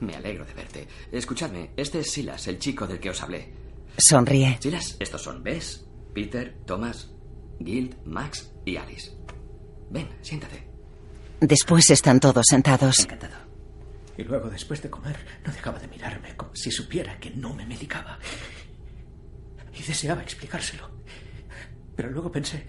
Me 0.00 0.16
alegro 0.16 0.44
de 0.44 0.52
verte. 0.52 0.88
Escuchadme, 1.12 1.70
este 1.76 2.00
es 2.00 2.10
Silas, 2.10 2.48
el 2.48 2.58
chico 2.58 2.88
del 2.88 2.98
que 2.98 3.10
os 3.10 3.22
hablé. 3.22 3.52
Sonríe. 3.96 4.58
Silas, 4.60 4.96
estos 4.98 5.22
son 5.22 5.44
Bess, 5.44 5.84
Peter, 6.12 6.56
Thomas, 6.66 7.08
Guild, 7.60 8.04
Max 8.04 8.50
y 8.64 8.78
Alice. 8.78 9.12
Ven, 9.90 10.08
siéntate. 10.22 10.66
Después 11.40 11.88
están 11.90 12.18
todos 12.18 12.46
sentados. 12.48 12.98
Encantado. 12.98 13.41
Y 14.22 14.24
luego, 14.24 14.48
después 14.48 14.80
de 14.80 14.88
comer, 14.88 15.16
no 15.44 15.52
dejaba 15.52 15.80
de 15.80 15.88
mirarme 15.88 16.36
como 16.36 16.54
si 16.54 16.70
supiera 16.70 17.18
que 17.18 17.30
no 17.30 17.52
me 17.54 17.66
medicaba. 17.66 18.20
Y 19.76 19.82
deseaba 19.82 20.22
explicárselo. 20.22 20.88
Pero 21.96 22.08
luego 22.08 22.30
pensé, 22.30 22.64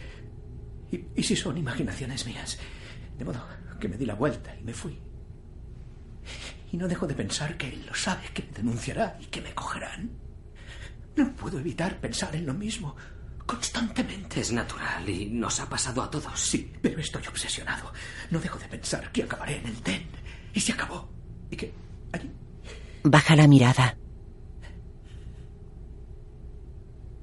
¿y, 0.92 1.06
y 1.16 1.22
si 1.22 1.36
son 1.36 1.56
imaginaciones 1.56 2.26
mías? 2.26 2.58
De 3.20 3.24
modo 3.24 3.46
que 3.80 3.88
me 3.88 3.98
di 3.98 4.06
la 4.08 4.16
vuelta 4.16 4.56
y 4.60 4.64
me 4.64 4.74
fui. 4.74 5.00
Y 6.72 6.78
no 6.78 6.88
dejo 6.88 7.06
de 7.06 7.14
pensar 7.14 7.56
que 7.56 7.70
él 7.70 7.86
lo 7.86 7.94
sabe, 7.94 8.24
que 8.34 8.42
me 8.42 8.52
denunciará 8.52 9.16
y 9.22 9.26
que 9.28 9.42
me 9.42 9.54
cogerán. 9.54 10.10
No 11.16 11.36
puedo 11.36 11.60
evitar 11.60 12.00
pensar 12.00 12.36
en 12.36 12.48
lo 12.48 12.56
mismo 12.56 12.96
constantemente. 13.46 14.40
Es 14.42 14.52
natural 14.52 15.08
y 15.08 15.28
nos 15.28 15.60
ha 15.60 15.70
pasado 15.70 16.02
a 16.02 16.10
todos. 16.10 16.40
Sí, 16.40 16.74
pero 16.82 17.00
estoy 17.00 17.28
obsesionado. 17.28 17.94
No 18.32 18.40
dejo 18.40 18.58
de 18.58 18.68
pensar 18.70 19.12
que 19.12 19.22
acabaré 19.22 19.58
en 19.58 19.68
el 19.68 19.82
TEN. 19.84 20.08
Y 20.52 20.60
se 20.60 20.72
acabó. 20.72 21.14
Y 21.54 21.56
que 21.56 21.72
allí... 22.12 22.32
Baja 23.04 23.36
la 23.36 23.48
mirada. 23.48 23.96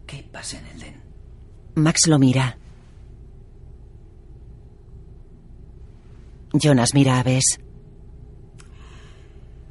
¿Qué 0.07 0.25
pasa 0.31 0.61
en 0.61 0.67
el 0.67 0.79
DEN? 0.79 1.03
Max 1.75 2.07
lo 2.07 2.21
mira. 2.21 2.57
Jonas 6.53 6.95
mira 6.95 7.19
a 7.19 7.25
Bess. 7.25 7.59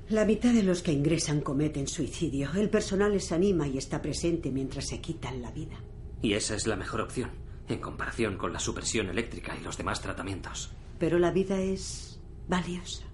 La 0.09 0.25
mitad 0.25 0.51
de 0.51 0.63
los 0.63 0.81
que 0.81 0.91
ingresan 0.91 1.39
cometen 1.39 1.87
suicidio. 1.87 2.51
El 2.53 2.69
personal 2.69 3.13
les 3.13 3.31
anima 3.31 3.65
y 3.65 3.77
está 3.77 4.01
presente 4.01 4.51
mientras 4.51 4.87
se 4.87 4.99
quitan 4.99 5.41
la 5.41 5.51
vida. 5.51 5.77
Y 6.21 6.33
esa 6.33 6.55
es 6.55 6.67
la 6.67 6.75
mejor 6.75 6.99
opción, 6.99 7.29
en 7.69 7.79
comparación 7.79 8.37
con 8.37 8.51
la 8.51 8.59
supresión 8.59 9.07
eléctrica 9.07 9.55
y 9.57 9.63
los 9.63 9.77
demás 9.77 10.01
tratamientos. 10.01 10.71
Pero 10.97 11.17
la 11.17 11.31
vida 11.31 11.61
es 11.61 12.19
valiosa. 12.49 13.08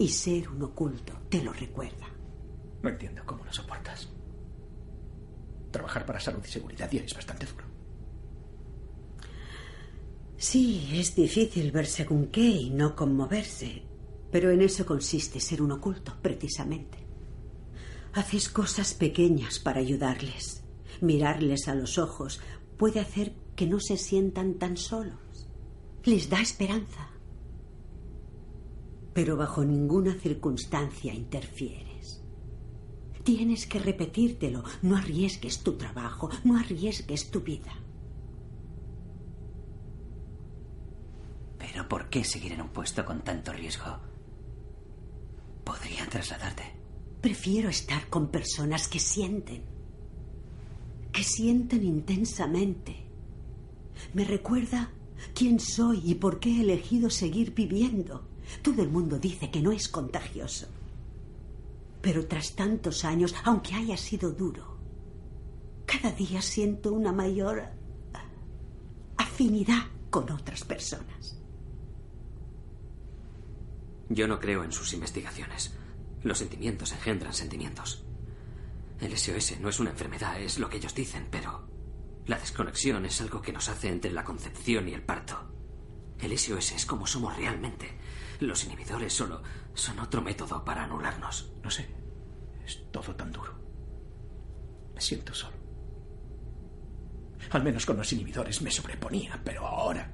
Y 0.00 0.08
ser 0.08 0.48
un 0.48 0.62
oculto 0.62 1.12
te 1.28 1.42
lo 1.42 1.52
recuerda. 1.52 2.08
No 2.82 2.88
entiendo 2.88 3.22
cómo 3.26 3.44
lo 3.44 3.52
soportas. 3.52 4.08
Trabajar 5.70 6.06
para 6.06 6.18
salud 6.18 6.40
y 6.42 6.48
seguridad 6.48 6.90
ya 6.90 7.02
es 7.02 7.14
bastante 7.14 7.44
duro. 7.44 7.66
Sí, 10.38 10.88
es 10.94 11.14
difícil 11.14 11.70
ver 11.70 11.84
según 11.84 12.28
qué 12.28 12.40
y 12.40 12.70
no 12.70 12.96
conmoverse. 12.96 13.82
Pero 14.32 14.50
en 14.50 14.62
eso 14.62 14.86
consiste 14.86 15.38
ser 15.38 15.60
un 15.60 15.72
oculto, 15.72 16.16
precisamente. 16.22 16.96
Haces 18.14 18.48
cosas 18.48 18.94
pequeñas 18.94 19.58
para 19.58 19.80
ayudarles. 19.80 20.64
Mirarles 21.02 21.68
a 21.68 21.74
los 21.74 21.98
ojos 21.98 22.40
puede 22.78 23.00
hacer 23.00 23.34
que 23.54 23.66
no 23.66 23.80
se 23.80 23.98
sientan 23.98 24.54
tan 24.54 24.78
solos. 24.78 25.46
Les 26.04 26.30
da 26.30 26.40
esperanza. 26.40 27.10
Pero 29.12 29.36
bajo 29.36 29.64
ninguna 29.64 30.14
circunstancia 30.14 31.12
interfieres. 31.12 32.22
Tienes 33.24 33.66
que 33.66 33.78
repetírtelo. 33.78 34.64
No 34.82 34.96
arriesgues 34.96 35.62
tu 35.62 35.74
trabajo, 35.74 36.30
no 36.44 36.58
arriesgues 36.58 37.30
tu 37.30 37.40
vida. 37.40 37.72
Pero 41.58 41.88
¿por 41.88 42.08
qué 42.08 42.24
seguir 42.24 42.52
en 42.52 42.62
un 42.62 42.70
puesto 42.70 43.04
con 43.04 43.22
tanto 43.22 43.52
riesgo? 43.52 43.98
Podría 45.64 46.06
trasladarte. 46.08 46.64
Prefiero 47.20 47.68
estar 47.68 48.08
con 48.08 48.28
personas 48.28 48.88
que 48.88 48.98
sienten. 48.98 49.62
Que 51.12 51.22
sienten 51.22 51.84
intensamente. 51.84 53.04
Me 54.14 54.24
recuerda 54.24 54.90
quién 55.34 55.60
soy 55.60 56.00
y 56.04 56.14
por 56.14 56.40
qué 56.40 56.50
he 56.50 56.60
elegido 56.62 57.10
seguir 57.10 57.54
viviendo. 57.54 58.29
Todo 58.62 58.82
el 58.82 58.90
mundo 58.90 59.18
dice 59.18 59.50
que 59.50 59.60
no 59.60 59.72
es 59.72 59.88
contagioso. 59.88 60.66
Pero 62.00 62.26
tras 62.26 62.54
tantos 62.54 63.04
años, 63.04 63.34
aunque 63.44 63.74
haya 63.74 63.96
sido 63.96 64.32
duro, 64.32 64.76
cada 65.86 66.12
día 66.12 66.40
siento 66.40 66.92
una 66.92 67.12
mayor 67.12 67.64
afinidad 69.16 69.86
con 70.10 70.30
otras 70.30 70.64
personas. 70.64 71.36
Yo 74.08 74.26
no 74.26 74.40
creo 74.40 74.64
en 74.64 74.72
sus 74.72 74.92
investigaciones. 74.92 75.72
Los 76.22 76.38
sentimientos 76.38 76.92
engendran 76.92 77.32
sentimientos. 77.32 78.04
El 79.00 79.16
SOS 79.16 79.60
no 79.60 79.68
es 79.68 79.80
una 79.80 79.90
enfermedad, 79.90 80.40
es 80.40 80.58
lo 80.58 80.68
que 80.68 80.76
ellos 80.76 80.94
dicen, 80.94 81.28
pero 81.30 81.66
la 82.26 82.38
desconexión 82.38 83.06
es 83.06 83.20
algo 83.20 83.40
que 83.40 83.52
nos 83.52 83.68
hace 83.68 83.88
entre 83.88 84.12
la 84.12 84.24
concepción 84.24 84.88
y 84.88 84.94
el 84.94 85.02
parto. 85.02 85.50
El 86.20 86.36
SOS 86.38 86.72
es 86.72 86.86
como 86.86 87.06
somos 87.06 87.36
realmente. 87.36 87.96
Los 88.40 88.64
inhibidores 88.64 89.12
solo 89.12 89.42
son 89.74 89.98
otro 89.98 90.22
método 90.22 90.64
para 90.64 90.84
anularnos. 90.84 91.52
No 91.62 91.70
sé. 91.70 91.88
Es 92.64 92.90
todo 92.90 93.14
tan 93.14 93.30
duro. 93.30 93.54
Me 94.94 95.00
siento 95.00 95.34
solo. 95.34 95.56
Al 97.50 97.62
menos 97.62 97.84
con 97.84 97.96
los 97.96 98.12
inhibidores 98.12 98.62
me 98.62 98.70
sobreponía, 98.70 99.40
pero 99.44 99.66
ahora... 99.66 100.10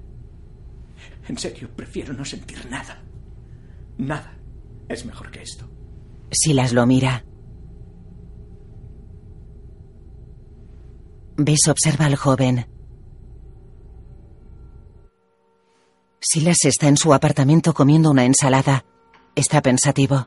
En 1.28 1.38
serio, 1.38 1.70
prefiero 1.74 2.12
no 2.12 2.24
sentir 2.24 2.66
nada. 2.70 3.02
Nada 3.98 4.36
es 4.88 5.04
mejor 5.04 5.30
que 5.30 5.42
esto. 5.42 5.68
Silas 6.30 6.72
lo 6.72 6.86
mira. 6.86 7.24
Bess 11.36 11.68
observa 11.68 12.06
al 12.06 12.16
joven. 12.16 12.66
Silas 16.28 16.64
está 16.64 16.88
en 16.88 16.96
su 16.96 17.14
apartamento 17.14 17.72
comiendo 17.72 18.10
una 18.10 18.24
ensalada. 18.24 18.84
Está 19.36 19.62
pensativo. 19.62 20.26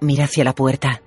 Mira 0.00 0.26
hacia 0.26 0.44
la 0.44 0.54
puerta. 0.54 1.02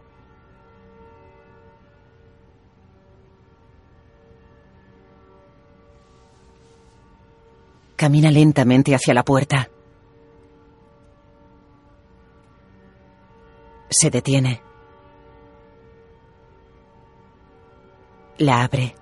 Camina 7.96 8.30
lentamente 8.30 8.94
hacia 8.94 9.14
la 9.14 9.24
puerta. 9.24 9.70
Se 13.90 14.10
detiene. 14.10 14.62
La 18.38 18.64
abre. 18.64 18.96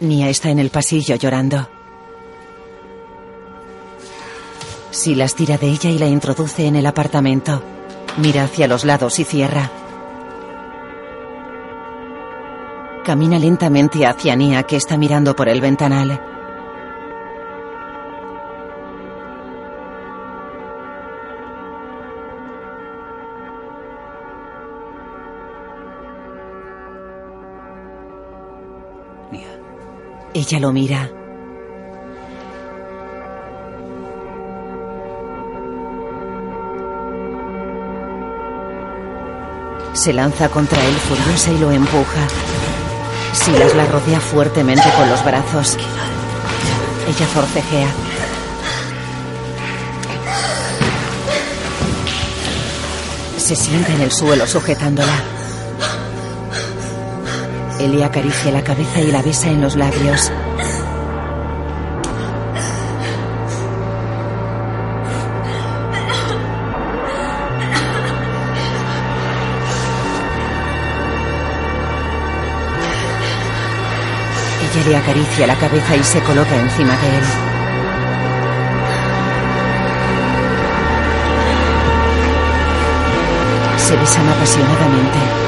Nia 0.00 0.28
está 0.28 0.50
en 0.50 0.58
el 0.58 0.70
pasillo 0.70 1.16
llorando. 1.16 1.68
Silas 4.90 5.34
tira 5.34 5.58
de 5.58 5.68
ella 5.68 5.90
y 5.90 5.98
la 5.98 6.06
introduce 6.06 6.66
en 6.66 6.76
el 6.76 6.86
apartamento. 6.86 7.62
Mira 8.18 8.44
hacia 8.44 8.66
los 8.66 8.84
lados 8.84 9.18
y 9.18 9.24
cierra. 9.24 9.70
Camina 13.04 13.38
lentamente 13.38 14.04
hacia 14.04 14.36
Nia, 14.36 14.64
que 14.64 14.76
está 14.76 14.98
mirando 14.98 15.34
por 15.34 15.48
el 15.48 15.60
ventanal. 15.60 16.37
Ella 30.38 30.60
lo 30.60 30.72
mira. 30.72 31.10
Se 39.94 40.12
lanza 40.12 40.48
contra 40.48 40.80
él 40.86 40.94
furiosa 40.94 41.50
y 41.50 41.58
lo 41.58 41.72
empuja. 41.72 42.28
Silas 43.32 43.74
la 43.74 43.86
rodea 43.86 44.20
fuertemente 44.20 44.88
con 44.96 45.10
los 45.10 45.24
brazos. 45.24 45.76
Ella 47.08 47.26
forcejea. 47.26 47.88
Se 53.38 53.56
sienta 53.56 53.92
en 53.92 54.02
el 54.02 54.12
suelo 54.12 54.46
sujetándola. 54.46 55.37
Le 57.80 58.04
acaricia 58.04 58.52
la 58.52 58.62
cabeza 58.62 59.00
y 59.00 59.10
la 59.10 59.22
besa 59.22 59.48
en 59.48 59.62
los 59.62 59.74
labios. 59.74 60.30
Ella 74.62 74.88
le 74.88 74.96
acaricia 74.96 75.46
la 75.46 75.54
cabeza 75.56 75.96
y 75.96 76.04
se 76.04 76.20
coloca 76.20 76.54
encima 76.56 76.94
de 76.96 77.16
él. 77.16 77.24
Se 83.78 83.96
besan 83.96 84.28
apasionadamente. 84.28 85.47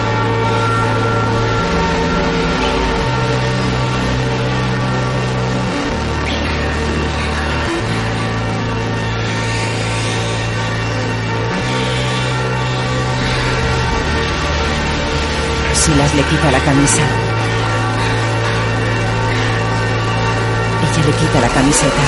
Silas 15.91 16.14
le 16.14 16.22
quita 16.22 16.53
la 16.53 16.61
camisa. 16.61 17.03
Ella 20.84 21.05
le 21.05 21.12
quita 21.12 21.41
la 21.41 21.49
camiseta. 21.49 22.05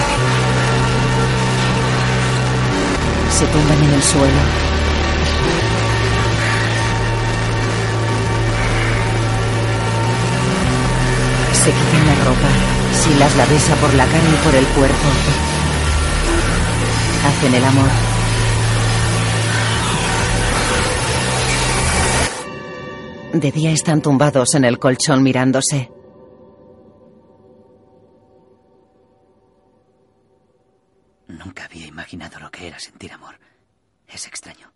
Se 3.36 3.44
tumban 3.46 3.82
en 3.82 3.92
el 3.92 4.02
suelo. 4.04 4.42
Se 11.64 11.70
quitan 11.72 12.06
la 12.06 12.14
ropa. 12.24 12.50
Silas 13.02 13.34
la 13.34 13.46
besa 13.46 13.74
por 13.80 13.92
la 13.94 14.06
cara 14.06 14.28
y 14.32 14.44
por 14.44 14.54
el 14.54 14.66
cuerpo. 14.66 15.08
Hacen 17.26 17.54
el 17.54 17.64
amor. 17.64 18.11
De 23.32 23.50
día 23.50 23.70
están 23.72 24.02
tumbados 24.02 24.54
en 24.54 24.64
el 24.64 24.78
colchón 24.78 25.22
mirándose. 25.22 25.90
Nunca 31.28 31.64
había 31.64 31.86
imaginado 31.86 32.38
lo 32.40 32.50
que 32.50 32.66
era 32.68 32.78
sentir 32.78 33.12
amor. 33.12 33.38
Es 34.06 34.26
extraño. 34.26 34.70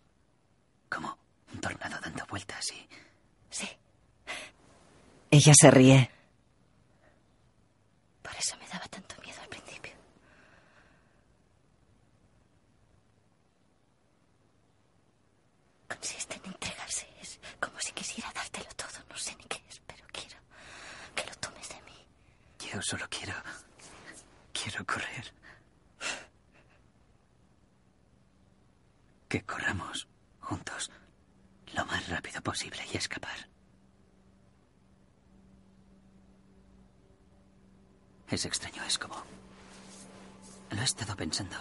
Como 0.89 1.17
un 1.53 1.59
tornado 1.61 1.97
dando 2.01 2.25
vueltas 2.27 2.71
y... 2.71 2.87
Sí, 3.49 3.67
Ella 5.31 5.53
se 5.59 5.71
ríe. 5.71 6.09
por 8.21 8.35
eso 8.35 8.57
me 8.57 8.67
daba 8.67 8.85
tanto 8.87 9.15
miedo 9.23 9.39
al 9.41 9.47
principio. 9.49 9.93
Consiste 15.87 16.35
en 16.43 16.51
entregarse. 16.51 17.07
Es 17.21 17.39
como 17.59 17.79
si 17.79 17.91
quisiera 17.93 18.31
dártelo 18.33 18.69
todo. 18.75 18.99
No 19.09 19.17
sé 19.17 19.35
ni 19.37 19.43
qué 19.45 19.61
es, 19.69 19.81
pero 19.85 20.03
quiero 20.11 20.37
que 21.15 21.25
lo 21.25 21.35
tomes 21.35 21.69
de 21.69 21.75
mí. 21.83 22.71
Yo 22.71 22.76
solo 22.87 23.05
quiero... 23.09 23.33
Quiero 24.53 24.85
correr. 24.85 25.33
Que 29.27 29.43
corramos 29.43 30.07
juntos 30.39 30.89
lo 31.75 31.85
más 31.85 32.07
rápido 32.07 32.41
posible 32.41 32.81
y 32.93 32.95
escapar. 32.95 33.49
Es 38.29 38.45
extraño, 38.45 38.81
es 38.85 38.97
como... 38.97 39.21
Lo 40.71 40.81
he 40.81 40.85
estado 40.85 41.13
pensando. 41.17 41.57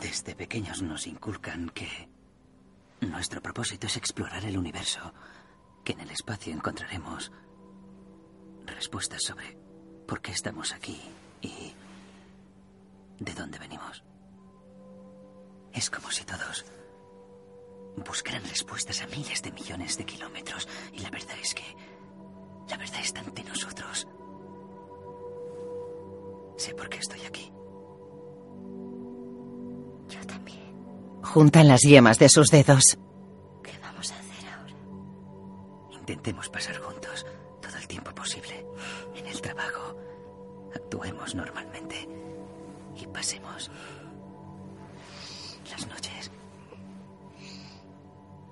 Desde 0.00 0.36
pequeños 0.36 0.80
nos 0.80 1.08
inculcan 1.08 1.70
que 1.70 2.08
nuestro 3.00 3.42
propósito 3.42 3.88
es 3.88 3.96
explorar 3.96 4.44
el 4.44 4.56
universo, 4.56 5.12
que 5.82 5.92
en 5.92 6.00
el 6.00 6.10
espacio 6.10 6.52
encontraremos 6.52 7.32
respuestas 8.66 9.22
sobre 9.22 9.56
por 10.06 10.20
qué 10.20 10.32
estamos 10.32 10.72
aquí 10.72 11.00
y 11.42 11.72
de 13.18 13.34
dónde 13.34 13.58
venimos. 13.58 14.02
Es 15.72 15.90
como 15.90 16.10
si 16.10 16.24
todos 16.24 16.64
buscaran 17.96 18.42
respuestas 18.44 19.02
a 19.02 19.06
miles 19.06 19.42
de 19.42 19.52
millones 19.52 19.96
de 19.98 20.04
kilómetros 20.04 20.68
y 20.92 21.00
la 21.00 21.10
verdad 21.10 21.36
es 21.40 21.54
que 21.54 21.64
la 22.68 22.76
verdad 22.76 23.00
está 23.00 23.20
ante 23.20 23.44
nosotros. 23.44 24.06
Sé 26.56 26.74
por 26.74 26.88
qué 26.88 26.98
estoy 26.98 27.20
aquí. 27.24 27.52
Yo 30.08 30.26
también. 30.26 30.74
Juntan 31.22 31.68
las 31.68 31.82
yemas 31.82 32.18
de 32.18 32.28
sus 32.28 32.50
dedos. 32.50 32.98
¿Qué 33.62 33.72
vamos 33.80 34.12
a 34.12 34.18
hacer 34.18 34.48
ahora? 34.48 34.74
Intentemos 35.92 36.48
pasar 36.48 36.76
juntos 36.78 37.24
posible. 38.04 38.66
En 39.16 39.26
el 39.26 39.40
trabajo, 39.40 39.96
actuemos 40.74 41.34
normalmente 41.34 42.08
y 42.96 43.06
pasemos 43.06 43.70
las 45.70 45.86
noches 45.88 46.30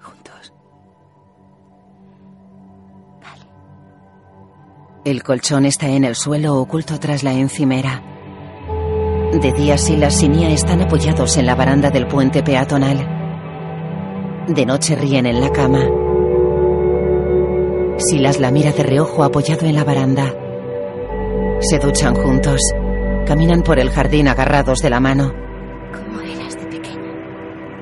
juntos. 0.00 0.52
El 5.04 5.22
colchón 5.22 5.64
está 5.64 5.88
en 5.88 6.04
el 6.04 6.14
suelo 6.14 6.56
oculto 6.56 6.98
tras 6.98 7.22
la 7.22 7.32
encimera. 7.32 8.02
De 9.32 9.52
día 9.52 9.76
Silas 9.76 10.22
y 10.22 10.28
Nia 10.28 10.50
están 10.50 10.80
apoyados 10.80 11.36
en 11.36 11.46
la 11.46 11.54
baranda 11.54 11.90
del 11.90 12.06
puente 12.06 12.42
peatonal. 12.42 13.16
De 14.48 14.64
noche 14.64 14.96
ríen 14.96 15.26
en 15.26 15.40
la 15.40 15.50
cama. 15.52 16.07
Silas 17.98 18.38
la 18.38 18.50
mira 18.50 18.72
de 18.72 18.82
reojo 18.84 19.24
apoyado 19.24 19.66
en 19.66 19.74
la 19.74 19.84
baranda. 19.84 20.32
Se 21.60 21.78
duchan 21.78 22.14
juntos. 22.14 22.60
Caminan 23.26 23.62
por 23.62 23.78
el 23.78 23.90
jardín 23.90 24.28
agarrados 24.28 24.78
de 24.78 24.90
la 24.90 25.00
mano. 25.00 25.32
¿Cómo 25.92 26.20
eras 26.20 26.54
de 26.54 26.66
pequeña? 26.66 27.12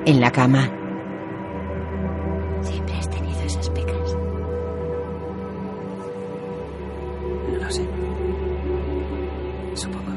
En 0.05 0.19
la 0.19 0.31
cama, 0.31 0.73
Siempre 2.63 2.95
has 2.95 3.09
tenido 3.09 3.39
esas 3.45 3.69
pecas. 3.69 4.15
No 7.51 7.57
lo 7.63 7.71
sé. 7.71 7.85
Supongo. 9.75 10.11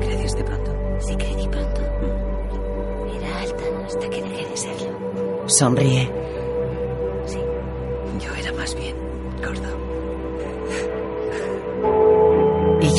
¿Creces 0.00 0.36
de 0.36 0.44
pronto? 0.44 0.70
Sí 1.00 1.16
crecí 1.16 1.48
pronto. 1.48 1.80
Era 3.16 3.40
alta 3.40 3.64
hasta 3.86 4.08
que 4.08 4.22
dejé 4.22 4.46
de 4.48 4.56
serlo. 4.56 4.98
sonríe. 5.46 6.17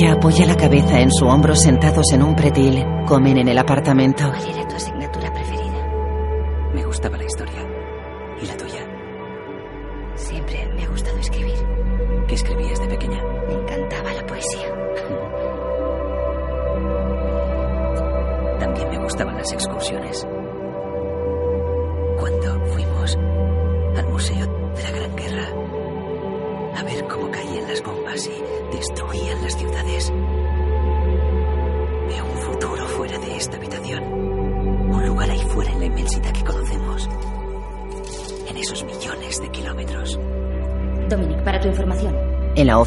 Ella 0.01 0.13
apoya 0.13 0.45
la 0.45 0.55
cabeza 0.55 1.01
en 1.01 1.11
su 1.11 1.25
hombro 1.25 1.53
sentados 1.55 2.13
en 2.13 2.23
un 2.23 2.33
pretil. 2.33 2.85
Comen 3.05 3.37
en 3.37 3.49
el 3.49 3.57
apartamento. 3.57 4.31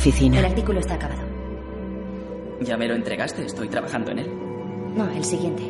El 0.05 0.44
artículo 0.44 0.80
está 0.80 0.94
acabado. 0.94 1.22
¿Ya 2.61 2.76
me 2.76 2.88
lo 2.88 2.96
entregaste? 2.96 3.44
Estoy 3.46 3.68
trabajando 3.68 4.11
en 4.11 4.18
él. 4.18 4.30
No, 4.96 5.09
el 5.09 5.24
siguiente. 5.24 5.62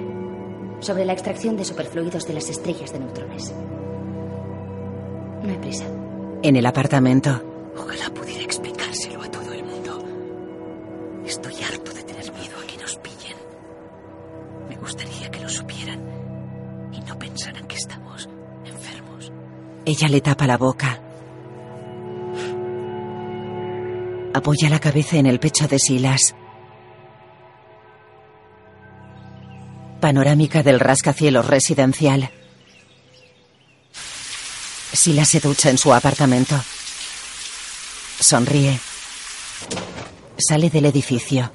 Sobre 0.81 1.05
la 1.05 1.13
extracción 1.13 1.55
de 1.59 1.67
superfluidos 1.67 2.27
de 2.27 2.33
las 2.33 2.49
estrellas 2.49 2.91
de 2.95 3.01
neutrones. 3.01 3.55
No 5.43 5.51
hay 5.51 5.59
prisa. 5.59 5.85
En 6.43 6.57
el 6.57 6.65
apartamento. 6.65 7.43
Ojalá 7.77 8.09
pudiera 8.15 8.43
explicárselo 8.43 9.21
a 9.21 9.31
todo 9.31 9.53
el 9.53 9.65
mundo. 9.65 10.03
Estoy 11.27 11.55
harto 11.63 11.93
de 11.93 12.03
tener 12.03 12.33
miedo 12.33 12.57
a 12.59 12.67
que 12.67 12.79
nos 12.79 12.97
pillen. 12.97 13.37
Me 14.71 14.77
gustaría 14.77 15.31
que 15.31 15.41
lo 15.41 15.49
supieran 15.51 16.01
y 16.91 17.01
no 17.01 17.19
pensaran 17.19 17.67
que 17.67 17.77
estamos 17.77 18.31
enfermos. 18.65 19.31
Ella 19.85 20.09
le 20.09 20.23
tapa 20.23 20.47
la 20.47 20.57
boca. 20.57 21.02
Apoya 24.35 24.71
la 24.71 24.79
cabeza 24.79 25.17
en 25.17 25.27
el 25.27 25.39
pecho 25.39 25.69
de 25.69 25.79
Silas. 25.79 26.35
Panorámica 30.01 30.63
del 30.63 30.81
rascacielos 30.81 31.47
residencial. 31.47 32.31
Silas 34.93 35.29
se 35.29 35.41
ducha 35.41 35.69
en 35.69 35.77
su 35.77 35.93
apartamento. 35.93 36.59
Sonríe. 38.21 38.81
Sale 40.39 40.71
del 40.71 40.87
edificio. 40.87 41.53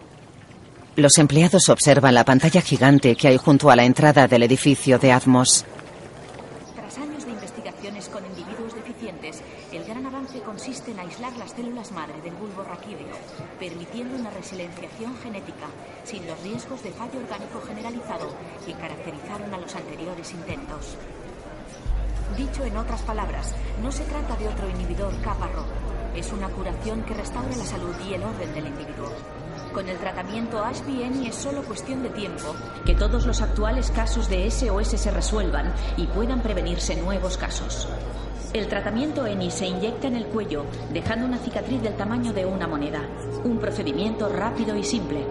Los 0.96 1.18
empleados 1.18 1.70
observan 1.70 2.14
la 2.14 2.26
pantalla 2.26 2.62
gigante 2.62 3.16
que 3.16 3.28
hay 3.28 3.38
junto 3.38 3.72
a 3.72 3.76
la 3.76 3.86
entrada 3.86 4.28
del 4.28 4.44
edificio 4.44 5.00
de 5.00 5.12
Atmos. 5.12 5.66
Tras 6.76 6.98
años 6.98 7.26
de 7.26 7.32
investigaciones 7.32 8.08
con 8.10 8.24
individuos 8.26 8.76
deficientes, 8.76 9.42
el 9.72 9.84
gran 9.84 10.06
avance 10.06 10.40
consiste 10.68 10.92
en 10.92 11.00
aislar 11.00 11.32
las 11.38 11.52
células 11.52 11.94
madre 11.94 12.20
del 12.22 12.34
bulbo 12.34 12.62
raquídeo, 12.62 13.16
permitiendo 13.58 14.18
una 14.18 14.30
resilenciación 14.32 15.16
genética, 15.24 15.68
sin 16.04 16.28
los 16.28 16.38
riesgos 16.44 16.84
de 16.84 16.92
fallo 16.92 17.22
orgánico 17.22 17.62
generalizado 17.66 18.28
que 18.66 18.74
caracterizaron 18.74 19.54
a 19.54 19.60
los 19.60 19.74
anteriores 19.74 20.34
intentos. 20.34 20.98
Dicho 22.36 22.66
en 22.66 22.76
otras 22.76 23.02
palabras, 23.04 23.56
no 23.82 23.94
se 23.94 24.04
trata 24.04 24.36
de 24.36 24.50
otro 24.50 24.70
inhibidor 24.70 25.18
caparro. 25.22 25.64
Es 26.14 26.34
una 26.34 26.50
curación 26.50 27.02
que 27.04 27.14
restaura 27.14 27.56
la 27.56 27.64
salud 27.64 27.96
y 28.06 28.16
el 28.16 28.24
orden 28.24 28.54
del 28.54 28.68
individuo. 28.68 29.12
Con 29.74 29.88
el 29.88 29.98
tratamiento 30.00 30.66
HBN 30.66 31.28
es 31.28 31.36
solo 31.36 31.64
cuestión 31.64 32.04
de 32.04 32.10
tiempo 32.10 32.54
que 32.86 32.94
todos 32.94 33.26
los 33.26 33.42
actuales 33.42 33.90
casos 33.90 34.28
de 34.28 34.52
SOS 34.52 35.00
se 35.00 35.12
resuelvan 35.12 35.74
y 35.96 36.08
puedan 36.08 36.42
prevenirse 36.42 36.98
nuevos 36.98 37.38
casos. 37.38 37.88
El 38.54 38.68
tratamiento 38.68 39.26
ENI 39.26 39.52
se 39.52 39.68
inyecta 39.68 40.08
en 40.08 40.16
el 40.16 40.28
cuello, 40.28 40.66
dejando 40.94 41.26
una 41.26 41.38
cicatriz 41.38 41.82
del 41.82 41.96
tamaño 41.96 42.32
de 42.32 42.46
una 42.46 42.66
moneda. 42.66 43.02
Un 43.44 43.60
procedimiento 43.60 44.30
rápido 44.30 44.76
y 44.76 44.84
simple. 44.84 45.26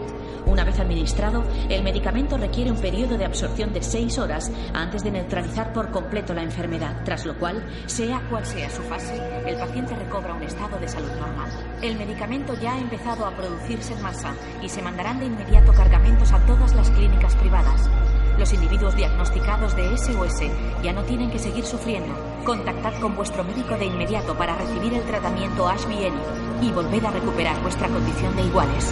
Una 0.45 0.65
vez 0.65 0.79
administrado, 0.79 1.43
el 1.69 1.83
medicamento 1.83 2.37
requiere 2.37 2.71
un 2.71 2.77
periodo 2.77 3.17
de 3.19 3.25
absorción 3.25 3.73
de 3.73 3.83
seis 3.83 4.19
horas 4.19 4.53
antes 4.75 5.03
de 5.03 5.11
neutralizar 5.11 5.73
por 5.73 5.91
completo 5.91 6.35
la 6.35 6.43
enfermedad, 6.43 7.03
tras 7.05 7.25
lo 7.25 7.37
cual, 7.39 7.67
sea 7.87 8.21
cual 8.31 8.45
sea 8.45 8.71
su 8.71 8.83
fase, 8.83 9.21
el 9.47 9.57
paciente 9.57 9.97
recobra 9.97 10.35
un 10.35 10.43
estado 10.43 10.79
de 10.79 10.87
salud 10.87 11.11
normal. 11.19 11.51
El 11.83 11.97
medicamento 11.97 12.55
ya 12.61 12.75
ha 12.75 12.81
empezado 12.81 13.27
a 13.27 13.35
producirse 13.35 13.95
en 13.95 14.03
masa 14.03 14.35
y 14.63 14.69
se 14.69 14.83
mandarán 14.83 15.19
de 15.19 15.27
inmediato 15.27 15.73
cargamentos 15.73 16.33
a 16.33 16.39
todas 16.47 16.75
las 16.75 16.91
clínicas 16.91 17.35
privadas. 17.37 17.91
Los 18.39 18.53
individuos 18.53 18.95
diagnosticados 18.95 19.75
de 19.75 19.97
SOS 19.97 20.43
ya 20.83 20.93
no 20.93 21.03
tienen 21.05 21.31
que 21.31 21.39
seguir 21.39 21.65
sufriendo. 21.65 22.15
Contactad 22.47 22.95
con 23.01 23.17
vuestro 23.17 23.43
médico 23.43 23.77
de 23.77 23.87
inmediato 23.87 24.37
para 24.37 24.57
recibir 24.57 24.95
el 24.95 25.03
tratamiento 25.03 25.67
HBN 25.67 26.65
y 26.65 26.71
volved 26.71 27.05
a 27.05 27.11
recuperar 27.11 27.61
vuestra 27.61 27.89
condición 27.89 28.37
de 28.37 28.43
iguales. 28.45 28.87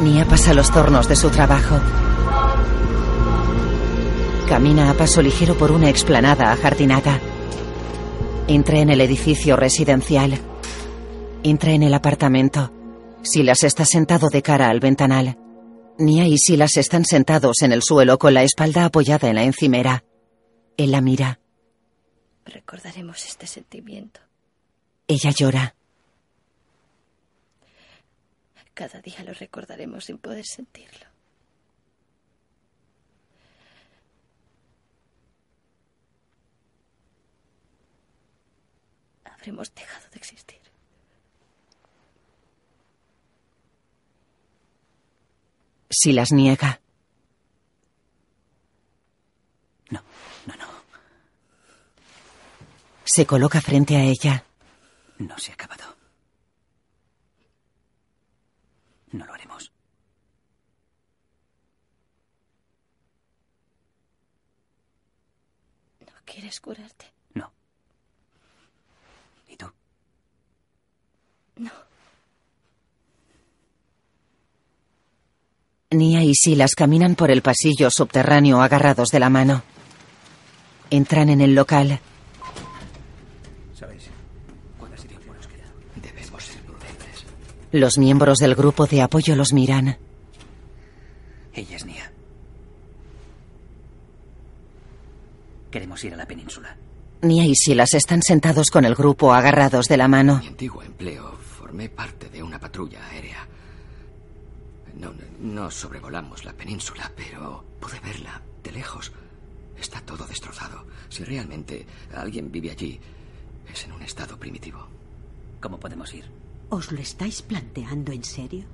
Nia 0.00 0.24
pasa 0.24 0.54
los 0.54 0.70
tornos 0.70 1.06
de 1.06 1.14
su 1.14 1.28
trabajo. 1.28 1.78
Camina 4.48 4.90
a 4.90 4.94
paso 4.94 5.20
ligero 5.20 5.54
por 5.54 5.70
una 5.70 5.90
explanada 5.90 6.50
ajardinada. 6.50 7.20
Entra 8.46 8.78
en 8.78 8.88
el 8.88 9.02
edificio 9.02 9.56
residencial. 9.56 10.38
Entra 11.42 11.72
en 11.72 11.82
el 11.82 11.92
apartamento. 11.92 12.72
Silas 13.20 13.64
está 13.64 13.84
sentado 13.84 14.28
de 14.30 14.40
cara 14.40 14.70
al 14.70 14.80
ventanal. 14.80 15.36
Nia 15.98 16.26
y 16.26 16.38
Silas 16.38 16.78
están 16.78 17.04
sentados 17.04 17.60
en 17.60 17.72
el 17.72 17.82
suelo 17.82 18.18
con 18.18 18.32
la 18.32 18.44
espalda 18.44 18.86
apoyada 18.86 19.28
en 19.28 19.34
la 19.34 19.44
encimera. 19.44 20.04
Él 20.78 20.92
la 20.92 21.02
mira. 21.02 21.38
Recordaremos 22.48 23.24
este 23.26 23.46
sentimiento. 23.46 24.20
Ella 25.06 25.30
llora. 25.30 25.74
Cada 28.72 29.00
día 29.00 29.22
lo 29.24 29.34
recordaremos 29.34 30.04
sin 30.04 30.18
poder 30.18 30.44
sentirlo. 30.46 31.06
Habremos 39.24 39.74
dejado 39.74 40.08
de 40.10 40.16
existir. 40.16 40.58
Silas 45.90 46.32
niega. 46.32 46.80
No, 49.90 50.02
no, 50.46 50.54
no. 50.56 50.66
Se 53.10 53.24
coloca 53.24 53.62
frente 53.62 53.96
a 53.96 54.02
ella. 54.02 54.44
No 55.16 55.38
se 55.38 55.50
ha 55.50 55.54
acabado. 55.54 55.96
No 59.12 59.24
lo 59.24 59.32
haremos. 59.32 59.72
¿No 66.00 66.12
quieres 66.26 66.60
curarte? 66.60 67.06
No. 67.32 67.50
¿Y 69.48 69.56
tú? 69.56 69.72
No. 71.56 71.70
Nia 75.92 76.22
y 76.22 76.34
Silas 76.34 76.74
caminan 76.74 77.14
por 77.14 77.30
el 77.30 77.40
pasillo 77.40 77.90
subterráneo 77.90 78.60
agarrados 78.60 79.08
de 79.08 79.18
la 79.18 79.30
mano. 79.30 79.62
Entran 80.90 81.30
en 81.30 81.40
el 81.40 81.54
local. 81.54 82.00
¿Sabéis 83.78 84.10
cuántas 84.76 85.04
tiempo 85.04 85.32
nos 85.32 85.46
queda? 85.46 85.64
Debemos 86.02 86.42
ser 86.42 86.60
prudentes. 86.62 87.24
Los 87.72 87.98
miembros 87.98 88.38
del 88.38 88.54
grupo 88.54 88.86
de 88.86 89.02
apoyo 89.02 89.36
los 89.36 89.52
miran. 89.52 89.98
Ella 91.52 91.76
es 91.76 91.84
Nia. 91.84 92.10
Queremos 95.70 96.02
ir 96.04 96.14
a 96.14 96.16
la 96.16 96.26
península. 96.26 96.76
Nia 97.20 97.44
y 97.44 97.54
Silas 97.54 97.92
están 97.94 98.22
sentados 98.22 98.70
con 98.70 98.84
el 98.84 98.94
grupo 98.94 99.34
agarrados 99.34 99.86
de 99.86 99.96
la 99.98 100.08
mano. 100.08 100.34
En 100.34 100.40
mi 100.40 100.46
antiguo 100.46 100.82
empleo 100.82 101.32
formé 101.36 101.90
parte 101.90 102.30
de 102.30 102.42
una 102.42 102.58
patrulla 102.58 103.06
aérea. 103.08 103.46
No, 104.94 105.12
no 105.40 105.70
sobrevolamos 105.70 106.44
la 106.44 106.54
península, 106.54 107.12
pero 107.14 107.64
pude 107.80 108.00
verla 108.00 108.40
de 108.62 108.72
lejos. 108.72 109.12
Está 109.78 110.00
todo 110.00 110.26
destrozado. 110.26 110.86
Si 111.10 111.22
realmente 111.22 111.86
alguien 112.14 112.50
vive 112.50 112.70
allí, 112.70 112.98
es 113.70 113.84
en 113.84 113.92
un 113.92 114.02
estado 114.02 114.38
primitivo. 114.38 114.86
¿Cómo 115.60 115.78
podemos 115.78 116.14
ir? 116.14 116.24
¿Os 116.70 116.92
lo 116.92 117.00
estáis 117.00 117.40
planteando 117.42 118.12
en 118.12 118.24
serio? 118.24 118.64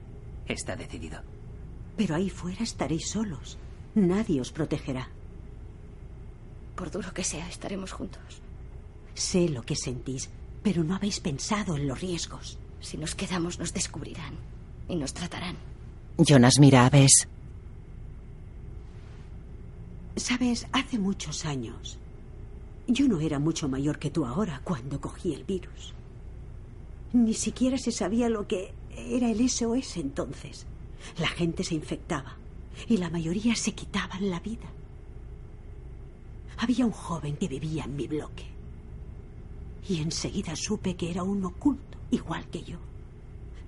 Está 0.47 0.75
decidido. 0.77 1.21
Pero 1.97 2.17
ahí 2.17 2.29
fuera 2.29 2.63
estaréis 2.63 3.11
solos. 3.11 3.57
Nadie 3.95 4.41
os 4.41 4.51
protegerá. 4.51 5.09
Por 6.75 6.91
duro 6.91 7.13
que 7.15 7.23
sea, 7.23 7.49
estaremos 7.49 7.93
juntos. 7.93 8.43
Sé 9.15 9.49
lo 9.49 9.63
que 9.63 9.77
sentís, 9.77 10.29
pero 10.63 10.83
no 10.83 10.97
habéis 10.97 11.21
pensado 11.21 11.77
en 11.77 11.87
los 11.87 12.01
riesgos. 12.01 12.59
Si 12.81 12.97
nos 12.97 13.15
quedamos, 13.15 13.61
nos 13.61 13.73
descubrirán 13.73 14.35
y 14.89 14.97
nos 14.97 15.15
tratarán. 15.15 15.57
Jonas 16.19 16.59
mira 16.59 16.85
a 16.87 16.91
Bess. 16.91 17.29
Sabes, 20.17 20.67
hace 20.73 20.99
muchos 20.99 21.45
años, 21.45 21.99
yo 22.87 23.09
no 23.09 23.21
era 23.21 23.39
mucho 23.39 23.69
mayor 23.69 23.99
que 23.99 24.11
tú 24.11 24.25
ahora 24.27 24.61
cuando 24.65 25.01
cogí 25.01 25.33
el 25.33 25.45
virus. 25.45 25.95
Ni 27.15 27.33
siquiera 27.33 27.79
se 27.79 27.93
sabía 27.93 28.29
lo 28.29 28.49
que 28.49 28.75
era 28.91 29.31
el 29.31 29.49
SOS 29.49 29.99
entonces. 29.99 30.67
La 31.17 31.29
gente 31.29 31.63
se 31.63 31.77
infectaba 31.77 32.37
y 32.89 32.97
la 32.97 33.09
mayoría 33.09 33.55
se 33.55 33.73
quitaban 33.73 34.29
la 34.31 34.41
vida. 34.41 34.69
Había 36.59 36.85
un 36.85 36.91
joven 36.91 37.37
que 37.37 37.47
vivía 37.47 37.85
en 37.85 37.95
mi 37.95 38.09
bloque. 38.09 38.47
Y 39.89 40.01
enseguida 40.01 40.57
supe 40.57 40.97
que 40.97 41.13
era 41.13 41.23
un 41.23 41.45
oculto, 41.45 41.99
igual 42.11 42.49
que 42.49 42.65
yo. 42.65 42.79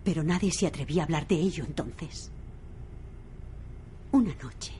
Pero 0.02 0.24
nadie 0.24 0.50
se 0.50 0.66
atrevía 0.66 1.02
a 1.02 1.04
hablar 1.04 1.28
de 1.28 1.36
ello 1.36 1.64
entonces. 1.64 2.32
Una 4.10 4.34
noche 4.42 4.72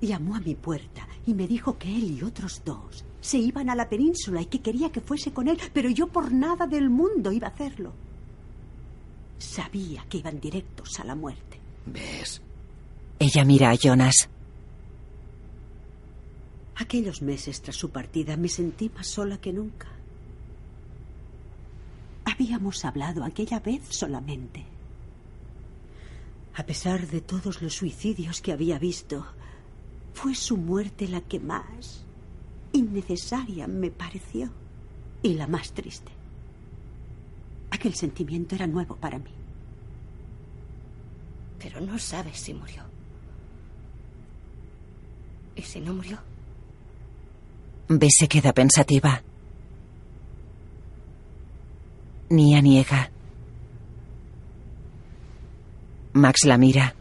llamó 0.00 0.36
a 0.36 0.40
mi 0.40 0.54
puerta 0.54 1.06
y 1.26 1.34
me 1.34 1.46
dijo 1.46 1.76
que 1.76 1.94
él 1.94 2.18
y 2.18 2.22
otros 2.22 2.62
dos 2.64 3.04
se 3.24 3.38
iban 3.38 3.70
a 3.70 3.74
la 3.74 3.88
península 3.88 4.42
y 4.42 4.46
que 4.46 4.60
quería 4.60 4.92
que 4.92 5.00
fuese 5.00 5.32
con 5.32 5.48
él, 5.48 5.58
pero 5.72 5.88
yo 5.88 6.08
por 6.08 6.30
nada 6.30 6.66
del 6.66 6.90
mundo 6.90 7.32
iba 7.32 7.48
a 7.48 7.52
hacerlo. 7.52 7.94
Sabía 9.38 10.04
que 10.10 10.18
iban 10.18 10.38
directos 10.38 11.00
a 11.00 11.04
la 11.04 11.14
muerte. 11.14 11.58
¿Ves? 11.86 12.42
Ella 13.18 13.46
mira 13.46 13.70
a 13.70 13.76
Jonas. 13.76 14.28
Aquellos 16.76 17.22
meses 17.22 17.62
tras 17.62 17.76
su 17.76 17.88
partida 17.88 18.36
me 18.36 18.48
sentí 18.48 18.90
más 18.90 19.06
sola 19.06 19.38
que 19.38 19.54
nunca. 19.54 19.88
Habíamos 22.26 22.84
hablado 22.84 23.24
aquella 23.24 23.58
vez 23.58 23.84
solamente. 23.88 24.66
A 26.56 26.66
pesar 26.66 27.06
de 27.06 27.22
todos 27.22 27.62
los 27.62 27.72
suicidios 27.72 28.42
que 28.42 28.52
había 28.52 28.78
visto, 28.78 29.24
fue 30.12 30.34
su 30.34 30.58
muerte 30.58 31.08
la 31.08 31.22
que 31.22 31.40
más 31.40 32.03
innecesaria 32.74 33.66
me 33.66 33.90
pareció 33.90 34.50
y 35.22 35.34
la 35.34 35.46
más 35.46 35.72
triste. 35.72 36.12
Aquel 37.70 37.94
sentimiento 37.94 38.54
era 38.54 38.66
nuevo 38.66 38.96
para 38.96 39.18
mí. 39.18 39.30
Pero 41.58 41.80
no 41.80 41.98
sabes 41.98 42.38
si 42.38 42.52
murió. 42.52 42.82
¿Y 45.56 45.62
si 45.62 45.80
no 45.80 45.94
murió? 45.94 46.18
Bess 47.88 48.16
se 48.18 48.28
queda 48.28 48.52
pensativa. 48.52 49.22
Nia 52.28 52.60
niega. 52.60 53.10
Max 56.12 56.44
la 56.44 56.58
mira. 56.58 56.94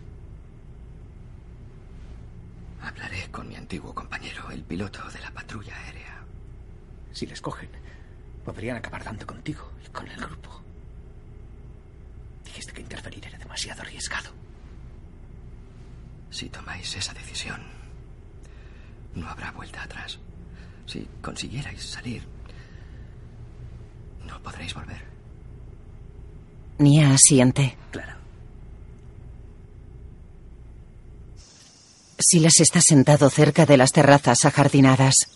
Hablaré 3.03 3.29
con 3.31 3.49
mi 3.49 3.55
antiguo 3.57 3.93
compañero, 3.93 4.49
el 4.49 4.63
piloto 4.63 4.99
de 5.09 5.19
la 5.19 5.29
patrulla 5.29 5.75
aérea. 5.75 6.23
Si 7.11 7.25
les 7.25 7.41
cogen, 7.41 7.69
podrían 8.45 8.77
acabar 8.77 9.03
dando 9.03 9.27
contigo 9.27 9.71
y 9.85 9.89
con 9.89 10.07
el 10.07 10.15
grupo. 10.15 10.61
Dijiste 12.45 12.71
que 12.71 12.81
interferir 12.81 13.25
era 13.25 13.37
demasiado 13.37 13.81
arriesgado. 13.81 14.29
Si 16.29 16.47
tomáis 16.47 16.95
esa 16.95 17.13
decisión, 17.13 17.61
no 19.15 19.27
habrá 19.27 19.51
vuelta 19.51 19.83
atrás. 19.83 20.17
Si 20.85 21.05
consiguierais 21.21 21.83
salir, 21.83 22.25
no 24.25 24.41
podréis 24.41 24.73
volver. 24.73 25.03
Nia 26.77 27.13
asiente. 27.13 27.77
Claro. 27.91 28.22
Silas 32.25 32.59
está 32.61 32.81
sentado 32.81 33.29
cerca 33.29 33.65
de 33.65 33.77
las 33.77 33.91
terrazas 33.91 34.45
ajardinadas. 34.45 35.27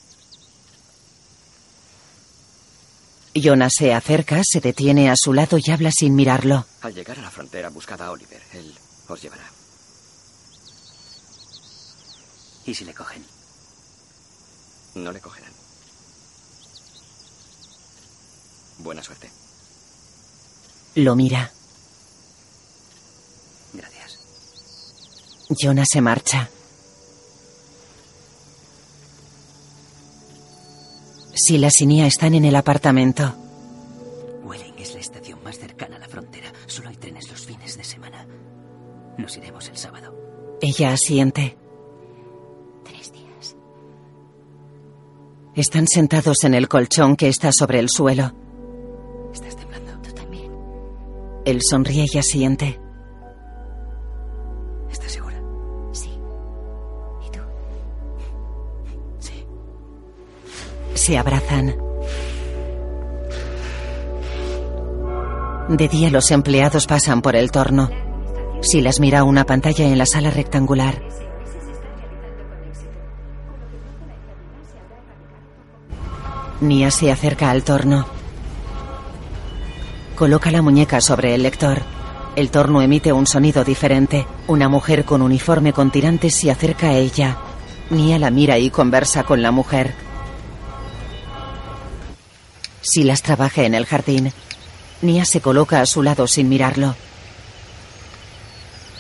Jonas 3.34 3.74
se 3.74 3.94
acerca, 3.94 4.44
se 4.44 4.62
detiene 4.62 5.10
a 5.10 5.16
su 5.16 5.34
lado 5.34 5.58
y 5.64 5.70
habla 5.70 5.92
sin 5.92 6.16
mirarlo. 6.16 6.66
Al 6.82 6.94
llegar 6.94 7.20
a 7.20 7.22
la 7.22 7.30
frontera, 7.30 7.70
buscad 7.70 8.02
a 8.02 8.12
Oliver. 8.12 8.42
Él 8.54 8.74
os 9.08 9.22
llevará. 9.22 9.44
¿Y 12.66 12.74
si 12.74 12.86
le 12.86 12.94
cogen? 12.94 13.24
No 14.96 15.12
le 15.12 15.20
cogerán. 15.20 15.54
Buena 18.80 19.04
suerte. 19.04 19.30
Lo 20.96 21.16
mira. 21.16 21.52
Gracias. 23.74 24.20
Jonas 25.50 25.90
se 25.90 26.02
marcha. 26.02 26.50
Silas 31.38 31.82
y 31.82 31.86
Nia 31.86 32.08
están 32.08 32.34
en 32.34 32.46
el 32.46 32.56
apartamento. 32.56 33.36
Welling 34.44 34.74
es 34.80 34.94
la 34.96 35.00
estación 35.00 35.42
más 35.44 35.58
cercana 35.58 35.98
a 35.98 36.00
la 36.00 36.08
frontera. 36.08 36.52
Solo 36.66 36.90
hay 36.90 36.96
trenes 36.96 37.30
los 37.30 37.46
fines 37.46 37.78
de 37.78 37.84
semana. 37.84 38.26
Nos 39.18 39.38
iremos 39.38 39.70
el 39.70 39.78
sábado. 39.78 40.16
Ella 40.62 40.94
asiente. 40.94 41.56
Tres 42.84 43.12
días. 43.12 43.56
Están 45.56 45.88
sentados 45.88 46.44
en 46.44 46.56
el 46.56 46.68
colchón 46.68 47.16
que 47.16 47.28
está 47.28 47.52
sobre 47.52 47.80
el 47.80 47.90
suelo. 47.90 48.34
Estás 49.32 49.56
temblando. 49.56 50.02
Tú 50.02 50.12
también. 50.14 50.52
Él 51.46 51.60
sonríe 51.62 52.06
y 52.12 52.18
asiente. 52.18 52.80
Se 61.08 61.18
abrazan. 61.18 61.74
De 65.70 65.88
día 65.88 66.10
los 66.10 66.32
empleados 66.32 66.86
pasan 66.86 67.22
por 67.22 67.38
el 67.38 67.50
torno. 67.50 67.90
Silas 68.60 69.00
mira 69.00 69.24
una 69.24 69.46
pantalla 69.46 69.86
en 69.86 69.98
la 69.98 70.06
sala 70.06 70.32
rectangular. 70.32 71.02
Nia 76.60 76.92
se 76.92 77.10
acerca 77.10 77.52
al 77.52 77.64
torno. 77.64 78.06
Coloca 80.18 80.52
la 80.52 80.62
muñeca 80.62 81.00
sobre 81.00 81.36
el 81.36 81.44
lector. 81.44 81.84
El 82.36 82.50
torno 82.50 82.82
emite 82.82 83.14
un 83.14 83.28
sonido 83.28 83.64
diferente. 83.64 84.28
Una 84.48 84.68
mujer 84.68 85.06
con 85.06 85.22
uniforme 85.22 85.72
con 85.72 85.90
tirantes 85.90 86.36
se 86.36 86.52
acerca 86.52 86.88
a 86.88 86.98
ella. 86.98 87.38
Nia 87.92 88.20
la 88.20 88.30
mira 88.30 88.58
y 88.58 88.70
conversa 88.70 89.24
con 89.24 89.42
la 89.42 89.52
mujer. 89.52 90.07
Silas 92.88 93.22
trabaja 93.22 93.64
en 93.64 93.76
el 93.76 93.86
jardín. 93.86 94.32
Nia 95.02 95.26
se 95.26 95.42
coloca 95.42 95.82
a 95.82 95.86
su 95.86 96.02
lado 96.04 96.26
sin 96.26 96.48
mirarlo. 96.48 96.96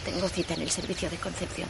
Tengo 0.03 0.27
cita 0.27 0.55
en 0.55 0.61
el 0.61 0.69
servicio 0.69 1.09
de 1.09 1.15
concepción. 1.15 1.69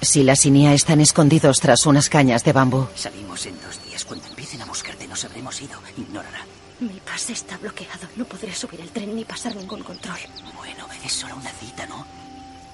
Silas 0.00 0.46
y 0.46 0.52
Nia 0.52 0.72
están 0.72 1.00
escondidos 1.00 1.58
tras 1.58 1.84
unas 1.86 2.08
cañas 2.08 2.44
de 2.44 2.52
bambú. 2.52 2.86
Salimos 2.94 3.44
en 3.46 3.60
dos 3.60 3.84
días. 3.84 4.04
Cuando 4.04 4.26
empiecen 4.28 4.62
a 4.62 4.66
buscarte 4.66 5.08
nos 5.08 5.24
habremos 5.24 5.60
ido. 5.60 5.78
Ignórala. 5.96 6.46
Mi 6.78 7.00
pase 7.00 7.32
está 7.32 7.56
bloqueado. 7.56 8.08
No 8.14 8.24
podré 8.24 8.54
subir 8.54 8.80
el 8.80 8.90
tren 8.90 9.14
ni 9.16 9.24
pasar 9.24 9.54
ningún 9.56 9.82
control. 9.82 10.18
Bueno, 10.56 10.86
es 11.04 11.12
solo 11.12 11.34
una 11.36 11.50
cita, 11.50 11.86
¿no? 11.86 12.06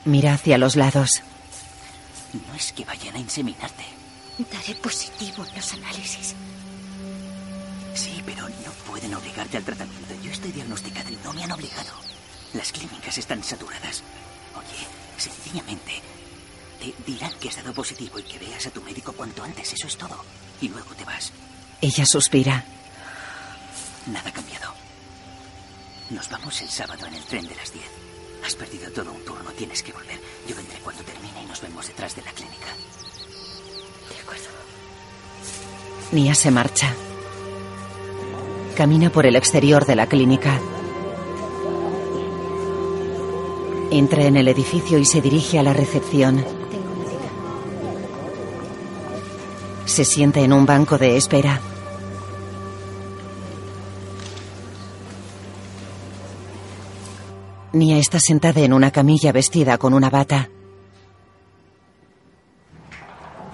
Mira 0.04 0.34
hacia 0.34 0.58
los 0.58 0.76
lados. 0.76 1.22
No 2.32 2.54
es 2.54 2.72
que 2.72 2.84
vayan 2.84 3.16
a 3.16 3.18
inseminarte. 3.18 3.84
Daré 4.52 4.74
positivo 4.74 5.44
en 5.46 5.56
los 5.56 5.72
análisis. 5.72 6.34
Sí, 7.94 8.22
pero 8.24 8.48
no 8.48 8.72
pueden 8.86 9.14
obligarte 9.14 9.56
al 9.56 9.64
tratamiento. 9.64 10.14
Yo 10.22 10.30
estoy 10.30 10.52
diagnosticado 10.52 11.10
y 11.10 11.18
no 11.24 11.32
me 11.32 11.44
han 11.44 11.52
obligado. 11.52 11.92
Las 12.54 12.72
clínicas 12.72 13.18
están 13.18 13.42
saturadas. 13.42 14.02
Oye, 14.54 14.86
sencillamente, 15.16 16.00
te 16.80 16.94
dirán 17.10 17.32
que 17.40 17.48
has 17.48 17.56
dado 17.56 17.72
positivo 17.74 18.18
y 18.18 18.22
que 18.22 18.38
veas 18.38 18.66
a 18.66 18.70
tu 18.70 18.82
médico 18.82 19.12
cuanto 19.12 19.42
antes. 19.42 19.72
Eso 19.72 19.86
es 19.86 19.96
todo. 19.96 20.24
Y 20.60 20.68
luego 20.68 20.94
te 20.94 21.04
vas. 21.04 21.32
Ella 21.80 22.06
suspira. 22.06 22.64
Nada 24.06 24.30
ha 24.30 24.32
cambiado. 24.32 24.72
Nos 26.10 26.28
vamos 26.30 26.60
el 26.62 26.70
sábado 26.70 27.06
en 27.06 27.14
el 27.14 27.24
tren 27.24 27.46
de 27.46 27.54
las 27.54 27.72
10. 27.72 27.84
Has 28.44 28.54
perdido 28.54 28.90
todo 28.92 29.12
un 29.12 29.24
turno, 29.24 29.50
tienes 29.50 29.82
que 29.82 29.92
volver. 29.92 30.18
Yo 30.48 30.56
vendré 30.56 30.78
cuando 30.78 31.02
termine 31.02 31.42
y 31.42 31.46
nos 31.46 31.60
vemos 31.60 31.86
detrás 31.86 32.16
de 32.16 32.22
la 32.22 32.32
clínica. 32.32 32.66
De 34.08 34.20
acuerdo. 34.20 34.48
Nia 36.12 36.34
se 36.34 36.50
marcha. 36.50 36.94
Camina 38.78 39.10
por 39.10 39.26
el 39.26 39.34
exterior 39.34 39.84
de 39.86 39.96
la 39.96 40.06
clínica. 40.06 40.56
Entra 43.90 44.22
en 44.22 44.36
el 44.36 44.46
edificio 44.46 44.98
y 44.98 45.04
se 45.04 45.20
dirige 45.20 45.58
a 45.58 45.64
la 45.64 45.72
recepción. 45.72 46.36
Tengo 46.36 46.92
una 46.92 47.04
cita. 47.10 47.28
Se 49.84 50.04
sienta 50.04 50.38
en 50.38 50.52
un 50.52 50.64
banco 50.64 50.96
de 50.96 51.16
espera. 51.16 51.60
Nia 57.72 57.98
está 57.98 58.20
sentada 58.20 58.60
en 58.60 58.72
una 58.72 58.92
camilla 58.92 59.32
vestida 59.32 59.76
con 59.76 59.92
una 59.92 60.08
bata. 60.08 60.50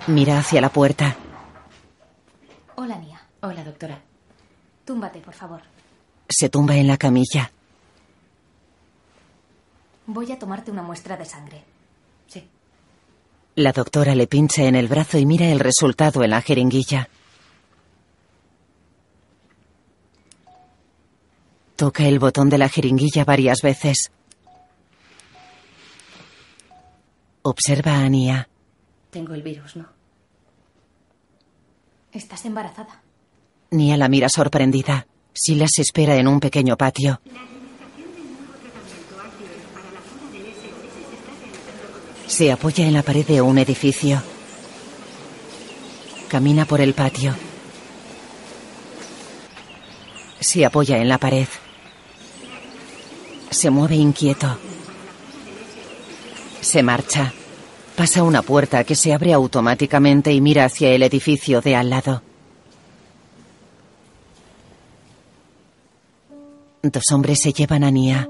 Mira 0.07 0.37
hacia 0.37 0.61
la 0.61 0.69
puerta. 0.69 1.17
Hola, 2.75 2.99
Nia. 2.99 3.27
Hola, 3.41 3.65
doctora. 3.65 4.03
Túmbate, 4.85 5.21
por 5.21 5.35
favor. 5.35 5.63
Se 6.29 6.49
tumba 6.49 6.77
en 6.77 6.87
la 6.87 6.97
camilla. 6.97 7.51
Voy 10.07 10.31
a 10.33 10.39
tomarte 10.39 10.71
una 10.71 10.83
muestra 10.83 11.17
de 11.17 11.25
sangre. 11.25 11.65
Sí. 12.27 12.47
La 13.55 13.73
doctora 13.73 14.15
le 14.15 14.27
pincha 14.27 14.65
en 14.65 14.75
el 14.75 14.89
brazo 14.89 15.19
y 15.19 15.25
mira 15.25 15.47
el 15.47 15.61
resultado 15.61 16.23
en 16.23 16.31
la 16.31 16.43
jeringuilla. 16.43 17.09
Toca 21.77 22.05
el 22.07 22.19
botón 22.19 22.51
de 22.51 22.59
la 22.59 22.69
jeringuilla 22.69 23.25
varias 23.25 23.63
veces. 23.63 24.11
Observa 27.43 27.99
a 27.99 28.09
Nia. 28.09 28.49
Tengo 29.11 29.35
el 29.35 29.43
virus, 29.43 29.77
¿no? 29.77 29.87
Estás 32.13 32.45
embarazada. 32.45 33.04
Nia 33.75 33.97
la 33.97 34.09
mira 34.09 34.29
sorprendida. 34.29 35.09
Silas 35.33 35.81
espera 35.81 36.15
en 36.15 36.29
un 36.29 36.39
pequeño 36.39 36.77
patio. 36.77 37.21
Se 42.29 42.53
apoya 42.53 42.87
en 42.87 42.93
la 42.93 43.03
pared 43.03 43.27
de 43.27 43.43
un 43.43 43.59
edificio. 43.59 44.23
Camina 46.29 46.65
por 46.67 46.81
el 46.81 46.95
patio. 46.95 47.35
Se 50.39 50.65
apoya 50.65 50.99
en 50.99 51.09
la 51.09 51.19
pared. 51.19 51.49
Se 53.51 53.71
mueve 53.71 53.97
inquieto. 53.97 54.57
Se 56.61 56.85
marcha. 56.85 57.33
Pasa 57.97 58.23
una 58.23 58.43
puerta 58.43 58.85
que 58.85 58.95
se 58.95 59.13
abre 59.13 59.33
automáticamente 59.33 60.33
y 60.33 60.41
mira 60.41 60.65
hacia 60.65 60.91
el 60.91 61.03
edificio 61.03 61.61
de 61.61 61.75
al 61.75 61.91
lado. 61.91 62.23
Dos 66.85 67.13
hombres 67.13 67.41
se 67.41 67.55
llevan 67.55 67.83
a 67.83 67.91
Nia. 67.91 68.29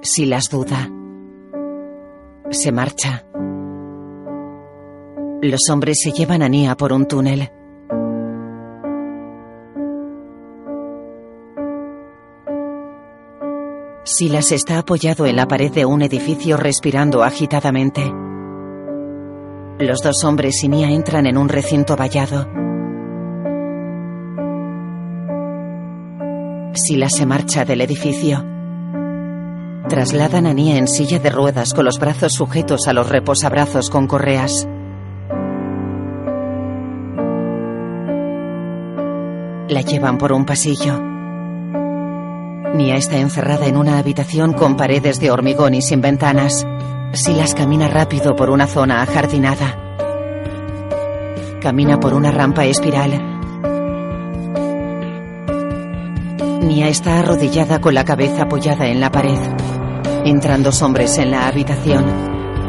Si 0.00 0.24
las 0.24 0.48
duda. 0.48 0.90
Se 2.48 2.72
marcha. 2.72 3.26
Los 5.42 5.68
hombres 5.70 6.00
se 6.02 6.12
llevan 6.12 6.40
a 6.40 6.48
Nia 6.48 6.74
por 6.74 6.94
un 6.94 7.04
túnel. 7.04 7.50
Silas 14.04 14.52
está 14.52 14.78
apoyado 14.78 15.26
en 15.26 15.36
la 15.36 15.46
pared 15.46 15.70
de 15.70 15.84
un 15.84 16.00
edificio 16.00 16.56
respirando 16.56 17.22
agitadamente. 17.22 18.10
Los 19.80 20.00
dos 20.00 20.24
hombres 20.24 20.64
y 20.64 20.68
Nia 20.68 20.88
entran 20.88 21.26
en 21.26 21.36
un 21.36 21.50
recinto 21.50 21.94
vallado. 21.94 22.57
Sila 26.78 27.08
se 27.08 27.26
marcha 27.26 27.64
del 27.64 27.80
edificio. 27.80 28.44
Trasladan 29.88 30.46
a 30.46 30.54
Nia 30.54 30.76
en 30.76 30.86
silla 30.86 31.18
de 31.18 31.28
ruedas 31.28 31.74
con 31.74 31.84
los 31.84 31.98
brazos 31.98 32.34
sujetos 32.34 32.86
a 32.86 32.92
los 32.92 33.08
reposabrazos 33.08 33.90
con 33.90 34.06
correas. 34.06 34.68
La 39.68 39.80
llevan 39.80 40.18
por 40.18 40.32
un 40.32 40.46
pasillo. 40.46 41.02
Nia 42.74 42.94
está 42.94 43.18
encerrada 43.18 43.66
en 43.66 43.76
una 43.76 43.98
habitación 43.98 44.52
con 44.52 44.76
paredes 44.76 45.18
de 45.18 45.32
hormigón 45.32 45.74
y 45.74 45.82
sin 45.82 46.00
ventanas. 46.00 46.64
Silas 47.12 47.56
camina 47.56 47.88
rápido 47.88 48.36
por 48.36 48.50
una 48.50 48.68
zona 48.68 49.02
ajardinada. 49.02 49.96
Camina 51.60 51.98
por 51.98 52.14
una 52.14 52.30
rampa 52.30 52.66
espiral. 52.66 53.27
Nia 56.68 56.88
está 56.88 57.20
arrodillada 57.20 57.80
con 57.80 57.94
la 57.94 58.04
cabeza 58.04 58.42
apoyada 58.42 58.86
en 58.88 59.00
la 59.00 59.10
pared. 59.10 59.38
Entran 60.26 60.62
dos 60.62 60.82
hombres 60.82 61.16
en 61.16 61.30
la 61.30 61.48
habitación. 61.48 62.04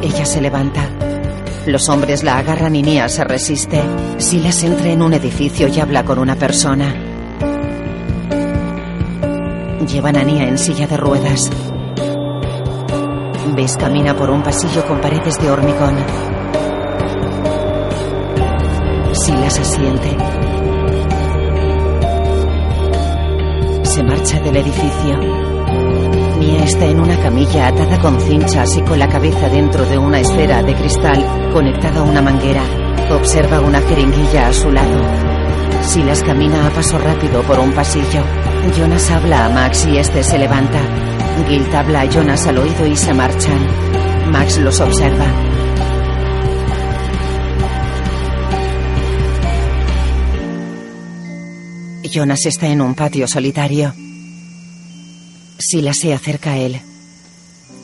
Ella 0.02 0.26
se 0.26 0.40
levanta. 0.40 0.90
Los 1.66 1.90
hombres 1.90 2.24
la 2.24 2.38
agarran 2.38 2.78
y 2.78 2.82
Nia 2.82 3.10
se 3.10 3.26
resiste. 3.26 3.84
Silas 4.18 4.64
entra 4.64 4.88
en 4.88 5.02
un 5.02 5.14
edificio 5.14 5.68
y 5.68 5.82
habla 5.82 6.06
con 6.06 6.18
una 6.18 6.38
persona. 6.38 6.96
Llevan 9.86 10.16
a 10.16 10.24
Nia 10.24 10.48
en 10.48 10.58
silla 10.58 10.88
de 10.88 10.96
ruedas. 10.96 11.50
Bess 13.54 13.76
camina 13.76 14.16
por 14.16 14.30
un 14.30 14.42
pasillo 14.42 14.88
con 14.88 15.02
paredes 15.02 15.38
de 15.42 15.52
hormigón. 15.52 15.98
Silas 19.12 19.60
asiente. 19.60 20.16
Se 24.00 24.06
marcha 24.06 24.40
del 24.40 24.56
edificio. 24.56 25.18
Nia 26.40 26.64
está 26.64 26.86
en 26.86 27.02
una 27.02 27.20
camilla 27.20 27.68
atada 27.68 28.00
con 28.00 28.18
cinchas 28.22 28.78
y 28.78 28.82
con 28.82 28.98
la 28.98 29.10
cabeza 29.10 29.50
dentro 29.50 29.86
de 29.86 29.98
una 29.98 30.22
esfera 30.22 30.64
de 30.64 30.74
cristal 30.74 31.52
conectada 31.52 32.00
a 32.00 32.04
una 32.04 32.22
manguera. 32.22 32.64
Observa 33.12 33.60
una 33.60 33.82
jeringuilla 33.82 34.48
a 34.48 34.54
su 34.54 34.72
lado. 34.72 35.02
Silas 35.82 36.24
camina 36.24 36.66
a 36.66 36.70
paso 36.70 36.98
rápido 36.98 37.42
por 37.42 37.60
un 37.60 37.74
pasillo. 37.74 38.24
Jonas 38.78 39.12
habla 39.12 39.48
a 39.48 39.50
Max 39.50 39.86
y 39.86 39.98
este 39.98 40.24
se 40.24 40.40
levanta. 40.40 40.80
Guilt 41.50 41.76
habla 41.76 42.00
a 42.00 42.06
Jonas 42.06 42.48
al 42.48 42.60
oído 42.60 42.88
y 42.88 42.96
se 42.96 43.14
marchan. 43.14 43.68
Max 44.32 44.60
los 44.60 44.80
observa. 44.80 45.49
Jonas 52.12 52.46
está 52.46 52.68
en 52.68 52.82
un 52.82 52.96
patio 52.96 53.28
solitario. 53.28 53.94
Sila 55.58 55.94
se 55.94 56.14
acerca 56.14 56.52
a 56.54 56.58
él. 56.58 56.82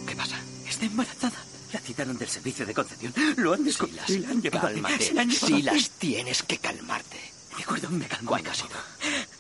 ¿Qué 0.07 0.15
pasa? 0.15 0.37
Está 0.67 0.85
embarazada. 0.85 1.33
La 1.73 1.79
citaron 1.79 2.17
del 2.17 2.29
servicio 2.29 2.65
de 2.65 2.73
concepción. 2.73 3.13
Lo 3.37 3.53
han 3.53 3.63
descubierto 3.63 4.13
y 4.13 4.19
la 4.19 4.29
han 4.29 4.41
llevado 4.41 4.67
al- 4.67 4.73
Cálmate. 4.75 5.05
se 5.05 5.13
la 5.13 5.21
han 5.23 5.29
llevado 5.29 5.55
al- 5.55 5.61
Silas, 5.61 5.91
tienes 5.97 6.43
que 6.43 6.57
calmarte. 6.57 7.19
De 7.57 7.63
acuerdo, 7.63 7.89
me 7.89 8.05
calmo. 8.05 8.29
¿Cuándo 8.29 8.51
ha 8.51 8.53
sido? 8.53 8.69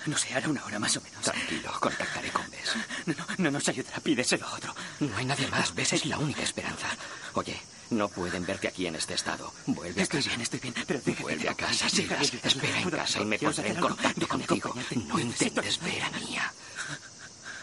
No 0.05 0.17
sé, 0.17 0.33
hará 0.33 0.47
una 0.49 0.63
hora 0.65 0.79
más 0.79 0.95
o 0.97 1.01
menos. 1.01 1.21
Tranquilo, 1.21 1.71
contactaré 1.79 2.29
con 2.29 2.43
Bess. 2.51 2.75
No, 3.07 3.13
no, 3.15 3.25
no 3.37 3.51
nos 3.51 3.67
ayudará. 3.69 3.99
Pídeselo 3.99 4.47
a 4.47 4.53
otro. 4.55 4.75
No 4.99 5.17
hay 5.17 5.25
nadie 5.25 5.47
más. 5.47 5.73
Bess 5.73 5.93
es 5.93 6.05
la 6.05 6.17
única 6.17 6.43
esperanza. 6.43 6.87
Oye, 7.33 7.57
no 7.95 8.09
pueden 8.09 8.45
verte 8.45 8.67
aquí 8.67 8.85
en 8.87 8.95
este 8.95 9.13
estado. 9.13 9.51
Vuelve 9.65 10.01
a 10.01 10.03
Estoy 10.03 10.19
casa. 10.19 10.29
bien, 10.29 10.41
estoy 10.41 10.59
bien. 10.59 10.73
Pero 10.85 11.01
Vuelve 11.21 11.49
a 11.49 11.55
casa, 11.55 11.85
ayudarle. 11.85 12.25
Espera 12.43 12.81
en 12.81 12.89
casa 12.89 13.21
y 13.21 13.25
me 13.25 13.37
¿Quieres 13.39 13.55
pondré 13.57 13.73
en 13.73 13.81
contacto 13.81 14.27
contigo. 14.27 14.75
No 15.07 15.19
intentes 15.19 15.79
ver 15.81 16.03
a 16.03 16.09
Mía. 16.11 16.53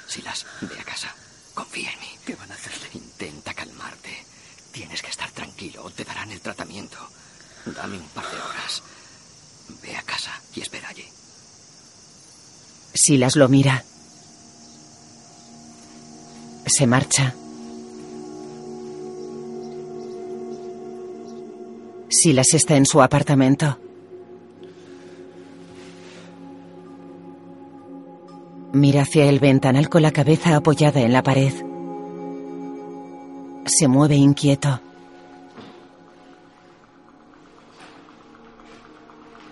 Silas, 0.09 0.47
ve 0.63 0.79
a 0.79 0.85
casa. 0.85 1.15
Confía 1.55 1.93
en 1.93 2.01
mí. 2.01 2.09
¿Qué 2.25 2.35
van 2.35 2.51
a 2.51 2.55
hacerle? 2.55 2.89
Intenta 2.95 3.55
calmarte. 3.55 4.25
Tienes 4.73 5.03
que 5.03 5.11
estar 5.11 5.31
tranquilo. 5.31 5.89
Te 5.91 6.05
darán 6.05 6.31
el 6.33 6.41
tratamiento. 6.41 6.97
Dame 7.67 7.99
un 7.99 8.09
par 8.09 8.25
de 8.31 8.37
horas. 8.41 8.83
Ve 9.83 9.97
a 9.97 10.03
casa 10.03 10.33
y 10.55 10.61
espera 10.61 10.89
allí. 10.89 11.07
Silas 12.95 13.37
lo 13.37 13.49
mira. 13.49 13.85
Se 16.67 16.87
marcha. 16.87 17.35
Silas 22.23 22.55
está 22.55 22.77
en 22.77 22.87
su 22.87 23.03
apartamento. 23.03 23.79
Mira 28.73 29.03
hacia 29.03 29.25
el 29.25 29.41
ventanal 29.41 29.89
con 29.89 30.03
la 30.03 30.13
cabeza 30.13 30.55
apoyada 30.55 31.01
en 31.01 31.13
la 31.13 31.25
pared. 31.25 31.53
Se 33.67 33.89
mueve 33.89 34.15
inquieto. 34.15 34.81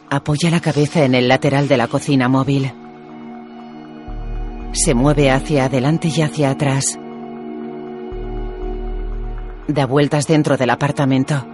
Apoya 0.09 0.51
la 0.51 0.61
cabeza 0.61 1.05
en 1.05 1.17
el 1.17 1.27
lateral 1.27 1.67
de 1.67 1.77
la 1.77 1.89
cocina 1.89 2.29
móvil. 2.29 2.73
Se 4.75 4.95
mueve 4.95 5.33
hacia 5.33 5.65
adelante 5.65 6.07
y 6.07 6.23
hacia 6.23 6.51
atrás. 6.51 6.97
Da 9.67 9.87
vueltas 9.87 10.29
dentro 10.29 10.57
del 10.57 10.71
apartamento. 10.71 11.50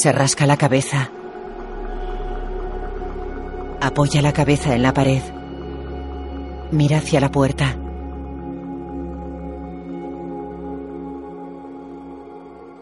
Se 0.00 0.12
rasca 0.12 0.46
la 0.46 0.56
cabeza. 0.56 1.10
Apoya 3.82 4.22
la 4.22 4.32
cabeza 4.32 4.74
en 4.74 4.80
la 4.80 4.94
pared. 4.94 5.20
Mira 6.70 6.96
hacia 6.96 7.20
la 7.20 7.30
puerta. 7.30 7.76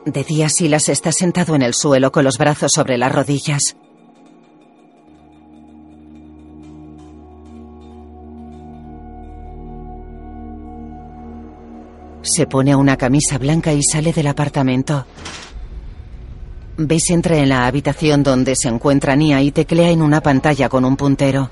De 0.07 0.23
día 0.23 0.49
Silas 0.49 0.89
está 0.89 1.11
sentado 1.11 1.57
en 1.57 1.63
el 1.63 1.75
suelo 1.75 2.13
con 2.13 2.23
los 2.23 2.39
brazos 2.39 2.71
sobre 2.71 2.97
las 2.97 3.13
rodillas. 3.13 3.77
Se 12.23 12.47
pone 12.47 12.77
una 12.77 12.97
camisa 12.97 13.39
blanca 13.39 13.73
y 13.73 13.83
sale 13.83 14.13
del 14.13 14.29
apartamento. 14.29 15.05
Bess 16.81 17.11
entra 17.11 17.37
en 17.39 17.49
la 17.49 17.67
habitación 17.67 18.23
donde 18.23 18.55
se 18.55 18.69
encuentra 18.69 19.17
Nia 19.17 19.43
y 19.43 19.51
teclea 19.51 19.91
en 19.91 20.01
una 20.01 20.21
pantalla 20.21 20.69
con 20.69 20.85
un 20.85 20.97
puntero. 20.97 21.51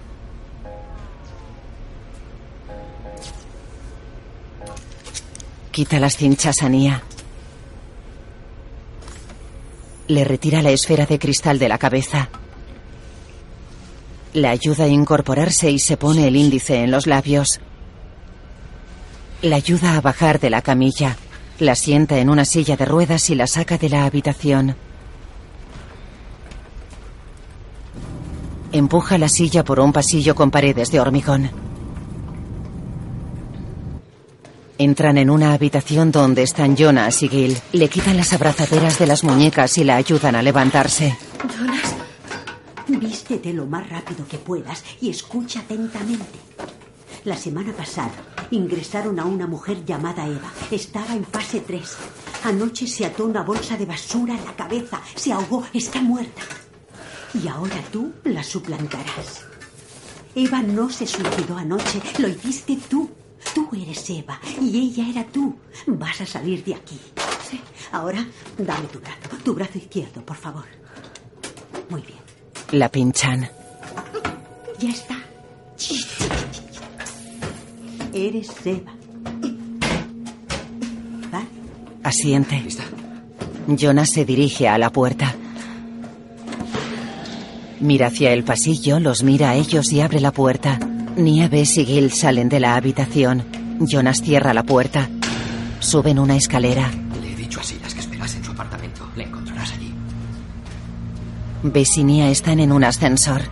Quita 5.72 5.98
las 5.98 6.16
cinchas 6.16 6.62
a 6.62 6.68
Nia. 6.68 7.02
Le 10.06 10.22
retira 10.22 10.62
la 10.62 10.70
esfera 10.70 11.06
de 11.06 11.18
cristal 11.18 11.58
de 11.58 11.68
la 11.70 11.78
cabeza. 11.78 12.28
Le 14.32 14.46
ayuda 14.46 14.84
a 14.84 14.88
incorporarse 14.88 15.72
y 15.72 15.80
se 15.80 15.96
pone 15.96 16.28
el 16.28 16.36
índice 16.36 16.84
en 16.84 16.92
los 16.92 17.08
labios. 17.08 17.58
La 19.42 19.56
ayuda 19.56 19.96
a 19.96 20.00
bajar 20.00 20.38
de 20.38 20.50
la 20.50 20.62
camilla. 20.62 21.16
La 21.58 21.74
sienta 21.74 22.18
en 22.18 22.30
una 22.30 22.44
silla 22.44 22.76
de 22.76 22.84
ruedas 22.84 23.28
y 23.30 23.34
la 23.34 23.48
saca 23.48 23.76
de 23.76 23.88
la 23.88 24.04
habitación. 24.04 24.76
Empuja 28.76 29.16
la 29.16 29.30
silla 29.30 29.64
por 29.64 29.80
un 29.80 29.90
pasillo 29.90 30.34
con 30.34 30.50
paredes 30.50 30.92
de 30.92 31.00
hormigón. 31.00 31.48
Entran 34.76 35.16
en 35.16 35.30
una 35.30 35.54
habitación 35.54 36.12
donde 36.12 36.42
están 36.42 36.76
Jonas 36.76 37.22
y 37.22 37.30
Gil. 37.30 37.56
Le 37.72 37.88
quitan 37.88 38.18
las 38.18 38.34
abrazaderas 38.34 38.98
de 38.98 39.06
las 39.06 39.24
muñecas 39.24 39.78
y 39.78 39.84
la 39.84 39.96
ayudan 39.96 40.34
a 40.34 40.42
levantarse. 40.42 41.16
Jonas, 41.58 41.94
vístete 42.86 43.54
lo 43.54 43.64
más 43.64 43.88
rápido 43.88 44.28
que 44.28 44.36
puedas 44.36 44.84
y 45.00 45.08
escucha 45.08 45.60
atentamente. 45.60 46.38
La 47.24 47.38
semana 47.38 47.72
pasada 47.72 48.12
ingresaron 48.50 49.18
a 49.18 49.24
una 49.24 49.46
mujer 49.46 49.86
llamada 49.86 50.26
Eva. 50.26 50.52
Estaba 50.70 51.14
en 51.14 51.24
fase 51.24 51.60
3. 51.60 51.96
Anoche 52.44 52.86
se 52.86 53.06
ató 53.06 53.24
una 53.24 53.42
bolsa 53.42 53.78
de 53.78 53.86
basura 53.86 54.34
en 54.34 54.44
la 54.44 54.54
cabeza. 54.54 55.00
Se 55.14 55.32
ahogó. 55.32 55.64
Está 55.72 56.02
muerta. 56.02 56.42
Y 57.34 57.48
ahora 57.48 57.82
tú 57.92 58.12
la 58.24 58.42
suplantarás. 58.42 59.44
Eva 60.34 60.62
no 60.62 60.90
se 60.90 61.06
suicidó 61.06 61.56
anoche. 61.56 62.00
Lo 62.18 62.28
hiciste 62.28 62.78
tú. 62.88 63.10
Tú 63.54 63.68
eres 63.72 64.10
Eva 64.10 64.40
y 64.60 64.78
ella 64.78 65.08
era 65.08 65.24
tú. 65.26 65.56
Vas 65.86 66.20
a 66.20 66.26
salir 66.26 66.64
de 66.64 66.74
aquí. 66.74 66.98
Sí. 67.48 67.60
Ahora, 67.92 68.26
dame 68.58 68.86
tu 68.88 68.98
brazo. 68.98 69.42
Tu 69.44 69.54
brazo 69.54 69.78
izquierdo, 69.78 70.24
por 70.24 70.36
favor. 70.36 70.64
Muy 71.88 72.02
bien. 72.02 72.18
La 72.72 72.90
pinchan. 72.90 73.48
Ya 74.78 74.90
está. 74.90 75.16
Eres 78.12 78.50
Eva. 78.64 78.92
Asiente. 82.06 82.62
Jonas 83.66 84.10
se 84.10 84.24
dirige 84.24 84.68
a 84.68 84.78
la 84.78 84.90
puerta. 84.90 85.34
Mira 87.80 88.06
hacia 88.06 88.32
el 88.32 88.42
pasillo, 88.42 88.98
los 89.00 89.22
mira 89.22 89.50
a 89.50 89.54
ellos 89.54 89.92
y 89.92 90.00
abre 90.00 90.20
la 90.20 90.32
puerta. 90.32 90.78
Nieves 91.16 91.76
y 91.76 91.84
Gil 91.84 92.10
salen 92.10 92.48
de 92.48 92.58
la 92.58 92.74
habitación. 92.74 93.44
Jonas 93.80 94.22
cierra 94.22 94.54
la 94.54 94.62
puerta. 94.62 95.10
Suben 95.80 96.18
una 96.18 96.36
escalera. 96.36 96.90
Le 97.20 97.32
he 97.32 97.36
dicho 97.36 97.60
a 97.60 97.62
Silas 97.62 97.92
que 97.92 98.00
esperase 98.00 98.38
en 98.38 98.44
su 98.44 98.52
apartamento. 98.52 99.06
Le 99.14 99.24
encontrarás 99.24 99.72
allí. 99.72 99.92
Bess 101.62 101.98
y 101.98 102.04
Nia 102.04 102.30
están 102.30 102.60
en 102.60 102.72
un 102.72 102.82
ascensor. 102.82 103.42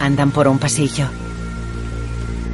Andan 0.00 0.30
por 0.30 0.48
un 0.48 0.58
pasillo. 0.58 1.06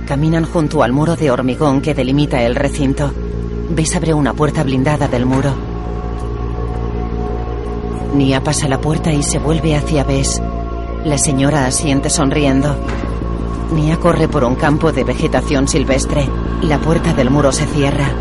Caminan 0.07 0.45
junto 0.45 0.83
al 0.83 0.93
muro 0.93 1.15
de 1.15 1.31
hormigón 1.31 1.81
que 1.81 1.95
delimita 1.95 2.43
el 2.43 2.57
recinto. 2.57 3.13
Bess 3.73 3.95
abre 3.95 4.13
una 4.13 4.35
puerta 4.35 4.65
blindada 4.65 5.07
del 5.07 5.27
muro. 5.27 5.55
Nia 8.15 8.43
pasa 8.43 8.67
la 8.67 8.81
puerta 8.81 9.13
y 9.13 9.23
se 9.23 9.39
vuelve 9.39 9.77
hacia 9.77 10.03
Bess. 10.03 10.43
La 11.05 11.17
señora 11.17 11.67
asiente 11.67 12.11
sonriendo. 12.11 12.75
Nia 13.73 13.97
corre 13.99 14.27
por 14.27 14.43
un 14.43 14.57
campo 14.57 14.91
de 14.91 15.05
vegetación 15.05 15.69
silvestre. 15.69 16.29
La 16.63 16.81
puerta 16.81 17.15
del 17.15 17.31
muro 17.31 17.53
se 17.53 17.65
cierra. 17.67 18.13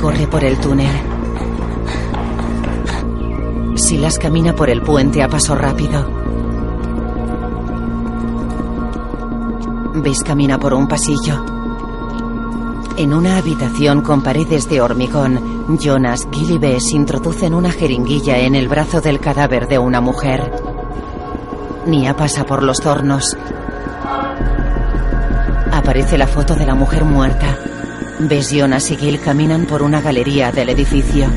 Corre 0.00 0.28
por 0.28 0.44
el 0.44 0.56
túnel. 0.58 0.92
Silas 3.74 4.20
camina 4.20 4.54
por 4.54 4.70
el 4.70 4.82
puente 4.82 5.20
a 5.20 5.28
paso 5.28 5.56
rápido. 5.56 6.13
Bess 9.96 10.24
camina 10.24 10.58
por 10.58 10.74
un 10.74 10.88
pasillo. 10.88 11.44
En 12.96 13.14
una 13.14 13.36
habitación 13.36 14.02
con 14.02 14.24
paredes 14.24 14.68
de 14.68 14.80
hormigón, 14.80 15.78
Jonas, 15.78 16.26
Gil 16.32 16.50
y 16.50 16.58
Bess 16.58 16.90
introducen 16.92 17.54
una 17.54 17.70
jeringuilla 17.70 18.38
en 18.38 18.56
el 18.56 18.66
brazo 18.66 19.00
del 19.00 19.20
cadáver 19.20 19.68
de 19.68 19.78
una 19.78 20.00
mujer. 20.00 20.50
Nia 21.86 22.16
pasa 22.16 22.44
por 22.44 22.64
los 22.64 22.80
tornos. 22.80 23.36
Aparece 25.70 26.18
la 26.18 26.26
foto 26.26 26.56
de 26.56 26.66
la 26.66 26.74
mujer 26.74 27.04
muerta. 27.04 27.56
Bess, 28.18 28.50
Jonas 28.50 28.90
y 28.90 28.96
Gil 28.96 29.20
caminan 29.20 29.66
por 29.66 29.80
una 29.80 30.00
galería 30.00 30.50
del 30.50 30.70
edificio. 30.70 31.28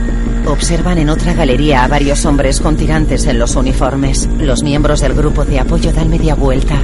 Observan 0.48 0.98
en 0.98 1.10
otra 1.10 1.34
galería 1.34 1.84
a 1.84 1.88
varios 1.88 2.26
hombres 2.26 2.60
con 2.60 2.76
tirantes 2.76 3.28
en 3.28 3.38
los 3.38 3.56
uniformes. 3.56 4.28
Los 4.40 4.64
miembros 4.64 5.02
del 5.02 5.14
grupo 5.14 5.46
de 5.46 5.60
apoyo 5.60 5.94
dan 5.94 6.10
media 6.10 6.34
vuelta. 6.34 6.82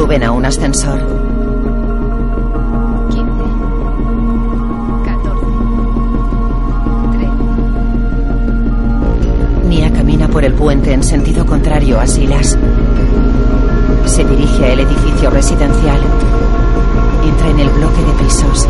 Suben 0.00 0.24
a 0.24 0.32
un 0.32 0.46
ascensor. 0.46 0.98
Nia 9.68 9.92
camina 9.92 10.26
por 10.28 10.42
el 10.42 10.54
puente 10.54 10.94
en 10.94 11.02
sentido 11.02 11.44
contrario 11.44 12.00
a 12.00 12.06
Silas. 12.06 12.56
Se 14.06 14.24
dirige 14.24 14.72
al 14.72 14.80
edificio 14.80 15.28
residencial. 15.28 16.00
Entra 17.22 17.50
en 17.50 17.60
el 17.60 17.68
bloque 17.68 18.02
de 18.02 18.24
pisos. 18.24 18.66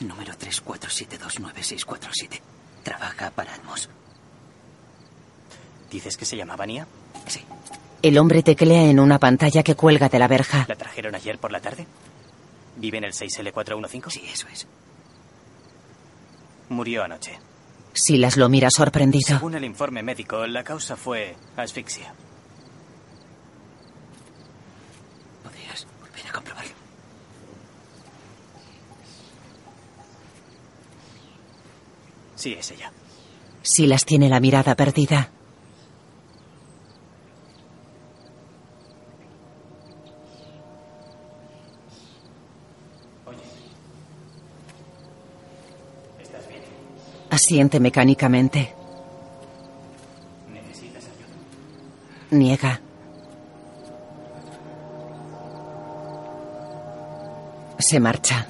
Número 0.00 0.32
34729647. 0.32 2.40
Trabaja 2.82 3.30
para 3.30 3.54
Atmos. 3.54 3.88
¿Dices 5.92 6.16
que 6.16 6.24
se 6.24 6.36
llamaba 6.36 6.66
Nia? 6.66 6.88
Sí. 7.28 7.44
El 8.02 8.18
hombre 8.18 8.42
teclea 8.42 8.82
en 8.82 8.98
una 8.98 9.20
pantalla 9.20 9.62
que 9.62 9.76
cuelga 9.76 10.08
de 10.08 10.18
la 10.18 10.26
verja. 10.26 10.64
¿La 10.66 10.74
trajeron 10.74 11.14
ayer 11.14 11.38
por 11.38 11.52
la 11.52 11.60
tarde? 11.60 11.86
¿Vive 12.78 12.98
en 12.98 13.04
el 13.04 13.12
6L415? 13.12 14.10
Sí, 14.10 14.24
eso 14.28 14.48
es. 14.52 14.66
Murió 16.68 17.04
anoche. 17.04 17.38
Silas 17.92 18.36
lo 18.36 18.48
mira 18.48 18.70
sorprendido. 18.72 19.36
Según 19.36 19.54
el 19.54 19.64
informe 19.64 20.02
médico, 20.02 20.48
la 20.48 20.64
causa 20.64 20.96
fue 20.96 21.36
asfixia. 21.56 22.12
A 26.28 26.32
comprobarlo. 26.32 26.72
Sí, 32.36 32.52
es 32.52 32.70
ella. 32.70 32.92
Silas 33.62 34.04
tiene 34.04 34.28
la 34.28 34.40
mirada 34.40 34.74
perdida. 34.76 35.30
¿Estás 46.22 46.48
bien? 46.48 46.62
Asiente 47.30 47.80
mecánicamente. 47.80 48.74
¿Necesitas 50.52 51.04
ayuda? 51.04 52.38
Niega. 52.38 52.80
Se 57.88 58.00
marcha. 58.00 58.46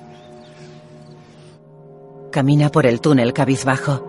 Camina 2.32 2.70
por 2.70 2.86
el 2.86 3.00
túnel 3.00 3.32
cabizbajo. 3.32 4.02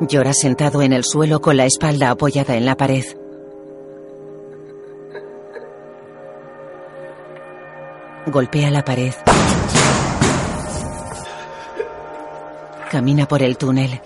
Llora 0.00 0.32
sentado 0.32 0.80
en 0.80 0.94
el 0.94 1.04
suelo 1.04 1.42
con 1.42 1.58
la 1.58 1.66
espalda 1.66 2.08
apoyada 2.08 2.56
en 2.56 2.64
la 2.64 2.74
pared. 2.74 3.04
Golpea 8.28 8.70
la 8.70 8.82
pared. 8.82 9.12
Camina 12.90 13.28
por 13.28 13.42
el 13.42 13.58
túnel. 13.58 14.00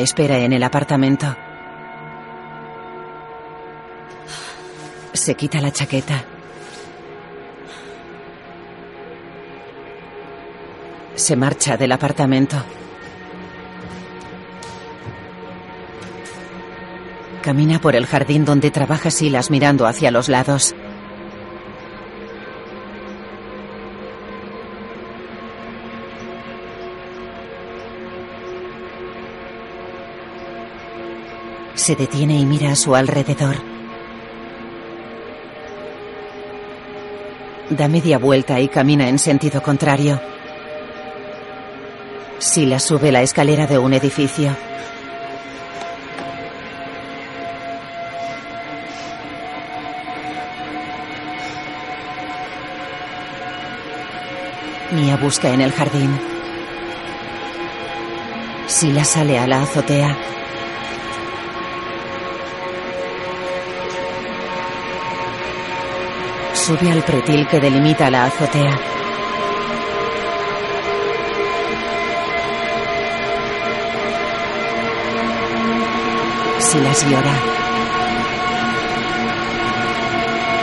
Espera 0.00 0.38
en 0.38 0.52
el 0.52 0.62
apartamento. 0.62 1.36
Se 5.12 5.34
quita 5.34 5.60
la 5.60 5.70
chaqueta. 5.70 6.24
Se 11.14 11.34
marcha 11.36 11.76
del 11.76 11.92
apartamento. 11.92 12.56
Camina 17.42 17.80
por 17.80 17.96
el 17.96 18.06
jardín 18.06 18.44
donde 18.44 18.70
trabaja 18.70 19.10
Silas 19.10 19.50
mirando 19.50 19.86
hacia 19.86 20.10
los 20.10 20.28
lados. 20.28 20.74
Se 31.86 31.94
detiene 31.94 32.36
y 32.36 32.44
mira 32.44 32.72
a 32.72 32.74
su 32.74 32.96
alrededor. 32.96 33.54
Da 37.70 37.86
media 37.86 38.18
vuelta 38.18 38.58
y 38.58 38.66
camina 38.66 39.08
en 39.08 39.20
sentido 39.20 39.62
contrario. 39.62 40.20
Silas 42.40 42.82
sube 42.82 43.12
la 43.12 43.22
escalera 43.22 43.68
de 43.68 43.78
un 43.78 43.92
edificio. 43.92 44.56
Mia 54.90 55.16
busca 55.18 55.50
en 55.50 55.60
el 55.60 55.70
jardín. 55.70 56.18
Sila 58.66 59.04
sale 59.04 59.38
a 59.38 59.46
la 59.46 59.62
azotea. 59.62 60.16
Sube 66.66 66.90
al 66.90 67.00
pretil 67.04 67.46
que 67.46 67.60
delimita 67.60 68.10
la 68.10 68.24
azotea. 68.24 68.76
Silas 76.58 77.08
llora. 77.08 77.34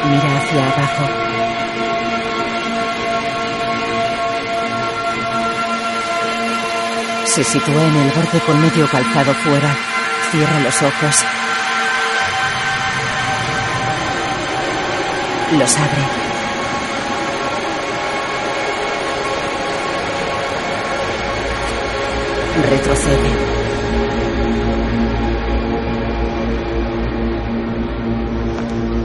Mira 0.10 0.38
hacia 0.40 0.66
abajo. 0.74 1.06
Se 7.28 7.46
sitúa 7.46 7.82
en 7.82 7.96
el 7.96 8.12
borde 8.12 8.40
con 8.46 8.62
medio 8.62 8.90
calzado 8.90 9.34
fuera. 9.36 9.74
Cierra 10.32 10.60
los 10.60 10.82
ojos. 10.82 11.43
Los 15.60 15.78
abre. 15.78 16.02
Retrocede. 22.70 23.54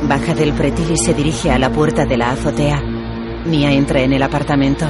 Baja 0.08 0.34
del 0.34 0.52
pretil 0.54 0.90
y 0.90 0.96
se 0.96 1.12
dirige 1.12 1.50
a 1.50 1.58
la 1.58 1.70
puerta 1.70 2.06
de 2.06 2.16
la 2.16 2.30
azotea. 2.30 2.80
Mia 3.44 3.70
entra 3.72 4.00
en 4.00 4.14
el 4.14 4.22
apartamento. 4.22 4.86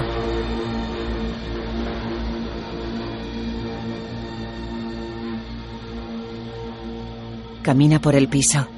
Camina 7.62 8.00
por 8.00 8.14
el 8.14 8.28
piso. 8.28 8.77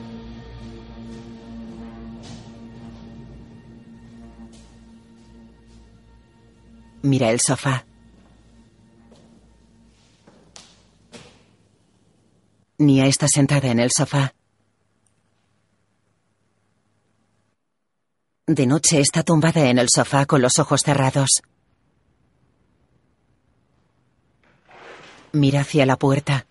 Mira 7.03 7.31
el 7.31 7.41
sofá. 7.41 7.85
Nia 12.79 13.07
está 13.07 13.29
sentada 13.29 13.69
en 13.69 13.79
el 13.79 13.91
sofá. 13.91 14.35
De 18.47 18.67
noche 18.67 19.01
está 19.01 19.23
tumbada 19.23 19.69
en 19.69 19.79
el 19.79 19.89
sofá 19.89 20.27
con 20.27 20.43
los 20.43 20.59
ojos 20.59 20.83
cerrados. 20.83 21.43
Mira 25.33 25.61
hacia 25.61 25.87
la 25.87 25.97
puerta. 25.97 26.47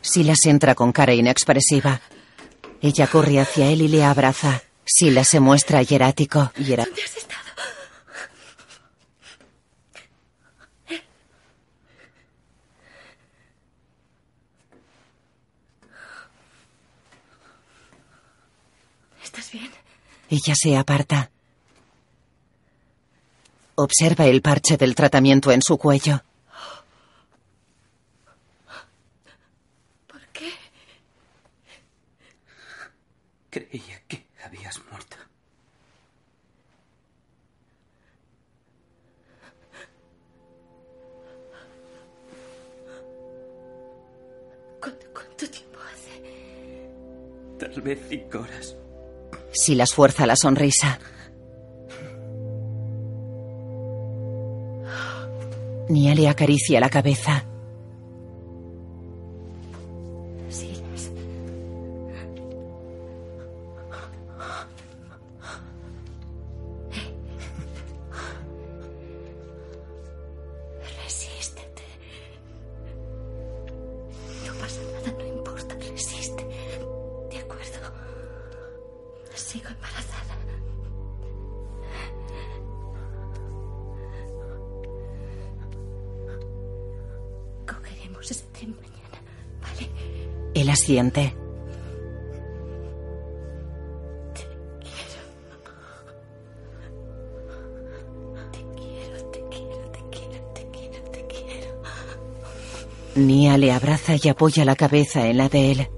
Silas 0.00 0.44
entra 0.46 0.74
con 0.74 0.92
cara 0.92 1.14
inexpresiva. 1.14 2.00
Ella 2.80 3.06
corre 3.06 3.40
hacia 3.40 3.70
él 3.70 3.82
y 3.82 3.88
le 3.88 4.04
abraza. 4.04 4.62
Silas 4.84 5.28
se 5.28 5.40
muestra 5.40 5.82
hierático. 5.82 6.52
¿Dónde 6.56 6.82
has 6.82 7.27
¿Estás 19.38 19.52
bien? 19.52 19.70
Ella 20.30 20.54
se 20.56 20.76
aparta. 20.76 21.30
Observa 23.76 24.26
el 24.26 24.42
parche 24.42 24.76
del 24.76 24.96
tratamiento 24.96 25.52
en 25.52 25.62
su 25.62 25.78
cuello. 25.78 26.20
¿Por 30.08 30.20
qué? 30.32 30.50
Creía 33.48 34.02
que 34.08 34.26
habías 34.44 34.76
muerto. 34.90 35.16
¿Cuánto, 44.80 45.06
cuánto 45.14 45.48
tiempo 45.48 45.78
hace? 45.94 46.90
Tal 47.60 47.80
vez 47.82 48.00
cinco 48.08 48.40
horas. 48.40 48.77
Silas 49.58 49.92
fuerza 49.92 50.24
la 50.24 50.36
sonrisa. 50.36 51.00
Nia 55.88 56.14
le 56.14 56.28
acaricia 56.28 56.78
la 56.78 56.88
cabeza. 56.88 57.44
Y 104.22 104.28
apoya 104.28 104.64
la 104.64 104.76
cabeza 104.76 105.26
en 105.26 105.38
la 105.38 105.48
de 105.48 105.72
él. 105.72 105.97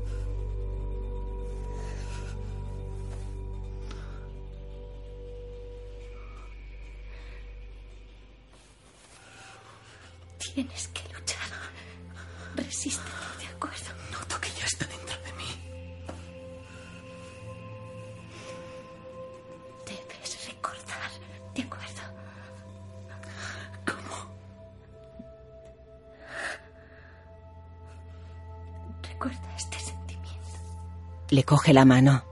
Coge 31.71 31.75
la 31.75 31.85
mano. 31.85 32.25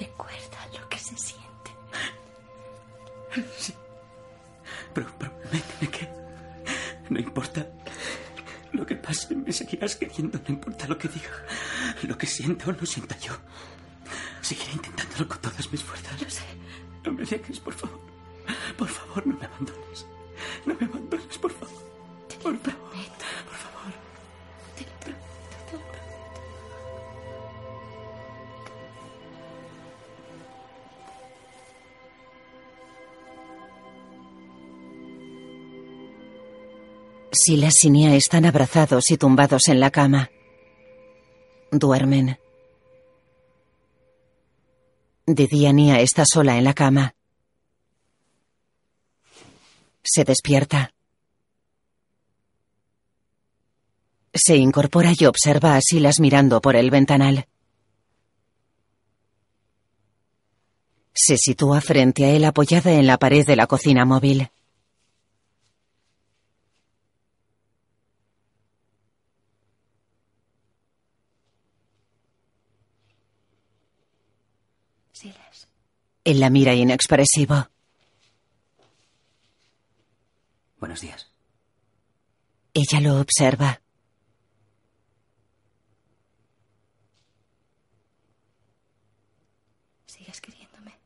Recuerda 0.00 0.60
lo 0.78 0.88
que 0.88 0.98
se 0.98 1.16
siente. 1.16 1.70
Sí. 3.58 3.74
Pero 4.94 5.06
prométeme 5.18 5.90
que 5.90 6.08
no 7.10 7.18
importa 7.18 7.66
lo 8.72 8.86
que 8.86 8.96
pase, 8.96 9.34
me 9.34 9.52
seguirás 9.52 9.96
queriendo, 9.96 10.38
no 10.38 10.54
importa 10.54 10.86
lo 10.86 10.96
que 10.96 11.08
diga, 11.08 11.30
lo 12.04 12.16
que 12.16 12.26
sienta 12.26 12.70
o 12.70 12.72
no 12.72 12.86
sienta 12.86 13.18
yo. 13.18 13.34
Seguiré 14.40 14.72
intentándolo 14.72 15.28
con 15.28 15.38
todas 15.38 15.70
mis 15.70 15.82
fuerzas. 15.82 16.20
Lo 16.22 16.30
sé. 16.30 16.44
No 17.04 17.12
me 17.12 17.24
dejes, 17.24 17.60
por 17.60 17.74
favor. 17.74 18.00
Por 18.78 18.88
favor, 18.88 19.26
no 19.26 19.36
me 19.36 19.44
abandones. 19.44 20.06
Silas 37.44 37.82
y 37.82 37.90
Nia 37.90 38.14
están 38.14 38.44
abrazados 38.44 39.10
y 39.10 39.16
tumbados 39.16 39.66
en 39.66 39.80
la 39.80 39.90
cama. 39.90 40.30
Duermen. 41.72 42.38
De 45.26 45.46
día 45.48 45.72
Nia 45.72 46.00
está 46.00 46.24
sola 46.24 46.56
en 46.56 46.62
la 46.62 46.72
cama. 46.72 47.16
Se 50.04 50.22
despierta. 50.22 50.94
Se 54.32 54.56
incorpora 54.56 55.10
y 55.18 55.24
observa 55.24 55.74
a 55.74 55.80
Silas 55.80 56.20
mirando 56.20 56.60
por 56.60 56.76
el 56.76 56.90
ventanal. 56.90 57.48
Se 61.12 61.36
sitúa 61.36 61.80
frente 61.80 62.24
a 62.24 62.30
él 62.30 62.44
apoyada 62.44 62.92
en 62.92 63.08
la 63.08 63.18
pared 63.18 63.44
de 63.44 63.56
la 63.56 63.66
cocina 63.66 64.04
móvil. 64.04 64.48
Silas. 75.12 75.68
Él 76.24 76.38
la 76.40 76.50
mira 76.50 76.74
inexpresivo. 76.74 77.68
Buenos 80.78 81.00
días. 81.00 81.28
Ella 82.74 83.00
lo 83.00 83.20
observa. 83.20 83.80
¿Sigues 90.06 90.40
queriéndome? 90.40 90.96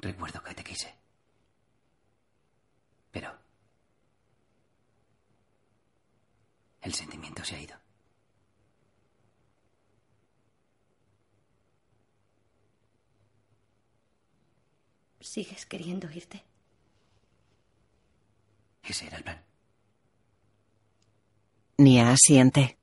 Recuerdo 0.00 0.42
que 0.42 0.54
te 0.54 0.64
quise. 0.64 0.94
Pero... 3.10 3.32
El 6.80 6.94
sentimiento 6.94 7.44
se 7.44 7.56
ha 7.56 7.60
ido. 7.60 7.77
¿Sigues 15.38 15.66
queriendo 15.66 16.10
irte? 16.10 16.42
Ese 18.82 19.06
era 19.06 19.18
el 19.18 19.22
plan. 19.22 19.40
Nia 21.76 22.10
asiente. 22.10 22.76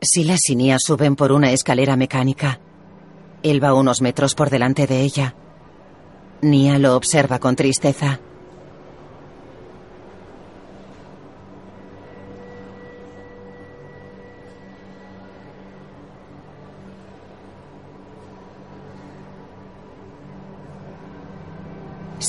Silas 0.00 0.48
y 0.48 0.56
Nia 0.56 0.78
suben 0.78 1.16
por 1.16 1.32
una 1.32 1.52
escalera 1.52 1.96
mecánica. 1.96 2.60
Él 3.42 3.62
va 3.62 3.74
unos 3.74 4.00
metros 4.00 4.34
por 4.34 4.48
delante 4.48 4.86
de 4.86 5.02
ella. 5.02 5.34
Nia 6.40 6.78
lo 6.78 6.96
observa 6.96 7.38
con 7.40 7.56
tristeza. 7.56 8.20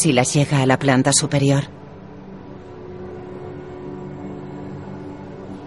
Silas 0.01 0.33
llega 0.33 0.63
a 0.63 0.65
la 0.65 0.79
planta 0.79 1.13
superior. 1.13 1.65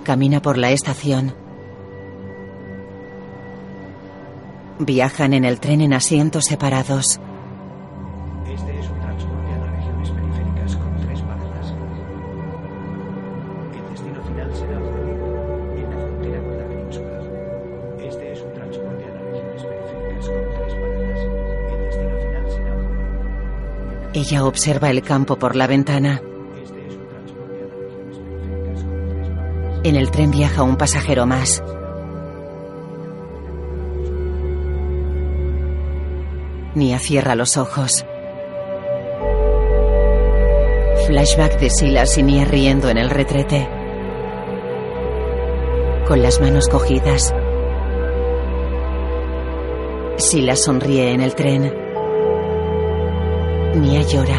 Camina 0.02 0.42
por 0.42 0.58
la 0.58 0.72
estación. 0.72 1.32
Viajan 4.80 5.34
en 5.34 5.44
el 5.44 5.60
tren 5.60 5.82
en 5.82 5.92
asientos 5.92 6.46
separados. 6.46 7.20
Ella 24.26 24.46
observa 24.46 24.88
el 24.88 25.02
campo 25.02 25.38
por 25.38 25.54
la 25.54 25.66
ventana. 25.66 26.22
En 29.82 29.96
el 29.96 30.10
tren 30.10 30.30
viaja 30.30 30.62
un 30.62 30.78
pasajero 30.78 31.26
más. 31.26 31.62
Nia 36.74 36.98
cierra 37.00 37.34
los 37.34 37.58
ojos. 37.58 38.06
Flashback 41.06 41.60
de 41.60 41.68
Silas 41.68 42.16
y 42.16 42.22
Nia 42.22 42.46
riendo 42.46 42.88
en 42.88 42.96
el 42.96 43.10
retrete. 43.10 43.68
Con 46.08 46.22
las 46.22 46.40
manos 46.40 46.68
cogidas. 46.68 47.34
Silas 50.16 50.64
sonríe 50.64 51.12
en 51.12 51.20
el 51.20 51.34
tren. 51.34 51.83
Nia 53.74 54.02
llora. 54.02 54.38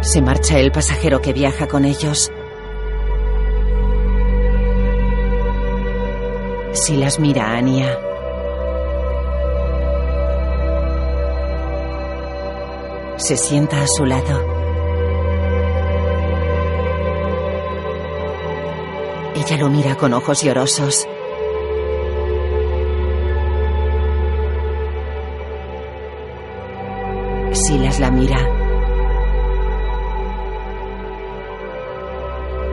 Se 0.00 0.20
marcha 0.20 0.58
el 0.58 0.72
pasajero 0.72 1.20
que 1.20 1.32
viaja 1.32 1.68
con 1.68 1.84
ellos. 1.84 2.32
Silas 6.72 7.20
mira 7.20 7.46
a 7.46 7.58
Ania. 7.58 7.98
Se 13.16 13.36
sienta 13.36 13.82
a 13.82 13.86
su 13.86 14.04
lado. 14.04 14.44
Ella 19.36 19.56
lo 19.58 19.70
mira 19.70 19.94
con 19.96 20.12
ojos 20.12 20.42
llorosos. 20.42 21.06
La 28.00 28.10
mira. 28.10 28.36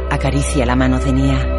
Acaricia 0.10 0.66
la 0.66 0.76
mano 0.76 1.00
de 1.00 1.14
Nia. 1.14 1.58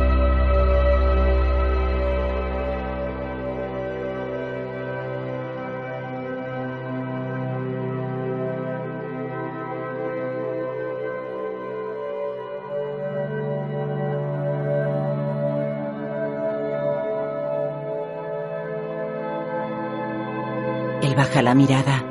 Baja 21.15 21.43
la 21.43 21.55
mirada. 21.55 22.02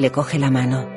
Le 0.00 0.10
coge 0.10 0.38
la 0.38 0.50
mano. 0.50 0.88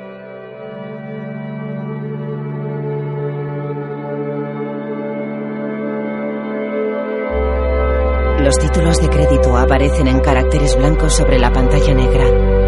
Los 8.40 8.58
títulos 8.58 8.96
de 9.02 9.10
crédito 9.10 9.58
aparecen 9.58 10.08
en 10.08 10.20
caracteres 10.20 10.78
blancos 10.78 11.12
sobre 11.12 11.38
la 11.38 11.52
pantalla 11.52 11.92
negra. 11.92 12.63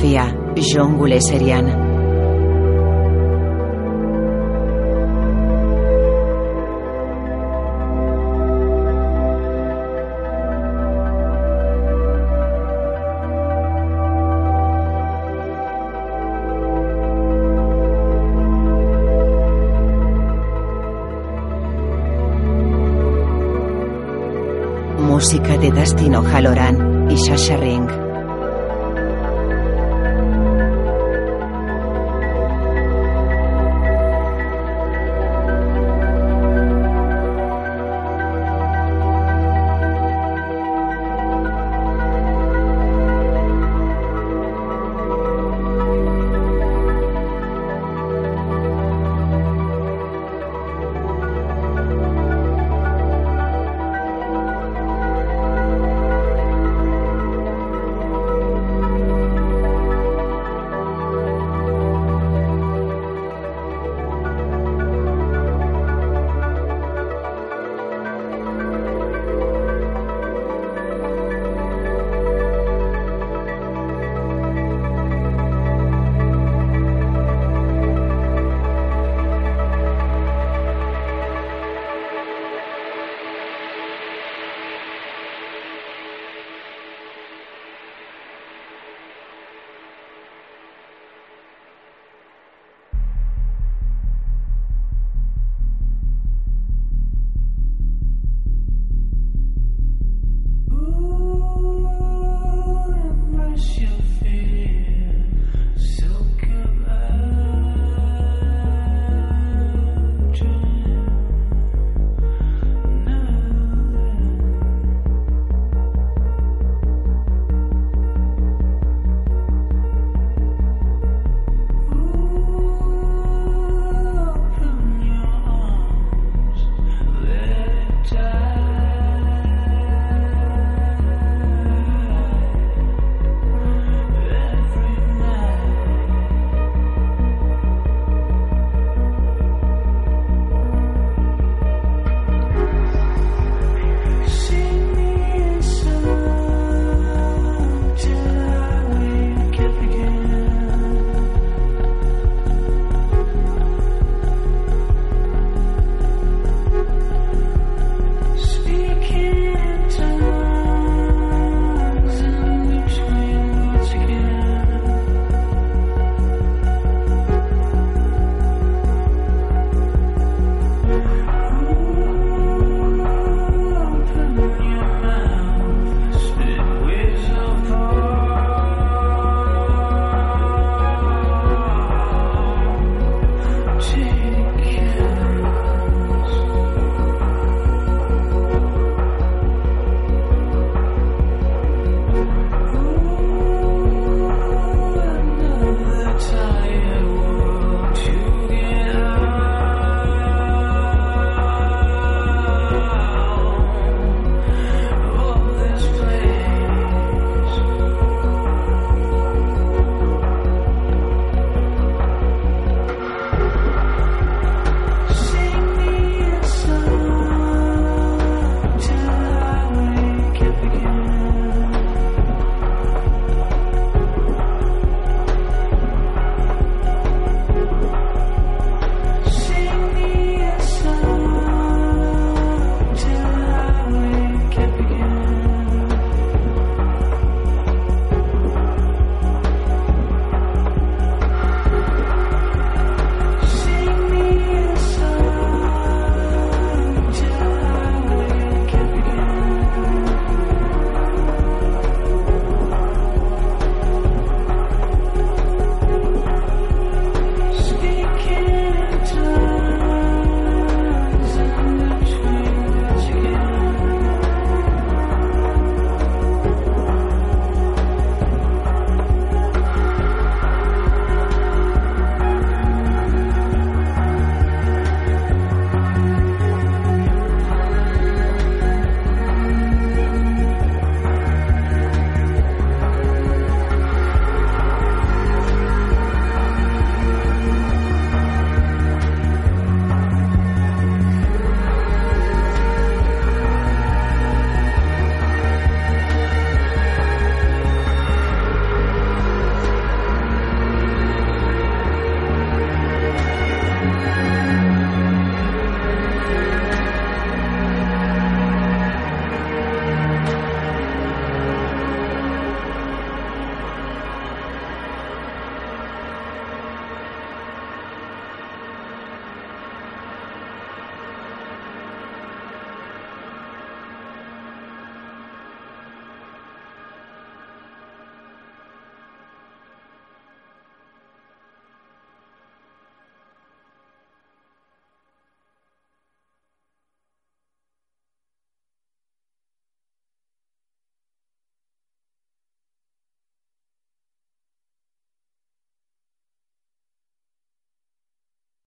Fotografía, 0.00 0.34
John 0.56 0.96
Guleserian. 0.96 1.90
música 24.98 25.58
de 25.58 25.70
Dustin 25.70 26.14
O'Halloran 26.14 27.10
y 27.10 27.18
Sasha 27.18 27.58
Ring. 27.58 27.99